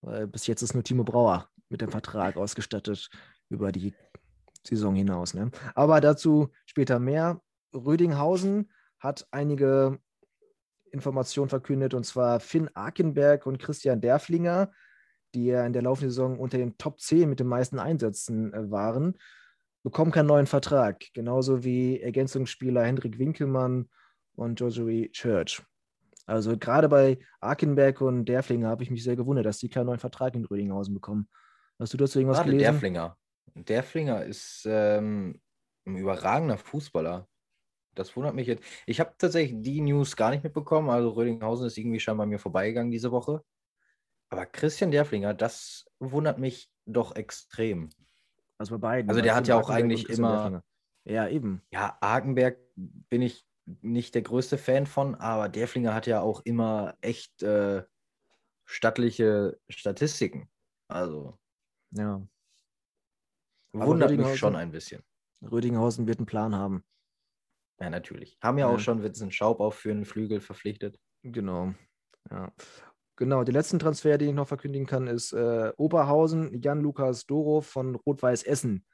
weil 0.00 0.26
bis 0.26 0.46
jetzt 0.46 0.62
ist 0.62 0.74
nur 0.74 0.84
Timo 0.84 1.04
Brauer 1.04 1.48
mit 1.72 1.80
dem 1.80 1.90
Vertrag 1.90 2.36
ausgestattet 2.36 3.10
über 3.48 3.72
die 3.72 3.94
Saison 4.64 4.94
hinaus. 4.94 5.34
Ne? 5.34 5.50
Aber 5.74 6.00
dazu 6.00 6.50
später 6.66 6.98
mehr. 6.98 7.40
Rödinghausen 7.74 8.70
hat 8.98 9.26
einige 9.30 9.98
Informationen 10.92 11.48
verkündet, 11.48 11.94
und 11.94 12.04
zwar 12.04 12.38
Finn 12.38 12.68
Akenberg 12.74 13.46
und 13.46 13.58
Christian 13.58 14.00
Derflinger, 14.00 14.70
die 15.34 15.46
ja 15.46 15.64
in 15.66 15.72
der 15.72 15.82
laufenden 15.82 16.10
Saison 16.10 16.38
unter 16.38 16.58
den 16.58 16.76
Top 16.76 17.00
10 17.00 17.28
mit 17.28 17.40
den 17.40 17.46
meisten 17.46 17.78
Einsätzen 17.78 18.52
äh, 18.52 18.70
waren, 18.70 19.18
bekommen 19.82 20.12
keinen 20.12 20.26
neuen 20.26 20.46
Vertrag. 20.46 21.02
Genauso 21.14 21.64
wie 21.64 22.00
Ergänzungsspieler 22.00 22.84
Hendrik 22.84 23.18
Winkelmann 23.18 23.88
und 24.34 24.60
Joshua 24.60 25.08
Church. 25.12 25.62
Also 26.26 26.56
gerade 26.56 26.88
bei 26.88 27.18
Akenberg 27.40 28.00
und 28.00 28.26
Derflinger 28.26 28.68
habe 28.68 28.84
ich 28.84 28.90
mich 28.90 29.02
sehr 29.02 29.16
gewundert, 29.16 29.46
dass 29.46 29.58
die 29.58 29.68
keinen 29.68 29.86
neuen 29.86 29.98
Vertrag 29.98 30.34
in 30.34 30.44
Rödinghausen 30.44 30.94
bekommen. 30.94 31.28
Hast 31.82 31.92
du 31.94 31.96
dazu 31.96 32.20
irgendwas 32.20 32.38
Gerade 32.38 32.52
gelesen? 32.52 32.70
Derflinger. 32.70 33.18
Derflinger 33.54 34.24
ist 34.24 34.66
ähm, 34.70 35.40
ein 35.84 35.96
überragender 35.96 36.56
Fußballer. 36.56 37.28
Das 37.96 38.14
wundert 38.14 38.36
mich 38.36 38.46
jetzt. 38.46 38.64
Ich 38.86 39.00
habe 39.00 39.14
tatsächlich 39.18 39.60
die 39.62 39.80
News 39.80 40.14
gar 40.14 40.30
nicht 40.30 40.44
mitbekommen. 40.44 40.90
Also 40.90 41.10
Rödinghausen 41.10 41.66
ist 41.66 41.76
irgendwie 41.76 41.98
schon 41.98 42.16
bei 42.16 42.24
mir 42.24 42.38
vorbeigegangen 42.38 42.92
diese 42.92 43.10
Woche. 43.10 43.42
Aber 44.28 44.46
Christian 44.46 44.92
Derflinger, 44.92 45.34
das 45.34 45.84
wundert 45.98 46.38
mich 46.38 46.70
doch 46.86 47.16
extrem. 47.16 47.90
Also 48.58 48.78
bei 48.78 48.78
beiden. 48.78 49.10
Also 49.10 49.20
der 49.20 49.34
hat 49.34 49.48
ja 49.48 49.60
auch 49.60 49.68
eigentlich 49.68 50.08
immer. 50.08 50.62
Ja, 51.04 51.26
eben. 51.26 51.62
Ja, 51.72 51.98
Argenberg 52.00 52.58
bin 52.76 53.22
ich 53.22 53.44
nicht 53.80 54.14
der 54.14 54.22
größte 54.22 54.56
Fan 54.56 54.86
von, 54.86 55.16
aber 55.16 55.48
Derflinger 55.48 55.94
hat 55.94 56.06
ja 56.06 56.20
auch 56.20 56.42
immer 56.44 56.96
echt 57.00 57.42
äh, 57.42 57.82
stattliche 58.66 59.58
Statistiken. 59.68 60.48
Also. 60.86 61.36
Ja. 61.92 62.26
Wundert 63.72 64.16
mich 64.16 64.36
schon 64.36 64.56
ein 64.56 64.70
bisschen. 64.70 65.02
Rödinghausen 65.42 66.06
wird 66.06 66.18
einen 66.18 66.26
Plan 66.26 66.54
haben. 66.54 66.84
Ja, 67.80 67.90
natürlich. 67.90 68.38
Haben 68.42 68.58
ja, 68.58 68.68
ja. 68.68 68.74
auch 68.74 68.78
schon 68.78 69.02
Vincent 69.02 69.34
Schaub 69.34 69.60
auch 69.60 69.72
für 69.72 69.90
einen 69.90 70.04
Flügel 70.04 70.40
verpflichtet. 70.40 71.00
Genau. 71.22 71.74
Ja. 72.30 72.52
Genau, 73.16 73.44
den 73.44 73.54
letzten 73.54 73.78
Transfer, 73.78 74.18
den 74.18 74.30
ich 74.30 74.34
noch 74.34 74.48
verkündigen 74.48 74.86
kann, 74.86 75.06
ist 75.06 75.32
äh, 75.32 75.72
Oberhausen, 75.76 76.60
Jan-Lukas 76.60 77.26
Doro 77.26 77.60
von 77.60 77.94
Rot-Weiß 77.94 78.42
Essen. 78.44 78.86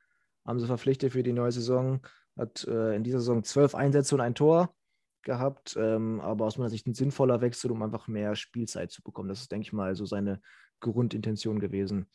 Haben 0.47 0.59
sie 0.59 0.67
verpflichtet 0.67 1.13
für 1.13 1.23
die 1.23 1.33
neue 1.33 1.53
Saison. 1.53 2.01
Hat 2.37 2.65
äh, 2.65 2.95
in 2.97 3.05
dieser 3.05 3.21
Saison 3.21 3.45
zwölf 3.45 3.75
Einsätze 3.75 4.15
und 4.15 4.21
ein 4.21 4.35
Tor 4.35 4.75
gehabt, 5.23 5.77
ähm, 5.79 6.21
aber 6.21 6.47
aus 6.47 6.57
meiner 6.59 6.71
Sicht 6.71 6.87
ein 6.87 6.95
sinnvoller 6.95 7.41
Wechsel, 7.41 7.71
um 7.71 7.83
einfach 7.83 8.09
mehr 8.09 8.35
Spielzeit 8.35 8.91
zu 8.91 9.03
bekommen. 9.03 9.29
Das 9.29 9.41
ist, 9.41 9.53
denke 9.53 9.67
ich 9.67 9.73
mal, 9.73 9.95
so 9.95 10.07
seine 10.07 10.41
Grundintention 10.81 11.61
gewesen. 11.61 12.09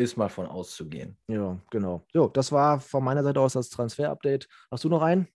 Ist 0.00 0.16
mal 0.16 0.30
von 0.30 0.46
auszugehen. 0.46 1.18
Ja, 1.28 1.60
genau. 1.70 2.06
So, 2.14 2.28
das 2.28 2.52
war 2.52 2.80
von 2.80 3.04
meiner 3.04 3.22
Seite 3.22 3.38
aus 3.38 3.52
das 3.52 3.68
Transfer-Update. 3.68 4.48
Hast 4.70 4.84
du 4.84 4.88
noch 4.88 5.02
einen? 5.02 5.28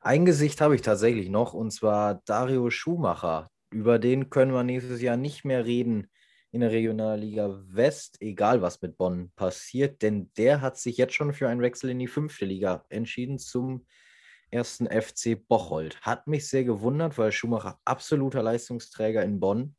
Ein 0.00 0.24
Gesicht 0.24 0.60
habe 0.60 0.74
ich 0.74 0.82
tatsächlich 0.82 1.28
noch, 1.28 1.54
und 1.54 1.70
zwar 1.70 2.20
Dario 2.24 2.68
Schumacher. 2.70 3.48
Über 3.70 4.00
den 4.00 4.28
können 4.28 4.52
wir 4.52 4.64
nächstes 4.64 5.00
Jahr 5.00 5.16
nicht 5.16 5.44
mehr 5.44 5.66
reden 5.66 6.10
in 6.50 6.62
der 6.62 6.72
Regionalliga 6.72 7.62
West, 7.68 8.16
egal 8.20 8.60
was 8.60 8.82
mit 8.82 8.98
Bonn 8.98 9.30
passiert, 9.36 10.02
denn 10.02 10.32
der 10.36 10.60
hat 10.60 10.78
sich 10.78 10.96
jetzt 10.96 11.14
schon 11.14 11.32
für 11.32 11.48
einen 11.48 11.62
Wechsel 11.62 11.90
in 11.90 12.00
die 12.00 12.08
fünfte 12.08 12.44
Liga 12.44 12.84
entschieden 12.88 13.38
zum 13.38 13.86
ersten 14.50 14.88
FC 14.88 15.36
Bocholt. 15.46 16.00
Hat 16.00 16.26
mich 16.26 16.48
sehr 16.48 16.64
gewundert, 16.64 17.18
weil 17.18 17.30
Schumacher 17.30 17.78
absoluter 17.84 18.42
Leistungsträger 18.42 19.22
in 19.22 19.38
Bonn. 19.38 19.76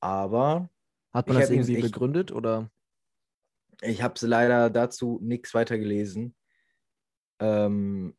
Aber. 0.00 0.68
Hat 1.14 1.28
man 1.28 1.38
das 1.38 1.48
irgendwie 1.48 1.76
ich, 1.76 1.82
begründet 1.82 2.30
oder? 2.30 2.70
Ich 3.82 4.02
habe 4.02 4.14
leider 4.26 4.70
dazu 4.70 5.18
nichts 5.22 5.54
weiter 5.54 5.78
gelesen. 5.78 6.34
Ähm, 7.40 8.16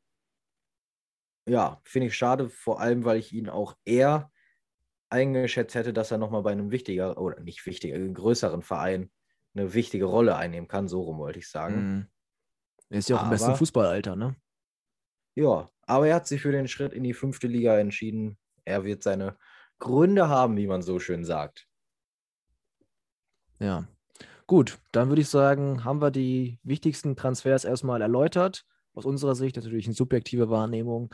ja, 1.47 1.79
finde 1.83 2.07
ich 2.07 2.15
schade, 2.15 2.49
vor 2.49 2.79
allem, 2.79 3.05
weil 3.05 3.17
ich 3.17 3.33
ihn 3.33 3.49
auch 3.49 3.77
eher 3.85 4.31
eingeschätzt 5.09 5.75
hätte, 5.75 5.93
dass 5.93 6.11
er 6.11 6.17
nochmal 6.17 6.41
bei 6.41 6.51
einem 6.51 6.71
wichtiger 6.71 7.17
oder 7.17 7.39
nicht 7.41 7.65
wichtiger, 7.65 7.97
größeren 7.99 8.63
Verein 8.63 9.11
eine 9.53 9.73
wichtige 9.73 10.05
Rolle 10.05 10.35
einnehmen 10.35 10.67
kann. 10.67 10.87
So 10.87 11.01
rum 11.01 11.19
wollte 11.19 11.39
ich 11.39 11.49
sagen. 11.49 11.75
Mhm. 11.75 12.07
Er 12.89 12.99
ist 12.99 13.09
ja 13.09 13.15
auch 13.15 13.21
aber, 13.21 13.27
im 13.27 13.31
besten 13.31 13.55
Fußballalter, 13.55 14.15
ne? 14.15 14.35
Ja, 15.35 15.71
aber 15.83 16.07
er 16.07 16.15
hat 16.15 16.27
sich 16.27 16.41
für 16.41 16.51
den 16.51 16.67
Schritt 16.67 16.93
in 16.93 17.03
die 17.03 17.13
fünfte 17.13 17.47
Liga 17.47 17.77
entschieden. 17.77 18.37
Er 18.63 18.83
wird 18.83 19.03
seine 19.03 19.37
Gründe 19.79 20.29
haben, 20.29 20.57
wie 20.57 20.67
man 20.67 20.81
so 20.81 20.99
schön 20.99 21.25
sagt. 21.25 21.67
Ja. 23.59 23.87
Gut, 24.47 24.77
dann 24.91 25.09
würde 25.09 25.21
ich 25.21 25.29
sagen, 25.29 25.83
haben 25.83 26.01
wir 26.01 26.11
die 26.11 26.59
wichtigsten 26.63 27.15
Transfers 27.15 27.65
erstmal 27.65 28.01
erläutert. 28.01 28.63
Aus 28.93 29.05
unserer 29.05 29.35
Sicht 29.35 29.55
natürlich 29.55 29.85
eine 29.85 29.95
subjektive 29.95 30.49
Wahrnehmung. 30.49 31.13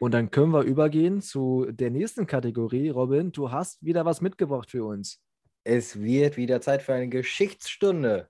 Und 0.00 0.12
dann 0.14 0.32
können 0.32 0.52
wir 0.52 0.62
übergehen 0.62 1.20
zu 1.20 1.66
der 1.70 1.90
nächsten 1.90 2.26
Kategorie. 2.26 2.88
Robin, 2.88 3.30
du 3.30 3.52
hast 3.52 3.80
wieder 3.84 4.04
was 4.04 4.20
mitgebracht 4.20 4.72
für 4.72 4.84
uns. 4.84 5.20
Es 5.62 6.00
wird 6.00 6.36
wieder 6.36 6.60
Zeit 6.60 6.82
für 6.82 6.94
eine 6.94 7.08
Geschichtsstunde. 7.08 8.28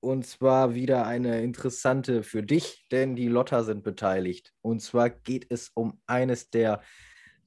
Und 0.00 0.26
zwar 0.26 0.74
wieder 0.74 1.06
eine 1.06 1.40
interessante 1.42 2.24
für 2.24 2.42
dich, 2.42 2.86
denn 2.90 3.14
die 3.14 3.28
Lotter 3.28 3.62
sind 3.62 3.84
beteiligt. 3.84 4.52
Und 4.60 4.80
zwar 4.80 5.08
geht 5.08 5.46
es 5.50 5.70
um 5.72 6.00
eines 6.06 6.50
der 6.50 6.82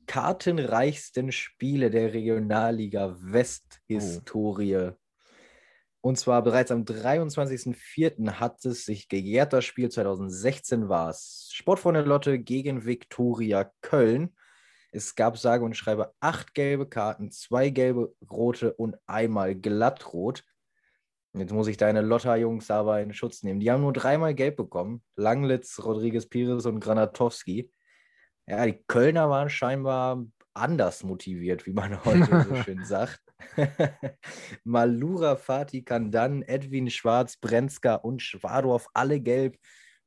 kartenreichsten 0.07 1.33
Spiele 1.33 1.91
der 1.91 2.13
Regionalliga 2.13 3.17
West-Historie. 3.19 4.91
Oh. 4.91 5.06
Und 6.01 6.17
zwar 6.17 6.41
bereits 6.43 6.71
am 6.71 6.83
23.04. 6.83 8.33
hat 8.33 8.63
es 8.65 8.85
sich 8.85 9.09
gejährt, 9.09 9.53
das 9.53 9.65
Spiel 9.65 9.89
2016 9.89 10.89
war 10.89 11.09
es. 11.09 11.49
Sportfreunde 11.53 12.01
Lotte 12.01 12.39
gegen 12.39 12.85
Viktoria 12.85 13.71
Köln. 13.81 14.35
Es 14.91 15.15
gab 15.15 15.37
sage 15.37 15.65
und 15.65 15.75
schreibe 15.75 16.13
acht 16.19 16.53
gelbe 16.53 16.87
Karten, 16.87 17.31
zwei 17.31 17.69
gelbe, 17.69 18.15
rote 18.29 18.73
und 18.73 18.95
einmal 19.05 19.55
glattrot. 19.55 20.43
Jetzt 21.33 21.53
muss 21.53 21.67
ich 21.67 21.77
deine 21.77 22.01
Lotta-Jungs 22.01 22.71
aber 22.71 23.01
in 23.01 23.13
Schutz 23.13 23.43
nehmen. 23.43 23.59
Die 23.59 23.69
haben 23.69 23.81
nur 23.81 23.93
dreimal 23.93 24.33
gelb 24.33 24.55
bekommen. 24.57 25.03
Langlitz, 25.15 25.79
Rodriguez 25.83 26.27
Pires 26.27 26.65
und 26.65 26.79
Granatowski. 26.79 27.71
Ja, 28.47 28.65
die 28.65 28.81
Kölner 28.87 29.29
waren 29.29 29.49
scheinbar 29.49 30.25
anders 30.53 31.03
motiviert, 31.03 31.65
wie 31.65 31.73
man 31.73 32.03
heute 32.05 32.45
so 32.47 32.55
schön 32.63 32.85
sagt. 32.85 33.21
Malura 34.63 35.35
Fatih 35.35 35.83
Kandan, 35.83 36.41
Edwin 36.43 36.89
Schwarz, 36.89 37.37
Brenzka 37.37 37.95
und 37.95 38.21
Schwadorf, 38.21 38.87
alle 38.93 39.19
gelb. 39.19 39.57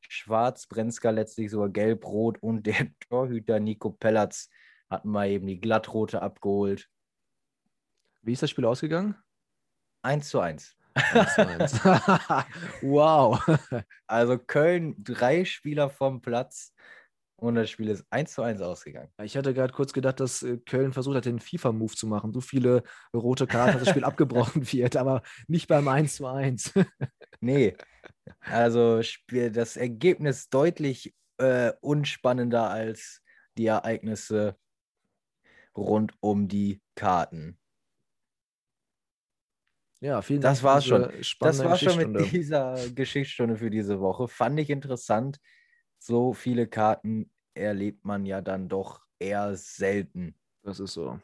Schwarz, 0.00 0.66
Brenzka 0.66 1.10
letztlich 1.10 1.50
sogar 1.50 1.68
gelb-rot 1.68 2.42
und 2.42 2.66
der 2.66 2.88
Torhüter 3.08 3.60
Nico 3.60 3.90
Pellatz 3.90 4.48
hat 4.88 5.04
mal 5.04 5.28
eben 5.28 5.46
die 5.46 5.60
glattrote 5.60 6.20
abgeholt. 6.20 6.88
Wie 8.22 8.32
ist 8.32 8.42
das 8.42 8.50
Spiel 8.50 8.64
ausgegangen? 8.64 9.16
1 10.02 10.28
zu 10.28 10.40
1. 10.40 10.76
1 10.94 11.34
zu 11.34 11.46
1. 11.46 11.84
wow. 12.82 13.40
Also 14.06 14.38
Köln, 14.38 14.96
drei 14.98 15.44
Spieler 15.44 15.90
vom 15.90 16.20
Platz 16.20 16.74
und 17.40 17.54
das 17.54 17.70
Spiel 17.70 17.88
ist 17.88 18.04
1 18.10 18.32
zu 18.32 18.42
1 18.42 18.60
ausgegangen. 18.60 19.10
Ich 19.22 19.36
hatte 19.36 19.54
gerade 19.54 19.72
kurz 19.72 19.92
gedacht, 19.92 20.20
dass 20.20 20.42
äh, 20.42 20.58
Köln 20.58 20.92
versucht 20.92 21.16
hat, 21.16 21.24
den 21.24 21.40
FIFA-Move 21.40 21.94
zu 21.94 22.06
machen. 22.06 22.32
So 22.32 22.40
viele 22.40 22.82
rote 23.14 23.46
Karten, 23.46 23.72
dass 23.72 23.84
das 23.84 23.90
Spiel 23.90 24.04
abgebrochen 24.04 24.70
wird, 24.72 24.96
aber 24.96 25.22
nicht 25.48 25.66
beim 25.66 25.88
1 25.88 26.16
zu 26.16 26.26
1. 26.26 26.74
nee. 27.40 27.74
Also 28.40 29.00
das 29.30 29.76
Ergebnis 29.76 30.48
deutlich 30.50 31.14
äh, 31.38 31.72
unspannender 31.80 32.70
als 32.70 33.22
die 33.56 33.66
Ereignisse 33.66 34.56
rund 35.76 36.12
um 36.20 36.48
die 36.48 36.82
Karten. 36.94 37.58
Ja, 40.02 40.22
vielen 40.22 40.40
Dank. 40.40 40.54
Das 40.54 40.62
war's 40.62 40.86
schon. 40.86 41.10
Das 41.40 41.62
war 41.62 41.76
schon 41.76 42.12
mit 42.12 42.32
dieser 42.32 42.76
Geschichtsstunde 42.94 43.56
für 43.56 43.70
diese 43.70 44.00
Woche. 44.00 44.28
Fand 44.28 44.58
ich 44.58 44.70
interessant. 44.70 45.38
So 46.02 46.32
viele 46.32 46.66
Karten 46.66 47.30
erlebt 47.54 48.04
man 48.06 48.24
ja 48.24 48.40
dann 48.40 48.68
doch 48.68 49.02
eher 49.18 49.54
selten. 49.56 50.34
Das 50.62 50.80
ist 50.80 50.94
so. 50.94 51.20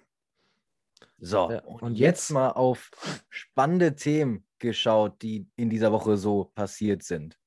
So, 1.19 1.51
Ja, 1.51 1.61
und, 1.65 1.83
und 1.83 1.95
jetzt 1.95 2.25
jetzt- 2.25 2.31
mal 2.31 2.51
auf 2.51 2.91
spannende 3.31 3.97
Themen 3.97 4.47
geschaut, 4.59 5.23
die 5.23 5.49
in 5.57 5.71
dieser 5.71 5.93
Woche 5.93 6.17
so 6.19 6.45
passiert 6.55 7.03
sind. 7.03 7.39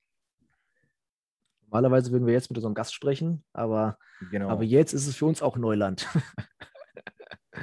Normalerweise 1.62 2.12
würden 2.12 2.26
wir 2.26 2.34
jetzt 2.34 2.50
mit 2.50 2.58
unserem 2.58 2.74
Gast 2.74 2.96
sprechen, 2.96 3.44
aber, 3.54 4.00
Genau, 4.32 4.50
aber 4.50 4.64
jetzt 4.64 4.94
ist 4.94 5.06
es 5.06 5.16
für 5.16 5.26
uns 5.28 5.44
auch 5.44 5.56
Neuland. 5.56 6.08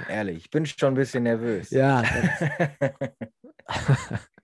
ehrlich, 0.08 0.36
ich 0.38 0.50
bin 0.50 0.64
schon 0.64 0.90
ein 0.92 0.94
bisschen 0.94 1.24
nervös. 1.24 1.70
ja, 1.70 2.02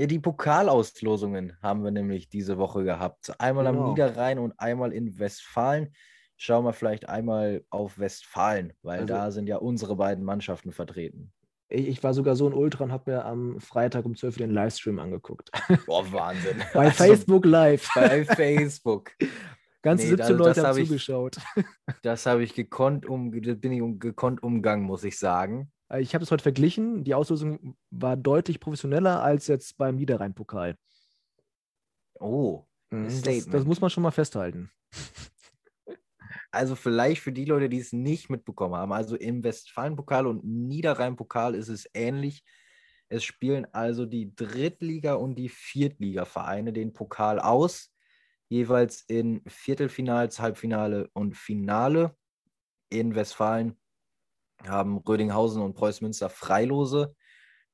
Ja, 0.00 0.06
die 0.06 0.18
Pokalauslosungen 0.18 1.56
haben 1.62 1.84
wir 1.84 1.90
nämlich 1.90 2.28
diese 2.30 2.56
Woche 2.56 2.84
gehabt. 2.84 3.32
Einmal 3.38 3.66
am 3.66 3.74
Genau. 3.76 3.90
Niederrhein 3.90 4.38
und 4.38 4.58
einmal 4.58 4.92
in 4.92 5.18
Westfalen. 5.18 5.92
Schauen 6.38 6.64
wir 6.64 6.72
vielleicht 6.72 7.06
einmal 7.08 7.64
auf 7.68 7.98
Westfalen, 7.98 8.72
weil 8.82 9.00
Also- 9.00 9.12
da 9.14 9.30
sind 9.30 9.46
ja 9.46 9.58
unsere 9.58 9.96
beiden 9.96 10.24
Mannschaften 10.24 10.72
vertreten. 10.72 11.32
ich, 11.68 11.86
ich 11.86 12.02
war 12.02 12.14
sogar 12.14 12.34
so 12.34 12.46
ein 12.48 12.54
Ultra 12.54 12.84
und 12.84 12.92
habe 12.92 13.10
mir 13.12 13.24
am 13.26 13.60
Freitag 13.60 14.04
um 14.06 14.16
12 14.16 14.36
Uhr 14.36 14.46
den 14.46 14.50
Livestream 14.54 14.98
angeguckt. 14.98 15.50
Boah, 15.86 16.10
Wahnsinn. 16.10 16.56
Bei 16.74 16.86
Also, 16.86 17.04
Facebook 17.04 17.44
Live. 17.44 17.88
Bei 17.94 18.24
Facebook. 18.24 19.12
Ganze 19.82 20.04
Nee, 20.04 20.10
17 20.10 20.24
also 20.26 20.36
Leute 20.44 20.60
haben 20.62 20.68
hab 20.70 20.76
ich- 20.78 20.88
zugeschaut. 20.88 21.36
Das 22.02 22.24
habe 22.26 22.42
ich 22.42 22.54
gekonnt 22.54 23.04
um, 23.06 23.30
bin 23.30 23.72
ich 23.72 23.82
um, 23.82 23.98
gekonnt 23.98 24.42
umgangen, 24.42 24.84
muss 24.84 25.04
ich 25.04 25.18
sagen. 25.18 25.70
Äh, 25.90 26.00
Ich 26.00 26.14
habe 26.14 26.24
es 26.24 26.30
heute 26.30 26.42
verglichen. 26.42 27.04
Die 27.04 27.14
Auslosung 27.14 27.76
war 27.90 28.16
deutlich 28.16 28.60
professioneller 28.60 29.22
als 29.22 29.46
jetzt 29.46 29.76
beim 29.76 29.96
Niederrhein-Pokal. 29.96 30.76
Oh, 32.18 32.64
Das, 32.90 33.46
das 33.46 33.64
muss 33.64 33.80
man 33.80 33.90
schon 33.90 34.02
mal 34.02 34.10
festhalten. 34.10 34.70
also 36.50 36.74
vielleicht 36.74 37.22
für 37.22 37.32
die 37.32 37.44
Leute, 37.44 37.68
die 37.68 37.78
es 37.78 37.92
nicht 37.92 38.30
mitbekommen 38.30 38.74
haben. 38.74 38.92
Also 38.92 39.16
im 39.16 39.42
Westfalen-Pokal 39.42 40.26
und 40.26 40.44
Niederrhein-Pokal 40.44 41.54
ist 41.54 41.68
es 41.68 41.88
ähnlich. 41.94 42.44
Es 43.08 43.24
spielen 43.24 43.66
also 43.72 44.06
die 44.06 44.34
Drittliga- 44.34 45.14
und 45.14 45.34
die 45.34 45.48
Viertliga-Vereine 45.48 46.72
den 46.72 46.92
Pokal 46.92 47.40
aus, 47.40 47.92
jeweils 48.48 49.02
in 49.02 49.42
Viertelfinals, 49.46 50.38
Halbfinale 50.38 51.08
und 51.12 51.36
Finale. 51.36 52.16
In 52.92 53.14
Westfalen 53.14 53.79
haben 54.66 54.98
Rödinghausen 54.98 55.62
und 55.62 55.74
Preuß 55.74 56.00
Münster 56.00 56.28
Freilose 56.28 57.14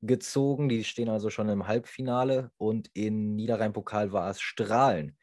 gezogen. 0.03 0.68
Die 0.68 0.84
stehen 0.84 1.09
also 1.09 1.30
schon 1.30 1.49
im 1.49 1.66
Halbfinale. 1.66 2.51
Und 2.57 2.91
in 2.95 3.34
Niederrhein-Pokal 3.34 4.12
war 4.12 4.30
es 4.30 4.41
Strahlen, 4.41 5.16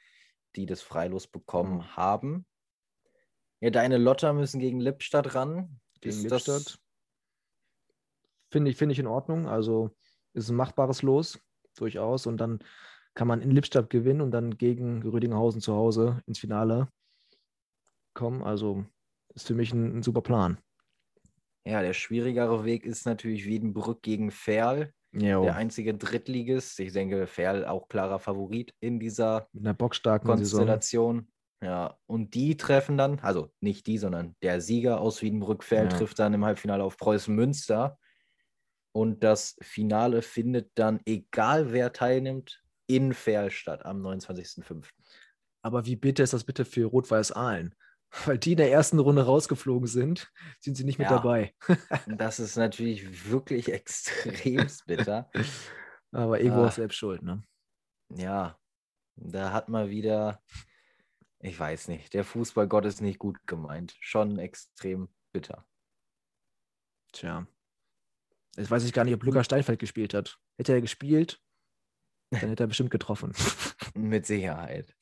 die 0.55 0.65
das 0.65 0.81
Freilos 0.81 1.27
bekommen 1.27 1.95
haben. 1.95 2.45
Ja, 3.61 3.69
deine 3.69 3.97
Lotter 3.97 4.33
müssen 4.33 4.59
gegen 4.59 4.79
Lippstadt 4.79 5.35
ran. 5.35 5.79
Gegen 6.01 6.17
Ist 6.17 6.29
Lippstadt. 6.29 6.79
Finde 8.51 8.69
ich, 8.69 8.77
finde 8.77 8.93
ich 8.93 8.99
in 8.99 9.07
Ordnung. 9.07 9.47
Also 9.47 9.95
ist 10.33 10.49
ein 10.49 10.55
machbares 10.55 11.01
Los, 11.01 11.39
durchaus. 11.75 12.27
Und 12.27 12.37
dann 12.37 12.59
kann 13.13 13.27
man 13.27 13.41
in 13.41 13.51
Lippstadt 13.51 13.89
gewinnen 13.89 14.21
und 14.21 14.31
dann 14.31 14.57
gegen 14.57 15.01
Rödinghausen 15.03 15.61
zu 15.61 15.73
Hause 15.73 16.21
ins 16.25 16.39
Finale 16.39 16.89
kommen. 18.13 18.43
Also 18.43 18.85
ist 19.33 19.47
für 19.47 19.53
mich 19.53 19.71
ein, 19.73 19.97
ein 19.97 20.03
super 20.03 20.21
Plan. 20.21 20.57
Ja, 21.65 21.81
der 21.81 21.93
schwierigere 21.93 22.65
Weg 22.65 22.85
ist 22.85 23.05
natürlich 23.05 23.45
Wiedenbrück 23.45 24.01
gegen 24.01 24.31
Ferl, 24.31 24.93
Ja, 25.13 25.41
der 25.41 25.55
einzige 25.55 25.93
Drittligist. 25.93 26.79
Ich 26.79 26.91
denke, 26.91 27.25
Ferl 27.27 27.65
auch 27.65 27.87
klarer 27.87 28.19
Favorit 28.19 28.73
in 28.81 28.99
dieser 28.99 29.47
mit 29.53 29.63
einer 29.63 29.73
bockstarken 29.73 30.37
Saison. 30.37 30.59
Konstellation. 30.59 31.27
Ja, 31.63 31.97
und 32.07 32.33
die 32.33 32.57
treffen 32.57 32.97
dann, 32.97 33.19
also 33.19 33.53
nicht 33.61 33.87
die, 33.87 33.97
sondern 33.97 34.35
der 34.43 34.59
Sieger 34.59 34.99
aus 34.99 35.21
Wiedenbrück-Ferl 35.21 35.87
Ja. 35.87 35.97
trifft 35.97 36.19
dann 36.19 36.33
im 36.33 36.43
Halbfinale 36.43 36.83
auf 36.83 36.97
Preußen 36.97 37.33
Münster. 37.33 37.97
Und 38.91 39.23
das 39.23 39.55
Finale 39.61 40.21
findet 40.21 40.71
dann, 40.75 40.99
egal 41.05 41.71
wer 41.71 41.93
teilnimmt, 41.93 42.61
in 42.87 43.13
Ferl 43.13 43.49
statt 43.49 43.85
am 43.85 44.01
29.05. 44.01 44.89
Aber 45.61 45.85
wie 45.85 45.95
bitter 45.95 46.23
ist 46.25 46.33
das 46.33 46.43
bitte 46.43 46.65
für 46.65 46.85
Rot-Weiß 46.85 47.31
Aalen? 47.31 47.73
Weil 48.25 48.37
die 48.37 48.51
in 48.51 48.57
der 48.57 48.71
ersten 48.71 48.99
Runde 48.99 49.23
rausgeflogen 49.25 49.87
sind, 49.87 50.31
sind 50.59 50.75
sie 50.75 50.83
nicht 50.83 50.99
mit 50.99 51.09
Ja. 51.09 51.17
dabei. 51.17 51.53
Das 52.07 52.39
ist 52.39 52.55
natürlich 52.57 53.29
wirklich 53.29 53.71
extremst 53.73 54.85
bitter. 54.85 55.29
Aber 56.11 56.39
irgendwo 56.39 56.61
Ah. 56.63 56.67
auch 56.67 56.71
selbst 56.71 56.95
schuld, 56.97 57.23
ne? 57.23 57.43
Ja, 58.09 58.59
da 59.15 59.51
hat 59.51 59.67
man 59.69 59.89
wieder, 59.89 60.43
ich 61.39 61.59
weiß 61.59 61.87
nicht, 61.87 62.13
der 62.13 62.23
Fußballgott 62.23 62.85
ist 62.85 63.01
nicht 63.01 63.17
gut 63.17 63.39
gemeint. 63.47 63.95
Schon 63.99 64.37
extrem 64.37 65.09
bitter. 65.31 65.65
Tja. 67.13 67.47
Jetzt 68.55 68.69
weiß 68.69 68.83
ich 68.83 68.93
gar 68.93 69.03
nicht, 69.05 69.15
ob 69.15 69.23
Lukas 69.23 69.45
Steinfeld 69.45 69.79
gespielt 69.79 70.13
hat. 70.13 70.37
Hätte 70.57 70.73
er 70.73 70.81
gespielt, 70.81 71.41
dann 72.29 72.49
hätte 72.49 72.63
er 72.63 72.67
bestimmt 72.67 72.91
getroffen. 72.91 73.33
Mit 73.95 74.27
Sicherheit. 74.27 74.95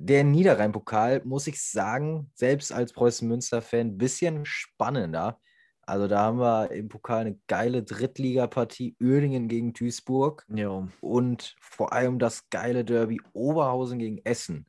Der 0.00 0.22
Niederrhein-Pokal, 0.22 1.22
muss 1.24 1.48
ich 1.48 1.60
sagen, 1.60 2.30
selbst 2.34 2.72
als 2.72 2.92
Preußen-Münster-Fan, 2.92 3.88
ein 3.88 3.98
bisschen 3.98 4.44
spannender. 4.44 5.40
Also 5.82 6.06
da 6.06 6.20
haben 6.20 6.38
wir 6.38 6.70
im 6.70 6.88
Pokal 6.88 7.22
eine 7.22 7.38
geile 7.48 7.82
Drittligapartie 7.82 8.96
Uerdingen 9.00 9.48
gegen 9.48 9.72
Duisburg 9.72 10.46
Jo. 10.54 10.88
und 11.00 11.56
vor 11.60 11.92
allem 11.92 12.18
das 12.18 12.48
geile 12.50 12.84
Derby 12.84 13.20
Oberhausen 13.32 13.98
gegen 13.98 14.18
Essen. 14.24 14.66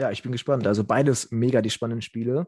Ja, 0.00 0.10
ich 0.10 0.22
bin 0.22 0.32
gespannt. 0.32 0.66
Also 0.66 0.84
beides 0.84 1.30
mega 1.30 1.60
die 1.60 1.70
spannenden 1.70 2.02
Spiele. 2.02 2.46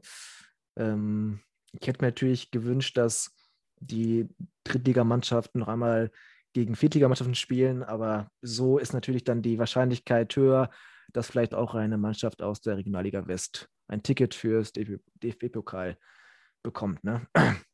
Ähm, 0.77 1.41
ich 1.73 1.87
hätte 1.87 2.03
mir 2.03 2.09
natürlich 2.09 2.51
gewünscht, 2.51 2.97
dass 2.97 3.37
die 3.79 4.29
Drittligamannschaften 4.65 5.61
noch 5.61 5.69
einmal 5.69 6.11
gegen 6.55 6.77
Viertligamannschaften 6.77 7.35
spielen, 7.35 7.83
aber 7.83 8.31
so 8.41 8.79
ist 8.79 8.95
natürlich 8.95 9.25
dann 9.25 9.43
die 9.43 9.59
Wahrscheinlichkeit 9.59 10.35
höher, 10.37 10.71
dass 11.13 11.27
vielleicht 11.27 11.55
auch 11.55 11.75
eine 11.75 11.99
Mannschaft 11.99 12.41
aus 12.43 12.61
der 12.61 12.77
Regionalliga 12.77 13.27
West 13.27 13.69
ein 13.89 14.03
Ticket 14.03 14.35
fürs 14.35 14.73
DFB-Pokal 14.73 15.99
bekommt. 16.63 17.05
Ne? 17.05 17.27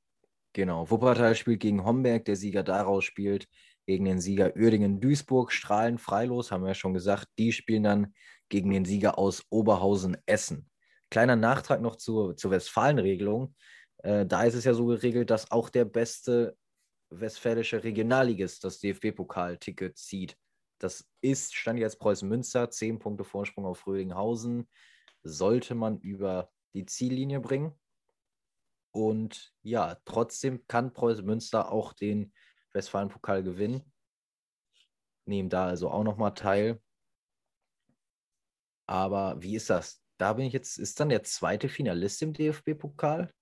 Genau, 0.52 0.90
Wuppertal 0.90 1.36
spielt 1.36 1.60
gegen 1.60 1.84
Homberg, 1.84 2.24
der 2.24 2.34
Sieger 2.34 2.64
daraus 2.64 3.04
spielt 3.04 3.46
gegen 3.86 4.04
den 4.04 4.20
Sieger 4.20 4.56
Uerdingen-Duisburg, 4.56 5.52
Strahlen, 5.52 5.96
Freilos, 5.96 6.50
haben 6.50 6.62
wir 6.64 6.70
ja 6.70 6.74
schon 6.74 6.92
gesagt, 6.92 7.28
die 7.38 7.52
spielen 7.52 7.84
dann 7.84 8.14
gegen 8.48 8.70
den 8.70 8.84
Sieger 8.84 9.16
aus 9.16 9.44
Oberhausen-Essen. 9.50 10.68
Kleiner 11.08 11.36
Nachtrag 11.36 11.80
noch 11.80 11.94
zur, 11.94 12.36
zur 12.36 12.50
Westfalen-Regelung. 12.50 13.54
Äh, 13.98 14.26
da 14.26 14.42
ist 14.42 14.54
es 14.54 14.64
ja 14.64 14.74
so 14.74 14.86
geregelt, 14.86 15.30
dass 15.30 15.52
auch 15.52 15.68
der 15.68 15.84
beste 15.84 16.56
westfälische 17.10 17.82
Regionalligist 17.82 18.64
das 18.64 18.78
DFB-Pokal-Ticket 18.80 19.98
zieht. 19.98 20.36
Das 20.78 21.06
ist, 21.20 21.54
stand 21.54 21.78
jetzt 21.78 21.98
Preußen 21.98 22.28
Münster, 22.28 22.70
10 22.70 22.98
Punkte 22.98 23.24
Vorsprung 23.24 23.66
auf 23.66 23.86
Rödinghausen. 23.86 24.68
Sollte 25.22 25.74
man 25.74 25.98
über 25.98 26.50
die 26.72 26.86
Ziellinie 26.86 27.40
bringen. 27.40 27.78
Und 28.92 29.52
ja, 29.62 29.96
trotzdem 30.04 30.66
kann 30.66 30.92
Preußen 30.92 31.24
Münster 31.24 31.70
auch 31.70 31.92
den 31.92 32.32
Westfalen-Pokal 32.72 33.42
gewinnen. 33.42 33.92
Nehmen 35.26 35.50
da 35.50 35.66
also 35.66 35.90
auch 35.90 36.04
nochmal 36.04 36.34
teil. 36.34 36.80
Aber 38.86 39.40
wie 39.42 39.54
ist 39.54 39.70
das? 39.70 40.02
Da 40.16 40.32
bin 40.32 40.46
ich 40.46 40.52
jetzt, 40.52 40.78
ist 40.78 40.98
dann 40.98 41.08
der 41.08 41.22
zweite 41.22 41.68
Finalist 41.68 42.22
im 42.22 42.32
DFB-Pokal? 42.32 43.32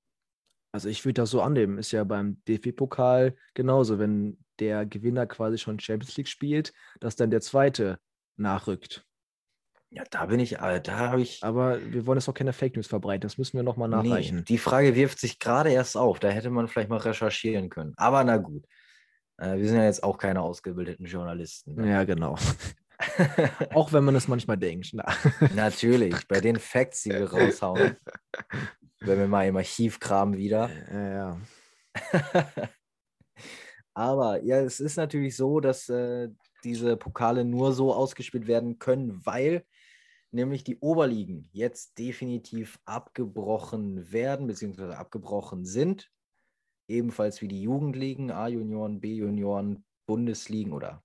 Also 0.72 0.88
ich 0.88 1.04
würde 1.04 1.14
das 1.22 1.30
so 1.30 1.40
annehmen. 1.42 1.78
Ist 1.78 1.92
ja 1.92 2.04
beim 2.04 2.42
DFB-Pokal 2.46 3.34
genauso, 3.54 3.98
wenn 3.98 4.38
der 4.58 4.86
Gewinner 4.86 5.26
quasi 5.26 5.58
schon 5.58 5.78
Champions 5.80 6.16
League 6.16 6.28
spielt, 6.28 6.72
dass 7.00 7.16
dann 7.16 7.30
der 7.30 7.40
zweite 7.40 7.98
nachrückt. 8.36 9.04
Ja, 9.90 10.04
da 10.10 10.26
bin 10.26 10.38
ich, 10.38 10.58
äh, 10.58 10.80
da 10.82 10.98
habe 10.98 11.22
ich. 11.22 11.42
Aber 11.42 11.80
wir 11.82 12.04
wollen 12.06 12.18
jetzt 12.18 12.28
auch 12.28 12.34
keine 12.34 12.52
Fake 12.52 12.76
News 12.76 12.86
verbreiten. 12.88 13.22
Das 13.22 13.38
müssen 13.38 13.56
wir 13.56 13.62
nochmal 13.62 13.88
Nee, 13.88 14.08
nachreichen. 14.10 14.44
die 14.44 14.58
Frage 14.58 14.94
wirft 14.94 15.18
sich 15.18 15.38
gerade 15.38 15.70
erst 15.72 15.96
auf. 15.96 16.18
Da 16.20 16.28
hätte 16.28 16.50
man 16.50 16.68
vielleicht 16.68 16.90
mal 16.90 16.98
recherchieren 16.98 17.70
können. 17.70 17.94
Aber 17.96 18.22
na 18.24 18.36
gut. 18.36 18.66
Äh, 19.38 19.56
wir 19.56 19.66
sind 19.66 19.78
ja 19.78 19.84
jetzt 19.84 20.02
auch 20.02 20.18
keine 20.18 20.42
ausgebildeten 20.42 21.06
Journalisten. 21.06 21.74
ne? 21.76 21.90
Ja, 21.90 22.04
genau. 22.04 22.36
auch 23.72 23.92
wenn 23.92 24.04
man 24.04 24.16
es 24.16 24.28
manchmal 24.28 24.58
denkt. 24.58 24.90
Na. 24.92 25.06
Natürlich, 25.54 26.26
bei 26.28 26.40
den 26.40 26.56
Facts, 26.56 27.04
die 27.04 27.10
wir 27.10 27.24
raushauen, 27.32 27.96
wenn 29.00 29.18
wir 29.18 29.28
mal 29.28 29.46
im 29.46 29.56
Archiv 29.56 30.00
kramen 30.00 30.36
wieder. 30.36 30.70
Ja, 30.92 31.12
ja. 31.12 31.40
Aber 33.94 34.42
ja, 34.44 34.60
es 34.60 34.78
ist 34.80 34.96
natürlich 34.96 35.36
so, 35.36 35.60
dass 35.60 35.88
äh, 35.88 36.28
diese 36.62 36.96
Pokale 36.96 37.44
nur 37.44 37.72
so 37.72 37.92
ausgespielt 37.92 38.46
werden 38.46 38.78
können, 38.78 39.24
weil 39.26 39.64
nämlich 40.30 40.62
die 40.62 40.78
Oberligen 40.78 41.48
jetzt 41.52 41.98
definitiv 41.98 42.78
abgebrochen 42.84 44.12
werden, 44.12 44.46
beziehungsweise 44.46 44.96
abgebrochen 44.96 45.64
sind. 45.64 46.10
ebenfalls 46.86 47.42
wie 47.42 47.48
die 47.48 47.60
Jugendligen, 47.60 48.30
A-Junioren, 48.30 49.00
B-Junioren, 49.00 49.84
Bundesligen 50.06 50.72
oder 50.72 51.02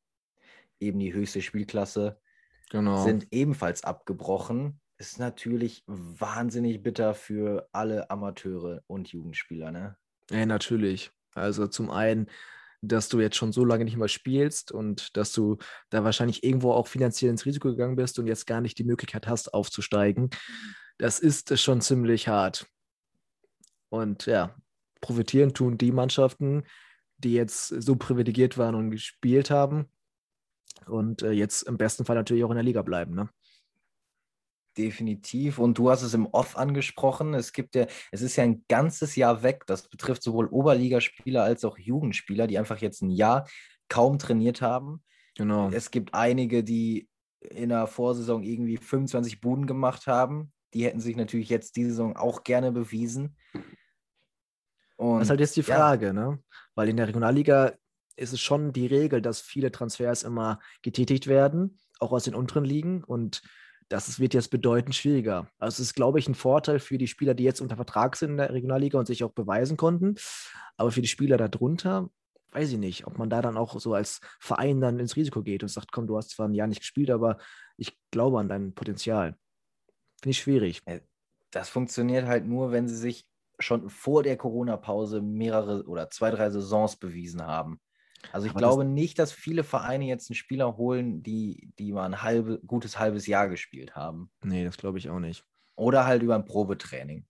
eben 0.80 1.00
die 1.00 1.14
höchste 1.14 1.41
Spielklasse, 1.41 2.20
genau. 2.70 3.04
sind 3.04 3.28
ebenfalls 3.32 3.84
abgebrochen. 3.84 4.80
Ist 5.04 5.20
natürlich 5.20 5.84
wahnsinnig 5.86 6.82
bitter 6.82 7.14
für 7.14 7.68
alle 7.74 8.10
Amateure 8.10 8.84
und 8.88 9.12
Jugendspieler, 9.12 9.70
ne? 9.70 9.97
Ja, 10.30 10.45
natürlich. 10.45 11.12
Also 11.34 11.68
zum 11.68 11.91
einen, 11.91 12.30
dass 12.82 13.10
du 13.10 13.20
jetzt 13.20 13.36
schon 13.36 13.51
so 13.51 13.66
lange 13.66 13.84
nicht 13.84 13.97
mehr 13.97 14.08
spielst 14.08 14.72
und 14.72 15.18
dass 15.18 15.34
du 15.34 15.58
da 15.89 16.06
wahrscheinlich 16.06 16.45
irgendwo 16.45 16.72
auch 16.72 16.88
finanziell 16.88 17.32
ins 17.32 17.45
Risiko 17.45 17.68
gegangen 17.68 17.97
bist 17.97 18.18
und 18.18 18.28
jetzt 18.28 18.47
gar 18.47 18.62
nicht 18.62 18.78
die 18.78 18.86
Möglichkeit 18.86 19.28
hast, 19.28 19.54
aufzusteigen. 19.54 20.30
Das 20.97 21.20
ist 21.20 21.60
schon 21.60 21.82
ziemlich 21.82 22.30
hart. 22.30 22.66
Und 23.89 24.26
ja, 24.26 24.56
profitieren 25.01 25.54
tun 25.54 25.78
die 25.78 25.91
Mannschaften, 25.91 26.64
die 27.18 27.34
jetzt 27.34 27.68
so 27.68 27.97
privilegiert 27.97 28.58
waren 28.58 28.74
und 28.74 28.91
gespielt 28.91 29.51
haben 29.51 29.89
und 30.86 31.24
äh, 31.24 31.32
jetzt 31.32 31.64
im 31.64 31.78
besten 31.78 32.06
Fall 32.06 32.16
natürlich 32.16 32.45
auch 32.45 32.51
in 32.51 32.56
der 32.56 32.64
Liga 32.64 32.84
bleiben. 32.84 33.14
Ne? 33.16 33.30
Definitiv. 34.78 35.60
Und 35.60 35.78
du 35.78 35.92
hast 35.92 36.02
es 36.02 36.14
im 36.14 36.26
Off 36.28 36.58
angesprochen. 36.58 37.34
Es 37.34 37.54
gibt 37.54 37.76
ja, 37.76 37.86
es 38.12 38.22
ist 38.22 38.36
ja 38.36 38.44
ein 38.44 38.66
ganzes 38.68 39.16
Jahr 39.16 39.44
weg. 39.44 39.64
Das 39.68 39.88
betrifft 39.88 40.24
sowohl 40.24 40.48
Oberligaspieler 40.48 41.44
als 41.44 41.64
auch 41.64 41.78
Jugendspieler, 41.78 42.48
die 42.48 42.58
einfach 42.58 42.80
jetzt 42.80 43.02
ein 43.02 43.12
Jahr 43.12 43.48
kaum 43.88 44.18
trainiert 44.18 44.62
haben. 44.62 45.04
Genau. 45.36 45.70
Es 45.70 45.92
gibt 45.92 46.14
einige, 46.14 46.64
die 46.64 47.08
in 47.42 47.70
der 47.70 47.88
Vorsaison 47.88 48.44
irgendwie 48.44 48.78
25 48.78 49.42
Buden 49.42 49.68
gemacht 49.68 50.08
haben. 50.08 50.52
Die 50.74 50.86
hätten 50.86 51.00
sich 51.00 51.16
natürlich 51.16 51.50
jetzt 51.50 51.76
diese 51.76 51.90
Saison 51.90 52.16
auch 52.16 52.44
gerne 52.44 52.72
bewiesen. 52.72 53.38
Und, 54.96 55.20
das 55.20 55.28
ist 55.28 55.30
halt 55.30 55.40
jetzt 55.40 55.56
die 55.58 55.64
Frage, 55.64 56.08
ja. 56.08 56.14
ne? 56.14 56.40
Weil 56.76 56.90
in 56.90 56.98
der 56.98 57.08
Regionalliga 57.08 57.74
ist 58.16 58.34
es 58.34 58.42
schon 58.42 58.74
die 58.74 58.88
Regel, 58.88 59.22
dass 59.22 59.42
viele 59.42 59.72
Transfers 59.72 60.24
immer 60.24 60.60
getätigt 60.82 61.28
werden, 61.28 61.78
auch 62.00 62.12
aus 62.12 62.24
den 62.24 62.36
unteren 62.36 62.66
Ligen. 62.66 63.04
Und 63.04 63.42
das 63.90 64.20
wird 64.20 64.34
jetzt 64.34 64.50
bedeutend 64.50 64.96
schwieriger. 64.96 65.48
Also 65.58 65.76
es 65.82 65.88
ist, 65.90 65.96
glaube 65.96 66.20
ich, 66.20 66.28
ein 66.28 66.36
Vorteil 66.36 66.80
für 66.80 66.98
die 66.98 67.08
Spieler, 67.08 67.34
die 67.34 67.44
jetzt 67.44 67.62
unter 67.62 67.76
Vertrag 67.76 68.16
sind 68.16 68.32
in 68.32 68.38
der 68.38 68.54
Regionalliga 68.54 69.00
und 69.00 69.08
sich 69.08 69.24
auch 69.24 69.32
beweisen 69.32 69.78
konnten. 69.78 70.16
Aber 70.78 70.92
für 70.92 71.02
die 71.02 71.08
Spieler 71.08 71.38
darunter, 71.38 72.10
weiß 72.52 72.72
ich 72.72 72.78
nicht, 72.78 73.08
ob 73.08 73.18
man 73.18 73.30
da 73.30 73.42
dann 73.42 73.58
auch 73.58 73.80
so 73.80 73.94
als 73.94 74.20
Verein 74.40 74.82
dann 74.82 75.00
ins 75.00 75.16
Risiko 75.16 75.42
geht 75.42 75.64
und 75.64 75.70
sagt, 75.70 75.92
komm, 75.92 76.08
du 76.08 76.18
hast 76.18 76.32
zwar 76.32 76.48
ein 76.48 76.54
Jahr 76.54 76.68
nicht 76.68 76.82
gespielt, 76.82 77.10
aber 77.10 77.38
ich 77.78 77.98
glaube 78.12 78.40
an 78.40 78.50
dein 78.50 78.74
Potenzial. 78.74 79.36
Finde 80.22 80.32
ich 80.32 80.40
schwierig. 80.40 80.82
Äh, 80.86 81.02
das 81.52 81.70
funktioniert 81.70 82.26
halt 82.26 82.46
nur, 82.46 82.72
wenn 82.72 82.88
sie 82.88 82.96
sich 82.96 83.26
schon 83.60 83.90
vor 83.90 84.24
der 84.24 84.38
Corona-Pause 84.38 85.22
mehrere 85.22 85.84
oder 85.86 86.10
zwei, 86.10 86.32
drei 86.32 86.50
Saisons 86.50 86.96
bewiesen 86.96 87.46
haben. 87.46 87.80
Also 88.32 88.46
ich 88.48 88.52
Aber 88.52 88.60
glaube 88.60 88.84
das 88.84 88.94
nicht, 88.94 89.20
dass 89.20 89.32
viele 89.32 89.64
Vereine 89.64 90.06
jetzt 90.06 90.30
einen 90.30 90.36
Spieler 90.36 90.78
holen, 90.78 91.24
die, 91.24 91.72
die 91.78 91.92
mal 91.92 92.06
ein 92.06 92.22
halbe, 92.22 92.60
gutes 92.66 92.98
halbes 93.00 93.28
Jahr 93.28 93.50
gespielt 93.50 93.96
haben. 93.96 94.32
Nee, 94.44 94.64
das 94.64 94.78
glaube 94.78 94.98
ich 94.98 95.10
auch 95.10 95.20
nicht. 95.20 95.46
Oder 95.76 96.06
halt 96.06 96.24
über 96.24 96.36
ein 96.36 96.46
Probetraining. 96.46 97.26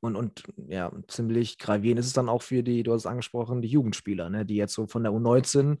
Und, 0.00 0.16
und 0.16 0.42
ja, 0.56 0.90
ziemlich 1.06 1.58
gravierend 1.58 2.00
ist 2.00 2.06
es 2.06 2.12
dann 2.12 2.28
auch 2.28 2.42
für 2.42 2.62
die, 2.62 2.82
du 2.82 2.92
hast 2.92 3.02
es 3.02 3.06
angesprochen, 3.06 3.62
die 3.62 3.68
Jugendspieler, 3.68 4.30
ne, 4.30 4.44
die 4.44 4.56
jetzt 4.56 4.74
so 4.74 4.86
von 4.88 5.04
der 5.04 5.12
U19 5.12 5.78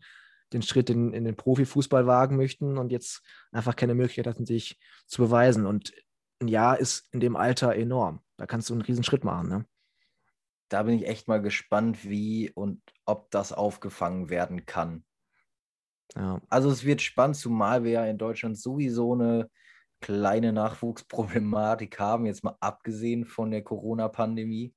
den 0.52 0.62
Schritt 0.62 0.90
in, 0.90 1.12
in 1.12 1.24
den 1.24 1.36
Profifußball 1.36 2.06
wagen 2.06 2.36
möchten 2.36 2.78
und 2.78 2.92
jetzt 2.92 3.22
einfach 3.50 3.74
keine 3.74 3.94
Möglichkeit 3.94 4.26
hatten, 4.26 4.46
sich 4.46 4.78
zu 5.06 5.22
beweisen. 5.22 5.66
Und 5.66 5.92
ein 6.40 6.48
Jahr 6.48 6.78
ist 6.78 7.08
in 7.10 7.20
dem 7.20 7.36
Alter 7.36 7.74
enorm. 7.74 8.20
Da 8.36 8.46
kannst 8.46 8.70
du 8.70 8.74
einen 8.74 8.82
riesen 8.82 9.04
Schritt 9.04 9.24
machen. 9.24 9.48
Ne? 9.48 9.64
Da 10.72 10.82
bin 10.84 10.94
ich 10.94 11.06
echt 11.06 11.28
mal 11.28 11.42
gespannt, 11.42 12.04
wie 12.08 12.50
und 12.50 12.80
ob 13.04 13.30
das 13.30 13.52
aufgefangen 13.52 14.30
werden 14.30 14.66
kann. 14.66 15.04
Ja. 16.14 16.40
Also 16.48 16.70
es 16.70 16.84
wird 16.84 17.02
spannend, 17.02 17.36
zumal 17.36 17.84
wir 17.84 17.90
ja 17.92 18.06
in 18.06 18.18
Deutschland 18.18 18.58
sowieso 18.58 19.14
eine 19.14 19.50
kleine 20.00 20.52
Nachwuchsproblematik 20.52 21.98
haben, 21.98 22.26
jetzt 22.26 22.44
mal 22.44 22.56
abgesehen 22.60 23.24
von 23.24 23.50
der 23.50 23.62
Corona-Pandemie. 23.62 24.74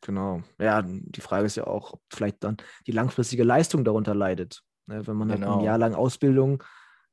Genau. 0.00 0.42
Ja, 0.58 0.82
die 0.82 1.20
Frage 1.20 1.46
ist 1.46 1.56
ja 1.56 1.66
auch, 1.66 1.94
ob 1.94 2.02
vielleicht 2.12 2.44
dann 2.44 2.56
die 2.86 2.92
langfristige 2.92 3.44
Leistung 3.44 3.84
darunter 3.84 4.14
leidet. 4.14 4.62
Ne, 4.86 5.06
wenn 5.06 5.16
man 5.16 5.28
genau. 5.28 5.40
halt 5.40 5.48
ein 5.48 5.58
genau. 5.58 5.64
Jahr 5.64 5.78
lang 5.78 5.94
Ausbildung 5.94 6.62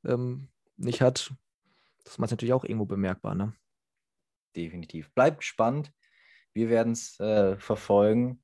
ähm, 0.06 0.50
nicht 0.78 1.02
hat, 1.02 1.34
das 2.04 2.18
macht 2.18 2.32
natürlich 2.32 2.54
auch 2.54 2.66
irgendwo 2.66 2.86
bemerkbar. 2.86 3.34
Ne? 3.36 3.54
definitiv. 4.56 5.12
Bleibt 5.14 5.44
spannend. 5.44 5.92
Wir 6.54 6.70
werden 6.70 6.94
es 6.94 7.20
äh, 7.20 7.58
verfolgen. 7.58 8.44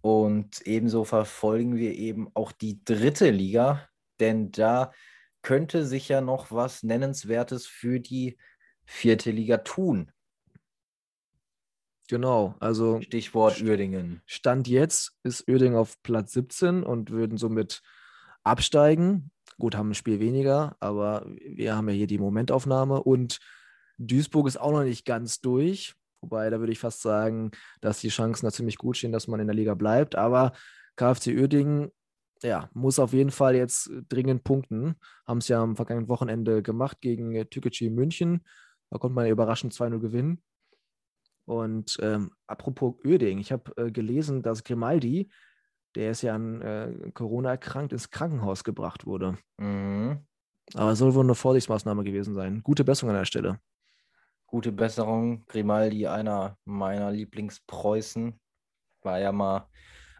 Und 0.00 0.66
ebenso 0.66 1.04
verfolgen 1.04 1.76
wir 1.76 1.94
eben 1.94 2.30
auch 2.34 2.52
die 2.52 2.84
dritte 2.84 3.30
Liga, 3.30 3.88
denn 4.20 4.50
da 4.50 4.92
könnte 5.40 5.86
sich 5.86 6.08
ja 6.08 6.20
noch 6.20 6.50
was 6.50 6.82
Nennenswertes 6.82 7.66
für 7.66 8.00
die 8.00 8.36
vierte 8.84 9.30
Liga 9.30 9.58
tun. 9.58 10.12
Genau, 12.08 12.54
also 12.60 13.00
Stichwort 13.00 13.62
Uerdingen. 13.62 14.20
Stand 14.26 14.68
jetzt 14.68 15.16
ist 15.22 15.48
Uerdingen 15.48 15.78
auf 15.78 16.02
Platz 16.02 16.32
17 16.32 16.82
und 16.82 17.10
würden 17.10 17.38
somit 17.38 17.80
absteigen. 18.42 19.30
Gut, 19.58 19.74
haben 19.74 19.90
ein 19.90 19.94
Spiel 19.94 20.20
weniger, 20.20 20.76
aber 20.80 21.24
wir 21.26 21.76
haben 21.76 21.88
ja 21.88 21.94
hier 21.94 22.06
die 22.06 22.18
Momentaufnahme 22.18 23.02
und 23.02 23.38
Duisburg 23.96 24.48
ist 24.48 24.60
auch 24.60 24.72
noch 24.72 24.82
nicht 24.82 25.06
ganz 25.06 25.40
durch. 25.40 25.94
Wobei, 26.24 26.48
da 26.48 26.58
würde 26.58 26.72
ich 26.72 26.78
fast 26.78 27.02
sagen, 27.02 27.50
dass 27.82 28.00
die 28.00 28.08
Chancen 28.08 28.46
da 28.46 28.50
ziemlich 28.50 28.78
gut 28.78 28.96
stehen, 28.96 29.12
dass 29.12 29.28
man 29.28 29.40
in 29.40 29.46
der 29.46 29.54
Liga 29.54 29.74
bleibt. 29.74 30.14
Aber 30.14 30.52
KfC 30.96 31.38
Uerdingen, 31.38 31.90
ja, 32.42 32.70
muss 32.72 32.98
auf 32.98 33.12
jeden 33.12 33.30
Fall 33.30 33.54
jetzt 33.54 33.90
dringend 34.08 34.42
punkten. 34.42 34.94
Haben 35.26 35.38
es 35.38 35.48
ja 35.48 35.62
am 35.62 35.76
vergangenen 35.76 36.08
Wochenende 36.08 36.62
gemacht 36.62 37.02
gegen 37.02 37.34
Tükeci 37.50 37.90
München. 37.90 38.42
Da 38.88 38.96
konnte 38.96 39.14
man 39.14 39.26
ja 39.26 39.32
überraschend 39.32 39.74
2-0 39.74 39.98
gewinnen. 39.98 40.42
Und 41.44 41.98
ähm, 42.00 42.30
apropos 42.46 42.94
Uerdingen, 43.04 43.40
ich 43.40 43.52
habe 43.52 43.70
äh, 43.76 43.90
gelesen, 43.90 44.40
dass 44.40 44.64
Grimaldi, 44.64 45.30
der 45.94 46.12
ist 46.12 46.22
ja 46.22 46.34
an 46.34 46.62
äh, 46.62 47.10
Corona 47.12 47.50
erkrankt, 47.50 47.92
ins 47.92 48.08
Krankenhaus 48.08 48.64
gebracht 48.64 49.04
wurde. 49.04 49.36
Mhm. 49.58 50.20
Aber 50.72 50.96
soll 50.96 51.14
wohl 51.14 51.24
eine 51.24 51.34
Vorsichtsmaßnahme 51.34 52.02
gewesen 52.02 52.32
sein. 52.32 52.62
Gute 52.62 52.82
Besserung 52.82 53.10
an 53.10 53.18
der 53.18 53.26
Stelle 53.26 53.60
gute 54.54 54.70
Besserung. 54.70 55.44
Grimaldi, 55.48 56.06
einer 56.06 56.56
meiner 56.64 57.10
Lieblingspreußen, 57.10 58.38
war 59.02 59.18
ja 59.18 59.32
mal 59.32 59.68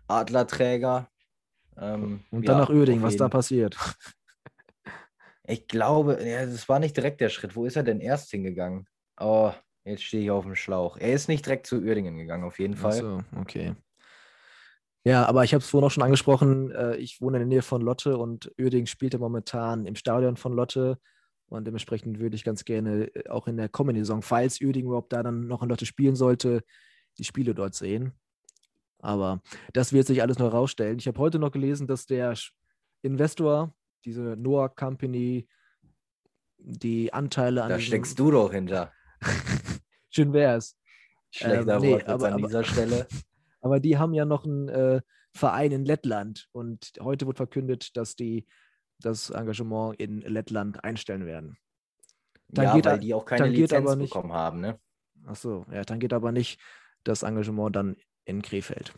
Adlerträger. 0.08 1.08
Ähm, 1.76 2.24
Und 2.32 2.48
dann 2.48 2.56
ja, 2.58 2.62
nach 2.62 2.70
Öding, 2.70 3.00
was 3.00 3.16
da 3.16 3.28
passiert. 3.28 3.76
Ich 5.46 5.68
glaube, 5.68 6.16
es 6.16 6.70
war 6.70 6.78
nicht 6.78 6.96
direkt 6.96 7.20
der 7.20 7.28
Schritt. 7.28 7.54
Wo 7.54 7.66
ist 7.66 7.76
er 7.76 7.82
denn 7.82 8.00
erst 8.00 8.30
hingegangen? 8.30 8.86
Oh, 9.20 9.52
jetzt 9.84 10.02
stehe 10.02 10.22
ich 10.22 10.30
auf 10.30 10.46
dem 10.46 10.54
Schlauch. 10.54 10.96
Er 10.96 11.12
ist 11.12 11.28
nicht 11.28 11.44
direkt 11.44 11.66
zu 11.66 11.82
Uerdingen 11.82 12.16
gegangen, 12.16 12.44
auf 12.44 12.58
jeden 12.58 12.76
Fall. 12.76 12.94
Ach 12.94 13.22
so, 13.34 13.38
okay. 13.38 13.74
Ja, 15.04 15.26
aber 15.26 15.44
ich 15.44 15.52
habe 15.52 15.62
es 15.62 15.68
vorhin 15.68 15.86
auch 15.86 15.90
schon 15.90 16.02
angesprochen. 16.02 16.70
Äh, 16.70 16.96
ich 16.96 17.20
wohne 17.20 17.36
in 17.36 17.42
der 17.42 17.48
Nähe 17.58 17.62
von 17.62 17.82
Lotte 17.82 18.16
und 18.16 18.52
Uerdingen 18.58 18.86
spielte 18.86 19.18
momentan 19.18 19.84
im 19.84 19.96
Stadion 19.96 20.38
von 20.38 20.54
Lotte. 20.54 20.98
Und 21.54 21.66
dementsprechend 21.66 22.18
würde 22.18 22.36
ich 22.36 22.44
ganz 22.44 22.64
gerne 22.64 23.14
äh, 23.14 23.28
auch 23.28 23.46
in 23.46 23.56
der 23.56 23.68
kommenden 23.68 24.04
Saison, 24.04 24.22
falls 24.22 24.60
Uerdingen 24.60 24.88
überhaupt 24.88 25.12
da 25.12 25.22
dann 25.22 25.46
noch 25.46 25.62
in 25.62 25.68
Lotte 25.68 25.86
spielen 25.86 26.16
sollte, 26.16 26.62
die 27.18 27.24
Spiele 27.24 27.54
dort 27.54 27.74
sehen. 27.74 28.12
Aber 28.98 29.42
das 29.72 29.92
wird 29.92 30.06
sich 30.06 30.22
alles 30.22 30.38
noch 30.38 30.50
herausstellen. 30.52 30.98
Ich 30.98 31.06
habe 31.06 31.18
heute 31.18 31.38
noch 31.38 31.52
gelesen, 31.52 31.86
dass 31.86 32.06
der 32.06 32.34
Investor, 33.02 33.74
diese 34.04 34.36
Noah 34.36 34.74
Company, 34.74 35.46
die 36.58 37.12
Anteile 37.12 37.62
an. 37.62 37.68
Da 37.68 37.78
steckst 37.78 38.18
du 38.18 38.30
doch 38.30 38.52
hinter. 38.52 38.92
Schön 40.10 40.32
wär's. 40.32 40.76
Schlechter 41.30 41.76
ähm, 41.76 41.82
nee, 41.82 41.92
Wort 41.92 42.08
aber, 42.08 42.32
an 42.32 42.38
dieser 42.38 42.58
aber, 42.60 42.68
Stelle. 42.68 43.06
Aber 43.60 43.80
die 43.80 43.96
haben 43.96 44.12
ja 44.12 44.26
noch 44.26 44.44
einen 44.44 44.68
äh, 44.68 45.00
Verein 45.32 45.72
in 45.72 45.86
Lettland 45.86 46.48
und 46.52 46.92
heute 47.00 47.26
wird 47.26 47.38
verkündet, 47.38 47.96
dass 47.96 48.14
die 48.14 48.46
das 49.04 49.30
Engagement 49.30 50.00
in 50.00 50.20
Lettland 50.20 50.82
einstellen 50.84 51.26
werden. 51.26 51.56
Tangiert, 52.54 52.86
ja, 52.86 52.92
weil 52.92 53.00
die 53.00 53.14
auch 53.14 53.24
keine 53.24 53.48
Lizenz 53.48 53.96
nicht, 53.96 54.12
bekommen 54.12 54.32
haben, 54.32 54.60
ne? 54.60 54.78
Ach 55.26 55.36
so, 55.36 55.64
ja, 55.70 55.82
dann 55.84 55.98
geht 55.98 56.12
aber 56.12 56.32
nicht 56.32 56.60
das 57.02 57.22
Engagement 57.22 57.74
dann 57.74 57.96
in 58.24 58.42
Krefeld. 58.42 58.94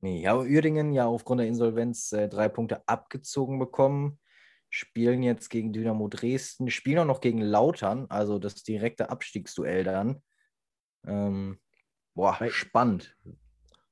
Nee, 0.00 0.20
ja, 0.20 0.36
Uerdingen 0.36 0.92
ja 0.92 1.06
aufgrund 1.06 1.40
der 1.40 1.46
Insolvenz 1.46 2.12
äh, 2.12 2.28
drei 2.28 2.48
Punkte 2.48 2.86
abgezogen 2.88 3.58
bekommen, 3.60 4.18
spielen 4.68 5.22
jetzt 5.22 5.48
gegen 5.48 5.72
Dynamo 5.72 6.08
Dresden, 6.08 6.70
spielen 6.70 6.98
auch 6.98 7.04
noch 7.06 7.20
gegen 7.20 7.40
Lautern, 7.40 8.06
also 8.08 8.38
das 8.38 8.64
direkte 8.64 9.10
Abstiegsduell 9.10 9.84
dann. 9.84 10.22
Ähm, 11.06 11.60
boah, 12.14 12.34
vielleicht, 12.34 12.56
spannend. 12.56 13.16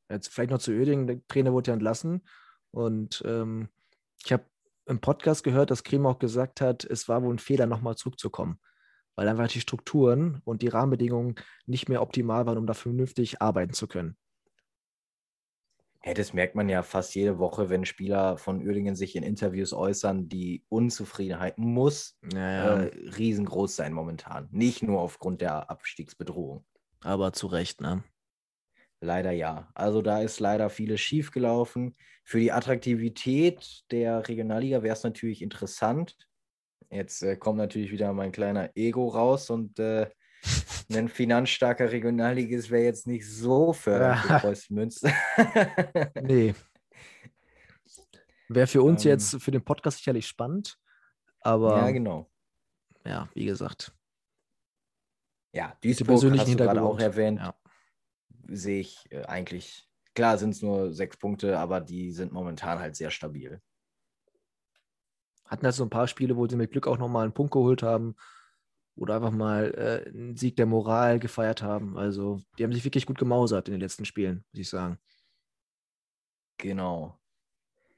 Jetzt 0.08 0.28
vielleicht 0.28 0.50
noch 0.50 0.58
zu 0.58 0.72
Uerdingen, 0.72 1.06
der 1.06 1.26
Trainer 1.28 1.52
wurde 1.52 1.70
ja 1.70 1.74
entlassen 1.74 2.26
und 2.72 3.22
ähm, 3.24 3.68
ich 4.24 4.32
habe 4.32 4.44
im 4.90 5.00
Podcast 5.00 5.44
gehört, 5.44 5.70
dass 5.70 5.84
Kremer 5.84 6.10
auch 6.10 6.18
gesagt 6.18 6.60
hat, 6.60 6.84
es 6.84 7.08
war 7.08 7.22
wohl 7.22 7.34
ein 7.34 7.38
Fehler, 7.38 7.66
nochmal 7.66 7.96
zurückzukommen, 7.96 8.60
weil 9.16 9.28
einfach 9.28 9.48
die 9.48 9.60
Strukturen 9.60 10.42
und 10.44 10.62
die 10.62 10.68
Rahmenbedingungen 10.68 11.36
nicht 11.66 11.88
mehr 11.88 12.02
optimal 12.02 12.44
waren, 12.46 12.58
um 12.58 12.66
da 12.66 12.74
vernünftig 12.74 13.40
arbeiten 13.40 13.72
zu 13.72 13.86
können. 13.86 14.16
Ja, 16.04 16.14
das 16.14 16.32
merkt 16.32 16.54
man 16.54 16.68
ja 16.70 16.82
fast 16.82 17.14
jede 17.14 17.38
Woche, 17.38 17.68
wenn 17.68 17.84
Spieler 17.84 18.38
von 18.38 18.66
Uerdingen 18.66 18.96
sich 18.96 19.16
in 19.16 19.22
Interviews 19.22 19.74
äußern. 19.74 20.28
Die 20.28 20.64
Unzufriedenheit 20.70 21.58
muss 21.58 22.18
Ja, 22.32 22.38
ja. 22.40 22.82
äh, 22.84 23.10
riesengroß 23.10 23.76
sein 23.76 23.92
momentan. 23.92 24.48
Nicht 24.50 24.82
nur 24.82 25.00
aufgrund 25.00 25.42
der 25.42 25.68
Abstiegsbedrohung. 25.68 26.64
Aber 27.00 27.34
zu 27.34 27.48
Recht, 27.48 27.82
ne? 27.82 28.02
Leider 29.00 29.30
ja. 29.30 29.68
Also 29.74 30.02
da 30.02 30.20
ist 30.20 30.40
leider 30.40 30.68
vieles 30.70 31.00
schiefgelaufen. 31.00 31.96
Für 32.24 32.38
die 32.38 32.52
Attraktivität 32.52 33.82
der 33.90 34.28
Regionalliga 34.28 34.82
wäre 34.82 34.94
es 34.94 35.02
natürlich 35.02 35.40
interessant. 35.42 36.16
Jetzt 36.90 37.22
äh, 37.22 37.36
kommt 37.36 37.58
natürlich 37.58 37.90
wieder 37.92 38.12
mein 38.12 38.32
kleiner 38.32 38.70
Ego 38.74 39.08
raus 39.08 39.48
und 39.48 39.78
äh, 39.78 40.10
ein 40.92 41.08
finanzstarker 41.08 41.90
Regionalligist 41.92 42.70
wäre 42.70 42.84
jetzt 42.84 43.06
nicht 43.06 43.26
so 43.28 43.72
fördernd 43.72 44.20
für 44.20 44.38
Preußen 44.38 44.74
Münster. 44.74 45.12
Nee. 46.22 46.54
Wäre 48.48 48.66
für 48.66 48.82
uns 48.82 49.04
Ähm. 49.04 49.12
jetzt 49.12 49.40
für 49.40 49.50
den 49.52 49.62
Podcast 49.64 49.98
sicherlich 49.98 50.26
spannend, 50.26 50.76
aber 51.40 51.76
ja, 51.78 51.90
genau. 51.92 52.28
ja, 53.06 53.28
wie 53.34 53.44
gesagt, 53.44 53.92
Ja, 55.52 55.76
die 55.82 55.88
Duisburg 55.88 56.08
persönlichen 56.08 56.40
hast 56.46 56.52
du 56.52 56.56
gerade 56.56 56.82
auch 56.82 56.98
erwähnt. 56.98 57.38
ja. 57.38 57.54
Sehe 58.50 58.80
ich 58.80 59.10
äh, 59.10 59.22
eigentlich. 59.24 59.88
Klar 60.14 60.38
sind 60.38 60.50
es 60.50 60.62
nur 60.62 60.92
sechs 60.92 61.16
Punkte, 61.16 61.58
aber 61.58 61.80
die 61.80 62.10
sind 62.12 62.32
momentan 62.32 62.80
halt 62.80 62.96
sehr 62.96 63.10
stabil. 63.10 63.60
hatten 65.44 65.64
halt 65.64 65.74
so 65.74 65.84
ein 65.84 65.90
paar 65.90 66.08
Spiele, 66.08 66.36
wo 66.36 66.46
sie 66.46 66.56
mit 66.56 66.72
Glück 66.72 66.86
auch 66.86 66.98
nochmal 66.98 67.24
einen 67.24 67.34
Punkt 67.34 67.52
geholt 67.52 67.82
haben 67.82 68.16
oder 68.96 69.16
einfach 69.16 69.30
mal 69.30 69.72
äh, 69.74 70.08
einen 70.08 70.36
Sieg 70.36 70.56
der 70.56 70.66
Moral 70.66 71.18
gefeiert 71.18 71.62
haben. 71.62 71.96
Also 71.96 72.40
die 72.58 72.64
haben 72.64 72.72
sich 72.72 72.84
wirklich 72.84 73.06
gut 73.06 73.18
gemausert 73.18 73.68
in 73.68 73.72
den 73.72 73.80
letzten 73.80 74.04
Spielen, 74.04 74.44
muss 74.52 74.60
ich 74.60 74.68
sagen. 74.68 74.98
Genau. 76.58 77.18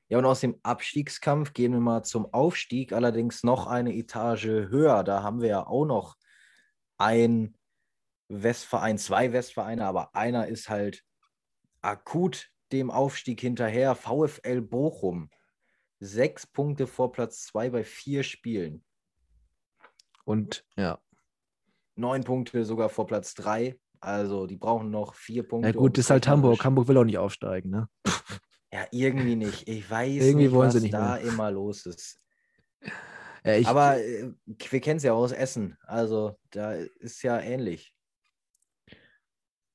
Ja, 0.08 0.18
und 0.18 0.26
aus 0.26 0.40
dem 0.40 0.58
Abstiegskampf 0.62 1.54
gehen 1.54 1.72
wir 1.72 1.80
mal 1.80 2.02
zum 2.04 2.32
Aufstieg, 2.32 2.92
allerdings 2.92 3.42
noch 3.42 3.66
eine 3.66 3.94
Etage 3.94 4.44
höher. 4.44 5.04
Da 5.04 5.22
haben 5.22 5.40
wir 5.40 5.48
ja 5.48 5.66
auch 5.66 5.86
noch 5.86 6.16
ein 6.98 7.56
Westverein, 8.32 8.98
zwei 8.98 9.32
Westvereine, 9.32 9.84
aber 9.86 10.14
einer 10.14 10.48
ist 10.48 10.68
halt 10.68 11.04
akut 11.80 12.50
dem 12.72 12.90
Aufstieg 12.90 13.40
hinterher. 13.40 13.94
VfL 13.94 14.62
Bochum. 14.62 15.30
Sechs 16.00 16.46
Punkte 16.46 16.86
vor 16.86 17.12
Platz 17.12 17.44
zwei 17.44 17.70
bei 17.70 17.84
vier 17.84 18.22
Spielen. 18.22 18.84
Und 20.24 20.64
ja, 20.76 20.98
Neun 21.94 22.24
Punkte 22.24 22.64
sogar 22.64 22.88
vor 22.88 23.06
Platz 23.06 23.34
drei. 23.34 23.78
Also 24.00 24.46
die 24.46 24.56
brauchen 24.56 24.90
noch 24.90 25.14
vier 25.14 25.46
Punkte. 25.46 25.68
ja 25.68 25.72
gut, 25.72 25.90
um 25.90 25.92
das 25.92 26.06
ist 26.06 26.10
halt 26.10 26.26
Hamburg. 26.26 26.64
Hamburg 26.64 26.88
will 26.88 26.96
auch 26.96 27.04
nicht 27.04 27.18
aufsteigen, 27.18 27.70
ne? 27.70 27.88
Ja, 28.72 28.86
irgendwie 28.90 29.36
nicht. 29.36 29.68
Ich 29.68 29.88
weiß 29.88 30.08
Irgendwie 30.24 30.44
nicht, 30.46 30.52
wollen 30.54 30.68
was 30.68 30.74
sie 30.74 30.80
nicht 30.80 30.94
da 30.94 31.16
mehr. 31.16 31.20
immer 31.20 31.50
los 31.50 31.86
ist. 31.86 32.18
Ja, 33.44 33.54
ich, 33.56 33.66
Aber 33.66 33.98
äh, 33.98 34.32
wir 34.46 34.80
kennen 34.80 34.96
es 34.96 35.02
ja 35.02 35.12
aus 35.12 35.32
Essen. 35.32 35.76
Also 35.82 36.38
da 36.50 36.72
ist 36.72 37.22
ja 37.22 37.38
ähnlich. 37.38 37.94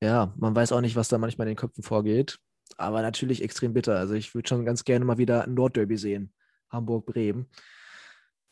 Ja, 0.02 0.32
man 0.36 0.54
weiß 0.54 0.72
auch 0.72 0.80
nicht, 0.80 0.96
was 0.96 1.08
da 1.08 1.18
manchmal 1.18 1.46
in 1.46 1.52
den 1.52 1.58
Köpfen 1.58 1.82
vorgeht. 1.82 2.38
Aber 2.76 3.02
natürlich 3.02 3.42
extrem 3.42 3.72
bitter. 3.72 3.96
Also 3.96 4.14
ich 4.14 4.34
würde 4.34 4.48
schon 4.48 4.64
ganz 4.64 4.84
gerne 4.84 5.04
mal 5.04 5.18
wieder 5.18 5.44
ein 5.44 5.54
Nordderby 5.54 5.96
sehen. 5.96 6.32
Hamburg-Bremen. 6.70 7.46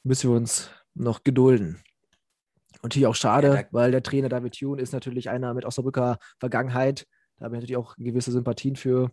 Müssen 0.03 0.31
wir 0.31 0.37
uns 0.37 0.71
noch 0.95 1.23
gedulden. 1.23 1.83
Und 2.77 2.85
natürlich 2.85 3.07
auch 3.07 3.15
schade, 3.15 3.55
Ja, 3.55 3.65
weil 3.71 3.91
der 3.91 4.03
Trainer 4.03 4.29
David 4.29 4.59
Thune 4.59 4.81
ist 4.81 4.93
natürlich 4.93 5.29
einer 5.31 5.55
mit 5.55 5.65
Osnabrücker 5.65 6.19
Vergangenheit. 6.39 7.07
Da 7.37 7.45
habe 7.45 7.57
ich 7.57 7.61
natürlich 7.61 7.77
auch 7.77 7.97
gewisse 7.97 8.33
Sympathien 8.33 8.77
für. 8.77 9.11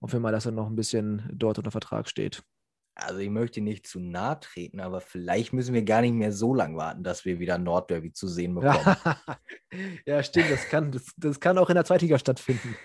Hoffen 0.00 0.14
wir 0.14 0.20
mal, 0.20 0.32
dass 0.32 0.46
er 0.46 0.52
noch 0.52 0.66
ein 0.66 0.76
bisschen 0.76 1.30
dort 1.32 1.58
unter 1.58 1.70
Vertrag 1.70 2.08
steht. 2.08 2.42
Also 2.96 3.18
ich 3.18 3.28
möchte 3.30 3.60
nicht 3.60 3.88
zu 3.88 3.98
nahe 3.98 4.38
treten, 4.38 4.78
aber 4.78 5.00
vielleicht 5.00 5.52
müssen 5.52 5.74
wir 5.74 5.82
gar 5.82 6.00
nicht 6.00 6.12
mehr 6.14 6.32
so 6.32 6.54
lange 6.54 6.76
warten, 6.76 7.02
dass 7.02 7.24
wir 7.24 7.40
wieder 7.40 7.58
Nordderby 7.58 8.12
zu 8.12 8.28
sehen 8.28 8.54
bekommen. 8.54 8.96
ja, 10.06 10.22
stimmt, 10.22 10.50
das 10.50 10.68
kann, 10.68 10.92
das, 10.92 11.06
das 11.16 11.40
kann 11.40 11.58
auch 11.58 11.68
in 11.70 11.74
der 11.74 11.84
Zweitliga 11.84 12.18
stattfinden. 12.20 12.76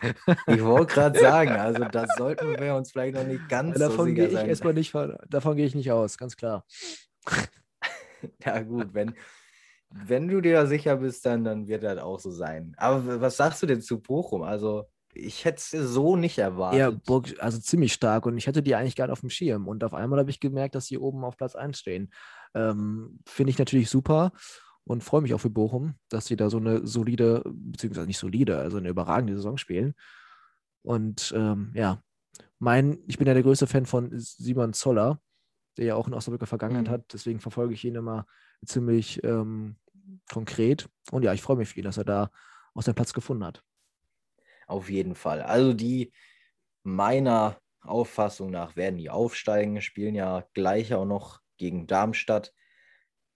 Ich 0.47 0.64
wollte 0.64 0.95
gerade 0.95 1.20
sagen, 1.20 1.51
also 1.60 1.84
da 1.86 2.07
sollten 2.18 2.60
wir 2.60 2.76
uns 2.76 2.91
vielleicht 2.91 3.16
noch 3.16 3.24
nicht 3.24 3.47
ganz 3.49 3.78
so 3.78 3.88
davon 3.88 4.16
gehe 4.16 4.26
sicher 4.26 4.32
ich 4.32 4.39
sein. 4.39 4.49
erstmal 4.49 4.74
nicht, 4.74 4.91
von- 4.91 5.16
davon 5.28 5.55
gehe 5.55 5.66
ich 5.68 5.76
nicht 5.76 5.91
aus, 5.91 6.18
ganz 6.18 6.36
klar. 6.36 6.66
Ja 8.43 8.62
gut, 8.64 8.93
wenn, 8.93 9.14
wenn 9.91 10.28
du 10.28 10.41
dir 10.41 10.53
da 10.53 10.66
sicher 10.66 10.97
bist, 10.97 11.26
dann, 11.26 11.45
dann 11.45 11.68
wird 11.70 11.84
das 11.84 11.99
auch 11.99 12.20
so 12.20 12.32
sein. 12.32 12.74
Aber 12.78 13.22
was 13.22 13.38
sagst 13.38 13.64
du 13.64 13.66
denn 13.66 13.82
zu 13.82 14.01
Bochum? 14.01 14.41
Also 14.43 14.89
ich 15.14 15.45
hätte 15.45 15.57
es 15.57 15.72
so 15.72 16.16
nicht 16.16 16.38
erwartet. 16.38 16.80
Ja, 16.80 16.91
Burg, 16.91 17.36
also 17.39 17.60
ziemlich 17.60 17.93
stark 17.93 18.26
und 18.26 18.38
ich 18.38 18.47
hätte 18.47 18.62
die 18.64 18.76
eigentlich 18.76 18.95
gar 18.95 19.05
nicht 19.05 19.14
auf 19.14 19.22
dem 19.22 19.30
Schirm. 19.30 19.68
Und 19.68 19.84
auf 19.84 19.93
einmal 19.93 20.20
habe 20.20 20.30
ich 20.30 20.39
gemerkt, 20.39 20.76
dass 20.76 20.86
sie 20.86 20.97
oben 20.97 21.24
auf 21.24 21.38
Platz 21.38 21.55
1 21.55 21.78
stehen. 21.78 22.12
Ähm, 22.53 23.20
Finde 23.26 23.51
ich 23.51 23.60
natürlich 23.60 23.89
super 23.89 24.32
und 24.86 25.03
freue 25.03 25.22
mich 25.22 25.34
auch 25.34 25.39
für 25.39 25.49
Bochum, 25.49 25.95
dass 26.10 26.26
sie 26.26 26.36
da 26.36 26.49
so 26.49 26.57
eine 26.57 26.86
solide, 26.88 27.43
beziehungsweise 27.45 28.07
nicht 28.07 28.18
solide, 28.20 28.57
also 28.57 28.78
eine 28.78 28.89
überragende 28.89 29.36
Saison 29.36 29.57
spielen. 29.57 29.93
Und 30.82 31.34
ähm, 31.36 31.72
ja, 31.76 32.01
mein, 32.60 32.99
ich 33.07 33.18
bin 33.18 33.28
ja 33.28 33.34
der 33.34 33.43
größte 33.43 33.68
Fan 33.68 33.86
von 33.86 34.12
Simon 34.14 34.74
Zoller, 34.74 35.22
der 35.78 35.86
ja 35.86 35.95
auch 35.95 36.07
eine 36.07 36.16
Osnabrücker 36.16 36.47
Vergangenheit 36.47 36.88
Mhm. 36.88 36.91
hat. 36.91 37.14
Deswegen 37.14 37.39
verfolge 37.39 37.74
ich 37.74 37.84
ihn 37.86 37.95
immer 37.95 38.26
ziemlich 38.66 39.24
ähm, 39.24 39.78
konkret. 40.32 40.89
Und 41.12 41.24
ja, 41.24 41.34
ich 41.34 41.41
freue 41.41 41.57
mich 41.57 41.70
viel, 41.70 41.84
dass 41.84 41.97
er 41.97 42.03
da 42.05 42.32
auch 42.74 42.82
seinen 42.82 42.95
Platz 42.95 43.14
gefunden 43.14 43.43
hat. 43.45 43.64
Auf 44.70 44.89
jeden 44.89 45.15
Fall. 45.15 45.41
Also 45.41 45.74
die 45.74 46.11
meiner 46.84 47.59
Auffassung 47.82 48.51
nach 48.51 48.76
werden 48.76 48.97
die 48.97 49.09
aufsteigen, 49.09 49.82
spielen 49.82 50.15
ja 50.15 50.45
gleich 50.53 50.93
auch 50.93 51.05
noch 51.05 51.41
gegen 51.57 51.88
Darmstadt. 51.88 52.53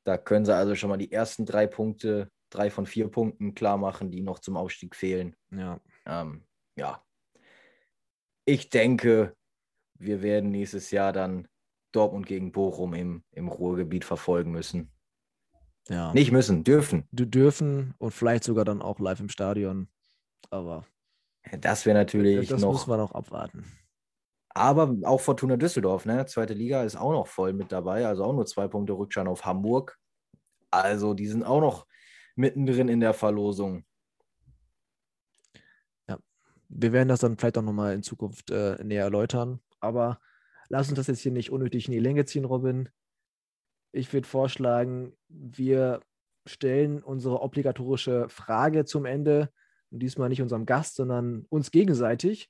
Da 0.05 0.17
können 0.17 0.45
sie 0.45 0.55
also 0.55 0.75
schon 0.75 0.89
mal 0.89 0.97
die 0.97 1.11
ersten 1.11 1.45
drei 1.45 1.65
Punkte, 1.65 2.29
drei 2.49 2.69
von 2.69 2.85
vier 2.85 3.07
Punkten 3.07 3.55
klar 3.55 3.77
machen, 3.77 4.11
die 4.11 4.21
noch 4.21 4.39
zum 4.39 4.57
Aufstieg 4.57 4.95
fehlen. 4.95 5.35
Ja. 5.51 5.79
Ähm, 6.05 6.45
ja. 6.75 7.03
Ich 8.45 8.69
denke, 8.69 9.35
wir 9.97 10.21
werden 10.21 10.51
nächstes 10.51 10.91
Jahr 10.91 11.13
dann 11.13 11.47
Dortmund 11.93 12.27
gegen 12.27 12.51
Bochum 12.51 12.93
im, 12.93 13.23
im 13.31 13.47
Ruhrgebiet 13.47 14.05
verfolgen 14.05 14.51
müssen. 14.51 14.91
ja. 15.87 16.13
Nicht 16.13 16.31
müssen, 16.31 16.63
dürfen. 16.63 17.07
d- 17.11 17.25
dürfen 17.25 17.95
und 17.97 18.11
vielleicht 18.11 18.43
sogar 18.43 18.65
dann 18.65 18.81
auch 18.81 18.99
live 18.99 19.19
im 19.19 19.29
Stadion. 19.29 19.87
Aber 20.49 20.85
Das 21.59 21.85
wäre 21.85 21.97
natürlich 21.97 22.49
das 22.49 22.61
noch. 22.61 22.73
müssen 22.73 22.89
wir 22.89 22.97
noch 22.97 23.13
abwarten. 23.13 23.65
Aber 24.49 24.95
auch 25.03 25.19
Fortuna 25.19 25.57
Düsseldorf, 25.57 26.05
ne? 26.05 26.25
Zweite 26.25 26.53
Liga 26.53 26.83
ist 26.83 26.95
auch 26.95 27.11
noch 27.11 27.27
voll 27.27 27.53
mit 27.53 27.71
dabei, 27.71 28.05
also 28.05 28.23
auch 28.23 28.33
nur 28.33 28.45
zwei 28.45 28.67
Punkte 28.67 28.93
Rückstand 28.93 29.27
auf 29.27 29.45
Hamburg. 29.45 29.97
Also 30.71 31.13
die 31.13 31.27
sind 31.27 31.43
auch 31.43 31.61
noch 31.61 31.87
mittendrin 32.35 32.87
in 32.87 32.99
der 32.99 33.13
Verlosung. 33.13 33.85
Wir 36.75 36.91
werden 36.91 37.09
das 37.09 37.19
dann 37.19 37.37
vielleicht 37.37 37.57
auch 37.57 37.63
nochmal 37.63 37.93
in 37.93 38.01
Zukunft 38.01 38.49
äh, 38.49 38.83
näher 38.83 39.03
erläutern. 39.03 39.59
Aber 39.79 40.19
lass 40.69 40.89
uns 40.89 40.97
das 40.97 41.07
jetzt 41.07 41.19
hier 41.19 41.31
nicht 41.31 41.51
unnötig 41.51 41.87
in 41.87 41.91
die 41.91 41.99
Länge 41.99 42.25
ziehen, 42.25 42.45
Robin. 42.45 42.89
Ich 43.91 44.11
würde 44.11 44.27
vorschlagen, 44.27 45.15
wir 45.27 45.99
stellen 46.47 47.03
unsere 47.03 47.41
obligatorische 47.41 48.27
Frage 48.27 48.85
zum 48.85 49.05
Ende. 49.05 49.51
Und 49.93 49.99
diesmal 49.99 50.29
nicht 50.29 50.41
unserem 50.41 50.65
Gast, 50.65 50.95
sondern 50.95 51.45
uns 51.49 51.69
gegenseitig. 51.69 52.49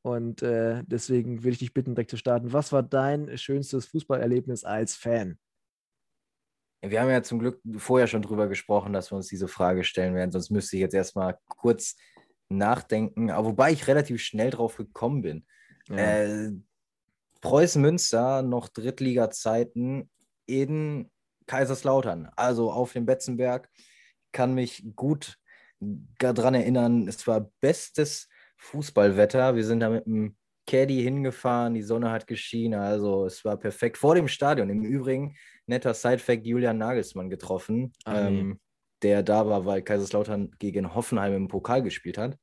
Und 0.00 0.40
äh, 0.40 0.82
deswegen 0.86 1.42
würde 1.42 1.50
ich 1.50 1.58
dich 1.58 1.74
bitten, 1.74 1.94
direkt 1.94 2.10
zu 2.10 2.16
starten. 2.16 2.54
Was 2.54 2.72
war 2.72 2.82
dein 2.82 3.36
schönstes 3.36 3.84
Fußballerlebnis 3.86 4.64
als 4.64 4.94
Fan? 4.96 5.38
Wir 6.80 7.02
haben 7.02 7.10
ja 7.10 7.22
zum 7.22 7.40
Glück 7.40 7.60
vorher 7.76 8.06
schon 8.06 8.22
drüber 8.22 8.48
gesprochen, 8.48 8.94
dass 8.94 9.12
wir 9.12 9.16
uns 9.16 9.26
diese 9.26 9.48
Frage 9.48 9.84
stellen 9.84 10.14
werden, 10.14 10.30
sonst 10.30 10.50
müsste 10.50 10.76
ich 10.76 10.80
jetzt 10.80 10.94
erstmal 10.94 11.38
kurz 11.46 11.96
nachdenken. 12.48 13.30
Aber 13.30 13.48
wobei 13.48 13.72
ich 13.72 13.86
relativ 13.86 14.22
schnell 14.22 14.50
drauf 14.50 14.76
gekommen 14.76 15.20
bin. 15.20 15.46
Ja. 15.88 15.96
Äh, 15.96 16.52
Preußen 17.42 17.82
Münster, 17.82 18.40
noch 18.40 18.68
Drittliga-Zeiten 18.68 20.08
in 20.46 21.10
Kaiserslautern, 21.46 22.30
also 22.34 22.72
auf 22.72 22.94
dem 22.94 23.04
Betzenberg. 23.04 23.68
Kann 24.32 24.54
mich 24.54 24.82
gut 24.96 25.38
daran 26.18 26.54
erinnern, 26.54 27.08
es 27.08 27.26
war 27.26 27.50
bestes 27.60 28.28
Fußballwetter. 28.58 29.54
Wir 29.56 29.64
sind 29.64 29.80
da 29.80 29.90
mit 29.90 30.06
dem 30.06 30.36
Caddy 30.66 31.02
hingefahren, 31.02 31.74
die 31.74 31.82
Sonne 31.82 32.10
hat 32.10 32.26
geschienen, 32.26 32.80
also 32.80 33.24
es 33.24 33.44
war 33.44 33.56
perfekt. 33.56 33.96
Vor 33.98 34.14
dem 34.16 34.26
Stadion, 34.28 34.68
im 34.68 34.82
Übrigen, 34.84 35.36
netter 35.66 35.94
Sidefact, 35.94 36.44
Julian 36.44 36.78
Nagelsmann 36.78 37.30
getroffen, 37.30 37.92
Ah, 38.04 38.28
nee. 38.28 38.40
ähm, 38.40 38.60
der 39.02 39.22
da 39.22 39.46
war, 39.46 39.64
weil 39.66 39.82
Kaiserslautern 39.82 40.50
gegen 40.58 40.94
Hoffenheim 40.94 41.34
im 41.34 41.48
Pokal 41.48 41.82
gespielt 41.82 42.18
hat. 42.18 42.36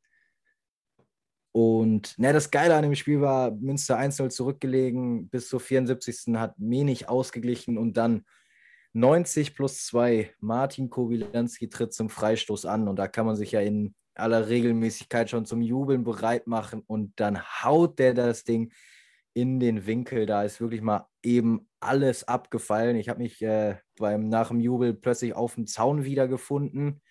Und 1.51 2.15
na, 2.17 2.33
das 2.33 2.49
Geile 2.49 2.75
an 2.75 2.83
dem 2.83 2.95
Spiel 2.95 3.21
war, 3.21 3.51
Münster 3.51 3.99
1-0 3.99 4.29
zurückgelegen, 4.29 5.29
bis 5.29 5.49
zur 5.49 5.59
74. 5.59 6.35
hat 6.35 6.57
Menig 6.57 7.09
ausgeglichen 7.09 7.77
und 7.77 7.95
dann 7.97 8.25
90 8.93 9.55
plus 9.55 9.85
2, 9.87 10.33
Martin 10.39 10.89
Kowilanski 10.89 11.67
tritt 11.69 11.93
zum 11.93 12.09
Freistoß 12.09 12.65
an 12.65 12.87
und 12.87 12.97
da 12.97 13.07
kann 13.07 13.25
man 13.25 13.35
sich 13.35 13.51
ja 13.51 13.61
in 13.61 13.95
aller 14.15 14.47
Regelmäßigkeit 14.47 15.29
schon 15.29 15.45
zum 15.45 15.61
Jubeln 15.61 16.03
bereit 16.03 16.47
machen 16.47 16.83
und 16.85 17.19
dann 17.19 17.41
haut 17.41 17.97
der 17.97 18.13
das 18.13 18.43
Ding 18.43 18.71
in 19.33 19.59
den 19.59 19.87
Winkel. 19.87 20.25
Da 20.27 20.43
ist 20.43 20.61
wirklich 20.61 20.81
mal 20.81 21.07
eben 21.23 21.67
alles 21.79 22.27
abgefallen. 22.27 22.95
Ich 22.95 23.09
habe 23.09 23.21
mich 23.21 23.41
äh, 23.41 23.77
beim 23.97 24.29
nach 24.29 24.49
dem 24.49 24.59
Jubel 24.59 24.93
plötzlich 24.93 25.33
auf 25.33 25.55
dem 25.55 25.65
Zaun 25.65 26.03
wiedergefunden. 26.03 27.01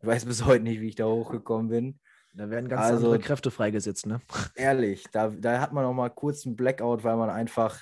Ich 0.00 0.06
weiß 0.06 0.24
bis 0.24 0.44
heute 0.44 0.64
nicht, 0.64 0.80
wie 0.80 0.88
ich 0.88 0.96
da 0.96 1.06
hochgekommen 1.06 1.68
bin. 1.68 2.00
Da 2.34 2.50
werden 2.50 2.68
ganz 2.68 2.82
also, 2.82 3.06
andere 3.06 3.20
Kräfte 3.20 3.50
freigesetzt, 3.50 4.06
ne? 4.06 4.20
Ehrlich, 4.54 5.06
da, 5.12 5.28
da 5.28 5.60
hat 5.60 5.72
man 5.72 5.84
auch 5.84 5.94
mal 5.94 6.10
kurz 6.10 6.46
einen 6.46 6.56
Blackout, 6.56 7.02
weil 7.04 7.16
man 7.16 7.30
einfach 7.30 7.80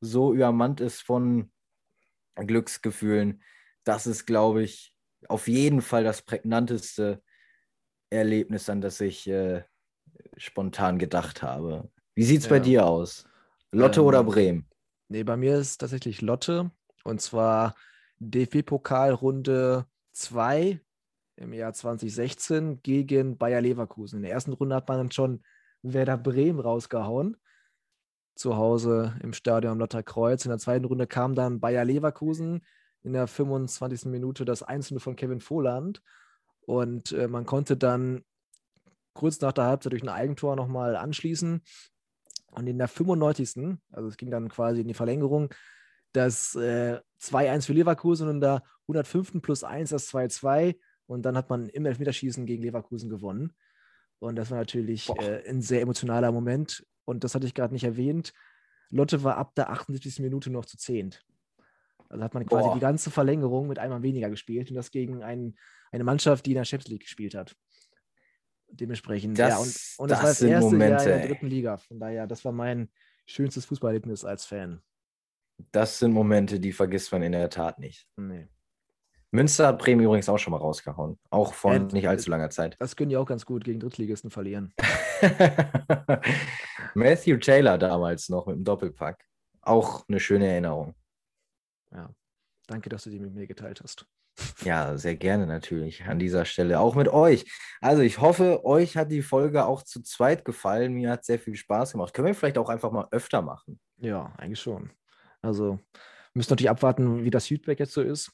so 0.00 0.32
übermannt 0.32 0.80
ist 0.80 1.02
von 1.02 1.50
Glücksgefühlen. 2.46 3.42
Das 3.84 4.06
ist, 4.06 4.26
glaube 4.26 4.62
ich, 4.62 4.94
auf 5.28 5.48
jeden 5.48 5.82
Fall 5.82 6.04
das 6.04 6.22
prägnanteste 6.22 7.22
Erlebnis, 8.10 8.68
an 8.68 8.80
das 8.80 9.00
ich 9.00 9.28
äh, 9.28 9.64
spontan 10.36 10.98
gedacht 10.98 11.42
habe. 11.42 11.90
Wie 12.14 12.24
sieht 12.24 12.40
es 12.40 12.46
ja. 12.46 12.50
bei 12.50 12.60
dir 12.60 12.86
aus? 12.86 13.24
Lotte 13.72 14.00
ähm, 14.00 14.06
oder 14.06 14.24
Bremen? 14.24 14.68
Nee, 15.08 15.24
bei 15.24 15.36
mir 15.36 15.56
ist 15.56 15.78
tatsächlich 15.78 16.20
Lotte. 16.20 16.70
Und 17.04 17.20
zwar 17.20 17.74
DFB-Pokalrunde 18.18 19.86
2 20.12 20.80
im 21.36 21.52
Jahr 21.52 21.72
2016 21.72 22.82
gegen 22.82 23.38
Bayer 23.38 23.60
Leverkusen. 23.60 24.18
In 24.18 24.22
der 24.22 24.32
ersten 24.32 24.52
Runde 24.52 24.76
hat 24.76 24.88
man 24.88 24.98
dann 24.98 25.10
schon 25.10 25.42
Werder 25.82 26.18
Bremen 26.18 26.60
rausgehauen. 26.60 27.36
Zu 28.34 28.56
Hause 28.56 29.14
im 29.22 29.32
Stadion 29.32 29.72
am 29.72 29.78
Lotterkreuz. 29.78 30.44
In 30.44 30.50
der 30.50 30.58
zweiten 30.58 30.84
Runde 30.84 31.06
kam 31.06 31.34
dann 31.34 31.60
Bayer 31.60 31.84
Leverkusen 31.84 32.62
in 33.02 33.12
der 33.12 33.26
25. 33.26 34.06
Minute 34.06 34.44
das 34.44 34.62
Einzelne 34.62 35.00
von 35.00 35.16
Kevin 35.16 35.40
Vohland. 35.40 36.02
Und 36.66 37.12
äh, 37.12 37.28
man 37.28 37.46
konnte 37.46 37.76
dann 37.76 38.24
kurz 39.14 39.40
nach 39.40 39.52
der 39.52 39.64
Halbzeit 39.64 39.92
durch 39.92 40.02
ein 40.02 40.08
Eigentor 40.08 40.56
nochmal 40.56 40.96
anschließen. 40.96 41.62
Und 42.52 42.66
in 42.66 42.78
der 42.78 42.88
95. 42.88 43.78
also 43.92 44.08
es 44.08 44.16
ging 44.16 44.30
dann 44.30 44.48
quasi 44.48 44.80
in 44.80 44.88
die 44.88 44.94
Verlängerung, 44.94 45.54
das 46.12 46.54
äh, 46.56 47.00
2-1 47.20 47.66
für 47.66 47.72
Leverkusen 47.72 48.28
und 48.28 48.36
in 48.36 48.40
der 48.40 48.62
105. 48.88 49.40
plus 49.40 49.62
1 49.62 49.90
das 49.90 50.08
2-2. 50.12 50.76
Und 51.06 51.22
dann 51.22 51.36
hat 51.36 51.50
man 51.50 51.68
im 51.68 51.86
Elfmeterschießen 51.86 52.46
gegen 52.46 52.62
Leverkusen 52.62 53.08
gewonnen. 53.08 53.54
Und 54.18 54.36
das 54.36 54.50
war 54.50 54.58
natürlich 54.58 55.08
äh, 55.18 55.48
ein 55.48 55.62
sehr 55.62 55.80
emotionaler 55.80 56.30
Moment. 56.30 56.84
Und 57.10 57.24
das 57.24 57.34
hatte 57.34 57.46
ich 57.46 57.54
gerade 57.54 57.74
nicht 57.74 57.82
erwähnt. 57.82 58.32
Lotte 58.88 59.24
war 59.24 59.36
ab 59.36 59.56
der 59.56 59.70
78. 59.70 60.20
Minute 60.20 60.48
noch 60.48 60.64
zu 60.64 60.78
zehnt. 60.78 61.24
Also 62.08 62.22
hat 62.22 62.34
man 62.34 62.46
quasi 62.46 62.68
Boah. 62.68 62.74
die 62.74 62.80
ganze 62.80 63.10
Verlängerung 63.10 63.66
mit 63.66 63.80
einmal 63.80 64.02
weniger 64.02 64.30
gespielt 64.30 64.70
und 64.70 64.76
das 64.76 64.92
gegen 64.92 65.22
ein, 65.22 65.56
eine 65.90 66.04
Mannschaft, 66.04 66.46
die 66.46 66.52
in 66.52 66.56
der 66.56 66.64
Champions 66.64 66.88
League 66.88 67.02
gespielt 67.02 67.34
hat. 67.34 67.56
Dementsprechend, 68.68 69.38
das, 69.38 69.48
ja, 69.50 69.58
und, 69.58 70.04
und 70.04 70.10
das, 70.10 70.18
das 70.18 70.22
war 70.22 70.30
das 70.30 70.42
erste 70.42 70.70
Momente, 70.70 70.92
Jahr 70.92 71.02
in 71.02 71.18
der 71.18 71.28
dritten 71.28 71.46
Liga. 71.48 71.76
Von 71.78 71.98
daher, 71.98 72.28
das 72.28 72.44
war 72.44 72.52
mein 72.52 72.88
schönstes 73.26 73.64
Fußballerlebnis 73.64 74.24
als 74.24 74.44
Fan. 74.44 74.80
Das 75.72 75.98
sind 75.98 76.12
Momente, 76.12 76.60
die 76.60 76.72
vergisst 76.72 77.10
man 77.10 77.22
in 77.22 77.32
der 77.32 77.50
Tat 77.50 77.80
nicht. 77.80 78.06
Nee. 78.16 78.48
Münster 79.32 79.68
hat 79.68 79.78
Bremen 79.78 80.02
übrigens 80.02 80.28
auch 80.28 80.38
schon 80.38 80.50
mal 80.50 80.56
rausgehauen. 80.56 81.18
Auch 81.30 81.54
von 81.54 81.72
ja, 81.72 81.94
nicht 81.94 82.08
allzu 82.08 82.30
langer 82.30 82.50
Zeit. 82.50 82.76
Das 82.80 82.96
können 82.96 83.10
die 83.10 83.16
auch 83.16 83.26
ganz 83.26 83.46
gut 83.46 83.64
gegen 83.64 83.78
Drittligisten 83.78 84.30
verlieren. 84.30 84.74
Matthew 86.94 87.36
Taylor 87.36 87.78
damals 87.78 88.28
noch 88.28 88.46
mit 88.46 88.56
dem 88.56 88.64
Doppelpack. 88.64 89.24
Auch 89.62 90.04
eine 90.08 90.18
schöne 90.18 90.48
Erinnerung. 90.48 90.94
Ja, 91.92 92.10
danke, 92.66 92.88
dass 92.88 93.04
du 93.04 93.10
die 93.10 93.20
mit 93.20 93.32
mir 93.32 93.46
geteilt 93.46 93.80
hast. 93.82 94.06
Ja, 94.64 94.96
sehr 94.96 95.16
gerne 95.16 95.46
natürlich 95.46 96.04
an 96.04 96.18
dieser 96.18 96.44
Stelle. 96.44 96.80
Auch 96.80 96.94
mit 96.94 97.08
euch. 97.08 97.44
Also 97.80 98.02
ich 98.02 98.20
hoffe, 98.20 98.64
euch 98.64 98.96
hat 98.96 99.10
die 99.10 99.22
Folge 99.22 99.66
auch 99.66 99.82
zu 99.82 100.02
zweit 100.02 100.44
gefallen. 100.44 100.94
Mir 100.94 101.10
hat 101.10 101.24
sehr 101.24 101.38
viel 101.38 101.56
Spaß 101.56 101.92
gemacht. 101.92 102.14
Können 102.14 102.28
wir 102.28 102.34
vielleicht 102.34 102.56
auch 102.56 102.68
einfach 102.68 102.90
mal 102.90 103.08
öfter 103.10 103.42
machen? 103.42 103.80
Ja, 103.98 104.32
eigentlich 104.38 104.60
schon. 104.60 104.90
Also 105.42 105.78
müssen 106.32 106.52
natürlich 106.52 106.70
abwarten, 106.70 107.24
wie 107.24 107.30
das 107.30 107.46
Feedback 107.46 107.80
jetzt 107.80 107.92
so 107.92 108.02
ist. 108.02 108.32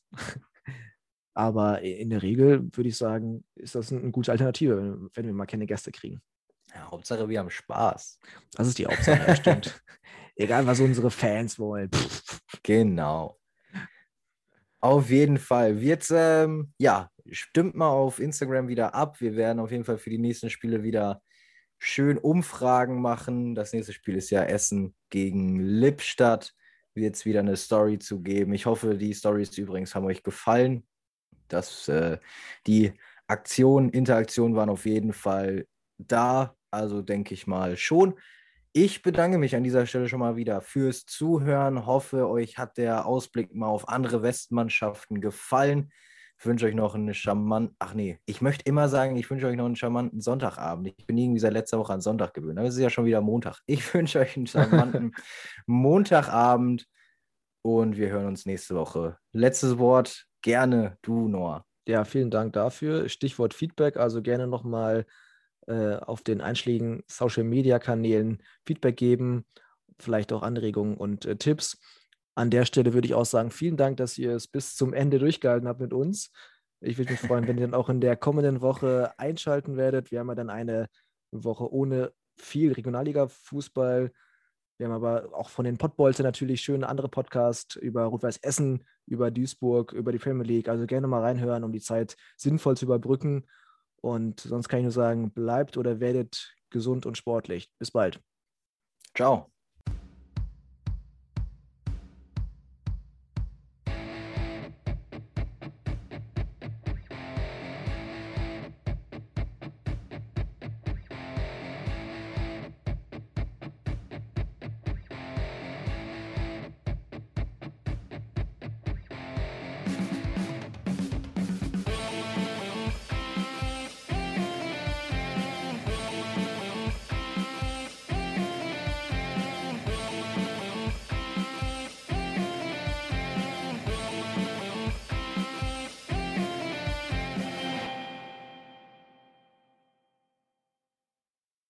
Aber 1.37 1.82
in 1.82 2.09
der 2.09 2.22
Regel 2.22 2.62
würde 2.74 2.89
ich 2.89 2.97
sagen, 2.97 3.45
ist 3.57 3.74
das 3.74 3.93
eine 3.93 4.11
gute 4.11 4.32
Alternative, 4.32 5.11
wenn 5.12 5.26
wir 5.26 5.34
mal 5.34 5.45
keine 5.45 5.66
Gäste 5.66 5.93
kriegen. 5.93 6.22
Ja, 6.74 6.91
Hauptsache, 6.91 7.28
wir 7.28 7.39
haben 7.39 7.51
Spaß. 7.51 8.18
Das 8.55 8.66
ist 8.66 8.78
die 8.78 8.87
Hauptsache, 8.87 9.22
ja, 9.28 9.37
stimmt. 9.37 9.84
Egal, 10.34 10.66
was 10.66 10.80
unsere 10.80 11.11
Fans 11.11 11.59
wollen. 11.59 11.91
Genau. 12.62 13.39
Auf 14.80 15.11
jeden 15.11 15.39
Fall. 15.39 15.80
Wird, 15.80 16.07
ähm, 16.11 16.72
ja, 16.78 17.11
stimmt 17.30 17.76
mal 17.76 17.91
auf 17.91 18.18
Instagram 18.18 18.66
wieder 18.66 18.95
ab. 18.95 19.20
Wir 19.20 19.37
werden 19.37 19.61
auf 19.61 19.70
jeden 19.70 19.84
Fall 19.84 19.99
für 19.99 20.11
die 20.11 20.18
nächsten 20.18 20.51
Spiele 20.51 20.82
wieder 20.82 21.22
schön 21.78 22.18
Umfragen 22.18 23.01
machen. 23.01 23.55
Das 23.55 23.72
nächste 23.72 23.93
Spiel 23.93 24.16
ist 24.16 24.30
ja 24.30 24.43
Essen 24.43 24.97
gegen 25.11 25.61
Lippstadt. 25.61 26.55
Wird 26.95 27.14
es 27.14 27.24
wieder 27.24 27.41
eine 27.41 27.57
Story 27.57 27.99
zu 27.99 28.22
geben. 28.22 28.53
Ich 28.55 28.66
hoffe, 28.66 28.97
die 28.97 29.14
Stories 29.14 29.57
übrigens 29.59 29.95
haben 29.95 30.07
euch 30.07 30.22
gefallen. 30.22 30.87
Das, 31.49 31.88
äh, 31.88 32.18
die 32.66 32.92
Aktionen, 33.26 33.90
Interaktionen 33.90 34.57
waren 34.57 34.70
auf 34.70 34.86
jeden 34.86 35.12
Fall 35.12 35.66
da. 35.99 36.55
Also 36.70 37.03
denke 37.03 37.34
ich 37.34 37.47
mal 37.47 37.76
schon. 37.76 38.14
Ich 38.72 39.01
bedanke 39.01 39.38
mich 39.38 39.57
an 39.57 39.64
dieser 39.64 39.86
Stelle 39.86 40.09
schon 40.09 40.20
mal 40.20 40.36
wieder 40.36 40.61
fürs 40.61 41.07
Zuhören. 41.07 41.86
Hoffe, 41.86 42.28
euch 42.28 42.59
hat 42.59 42.76
der 42.76 43.07
Ausblick 43.07 43.55
mal 43.55 43.68
auf 43.68 43.88
andere 43.88 44.22
Westmannschaften 44.22 45.22
gefallen. 45.22 45.90
Ich 46.38 46.44
wünsche 46.44 46.66
euch 46.66 46.74
noch 46.74 46.94
einen 46.94 47.14
charmanten, 47.14 47.74
ach 47.78 47.94
nee, 47.94 48.18
ich 48.26 48.42
möchte 48.42 48.64
immer 48.66 48.90
sagen, 48.90 49.16
ich 49.16 49.30
wünsche 49.30 49.47
euch 49.47 49.57
noch 49.57 49.64
einen 49.64 49.76
charmanten 49.76 50.20
Sonntagabend. 50.20 50.88
Ich 50.88 51.07
bin 51.07 51.16
irgendwie 51.16 51.40
seit 51.40 51.55
letzter 51.55 51.78
Woche 51.78 51.94
an 51.94 52.03
Sonntag 52.03 52.34
gewöhnt, 52.34 52.59
aber 52.59 52.68
es 52.68 52.74
ist 52.74 52.82
ja 52.82 52.90
schon 52.90 53.07
wieder 53.07 53.22
Montag. 53.22 53.61
Ich 53.64 53.94
wünsche 53.94 54.18
euch 54.18 54.36
einen 54.36 54.47
charmanten 54.47 55.14
Montagabend 55.66 56.86
und 57.62 57.97
wir 57.97 58.11
hören 58.11 58.26
uns 58.26 58.44
nächste 58.44 58.74
Woche. 58.74 59.16
Letztes 59.32 59.78
Wort, 59.78 60.26
gerne 60.47 60.97
du, 61.03 61.26
Noah. 61.26 61.66
Ja, 61.88 62.05
vielen 62.05 62.30
Dank 62.30 62.53
dafür. 62.53 63.09
Stichwort 63.09 63.53
Feedback, 63.53 63.97
also 63.97 64.22
gerne 64.22 64.47
nochmal 64.47 65.07
äh, 65.66 65.97
auf 65.97 66.22
den 66.22 66.40
einschlägigen 66.40 67.03
Social-Media-Kanälen 67.09 68.40
Feedback 68.64 68.97
geben, 68.97 69.44
vielleicht 69.99 70.32
auch 70.32 70.42
Anregungen 70.42 70.97
und 70.97 71.24
äh, 71.24 71.34
Tipps. 71.34 71.80
An 72.36 72.51
der 72.51 72.64
Stelle 72.64 72.94
würde 72.94 73.09
ich 73.09 73.14
auch 73.14 73.24
sagen, 73.24 73.51
vielen 73.51 73.76
Dank, 73.76 73.97
dass 73.97 74.18
ihr 74.18 74.36
es 74.36 74.47
bis 74.47 74.76
zum 74.76 74.94
Ende 74.94 75.18
durchgehalten 75.18 75.66
habt 75.66 75.80
mit 75.80 75.92
uns. 75.92 76.30
Ich 76.80 76.97
würde 76.97 77.11
mich 77.11 77.20
freuen, 77.20 77.49
wenn 77.49 77.59
ihr 77.59 77.66
dann 77.66 77.74
auch 77.74 77.88
in 77.88 78.01
der 78.01 78.14
kommenden 78.16 78.61
Woche 78.61 79.18
einschalten 79.18 79.76
werdet. 79.76 80.12
Wir 80.12 80.20
haben 80.20 80.28
ja 80.28 80.36
dann 80.36 80.51
eine 80.51 80.86
Woche 81.32 81.72
ohne 81.72 82.12
viel 82.36 82.72
Regionalliga-Fußball. 82.72 84.12
Wir 84.78 84.86
haben 84.86 84.94
aber 84.94 85.30
auch 85.32 85.48
von 85.48 85.64
den 85.64 85.78
Pottbolzen 85.78 86.22
natürlich 86.22 86.60
schöne 86.60 86.88
andere 86.88 87.08
Podcasts 87.08 87.76
über 87.76 88.04
Rot-Weiß 88.04 88.38
Essen, 88.38 88.84
über 89.06 89.30
Duisburg, 89.30 89.92
über 89.92 90.12
die 90.12 90.18
Premier 90.18 90.44
League. 90.44 90.68
Also 90.68 90.86
gerne 90.86 91.06
mal 91.06 91.22
reinhören, 91.22 91.64
um 91.64 91.72
die 91.72 91.80
Zeit 91.80 92.16
sinnvoll 92.36 92.76
zu 92.76 92.84
überbrücken. 92.84 93.46
Und 94.02 94.40
sonst 94.40 94.68
kann 94.68 94.80
ich 94.80 94.84
nur 94.84 94.92
sagen, 94.92 95.32
bleibt 95.32 95.76
oder 95.76 96.00
werdet 96.00 96.54
gesund 96.70 97.06
und 97.06 97.16
sportlich. 97.16 97.70
Bis 97.78 97.90
bald. 97.90 98.20
Ciao. 99.14 99.50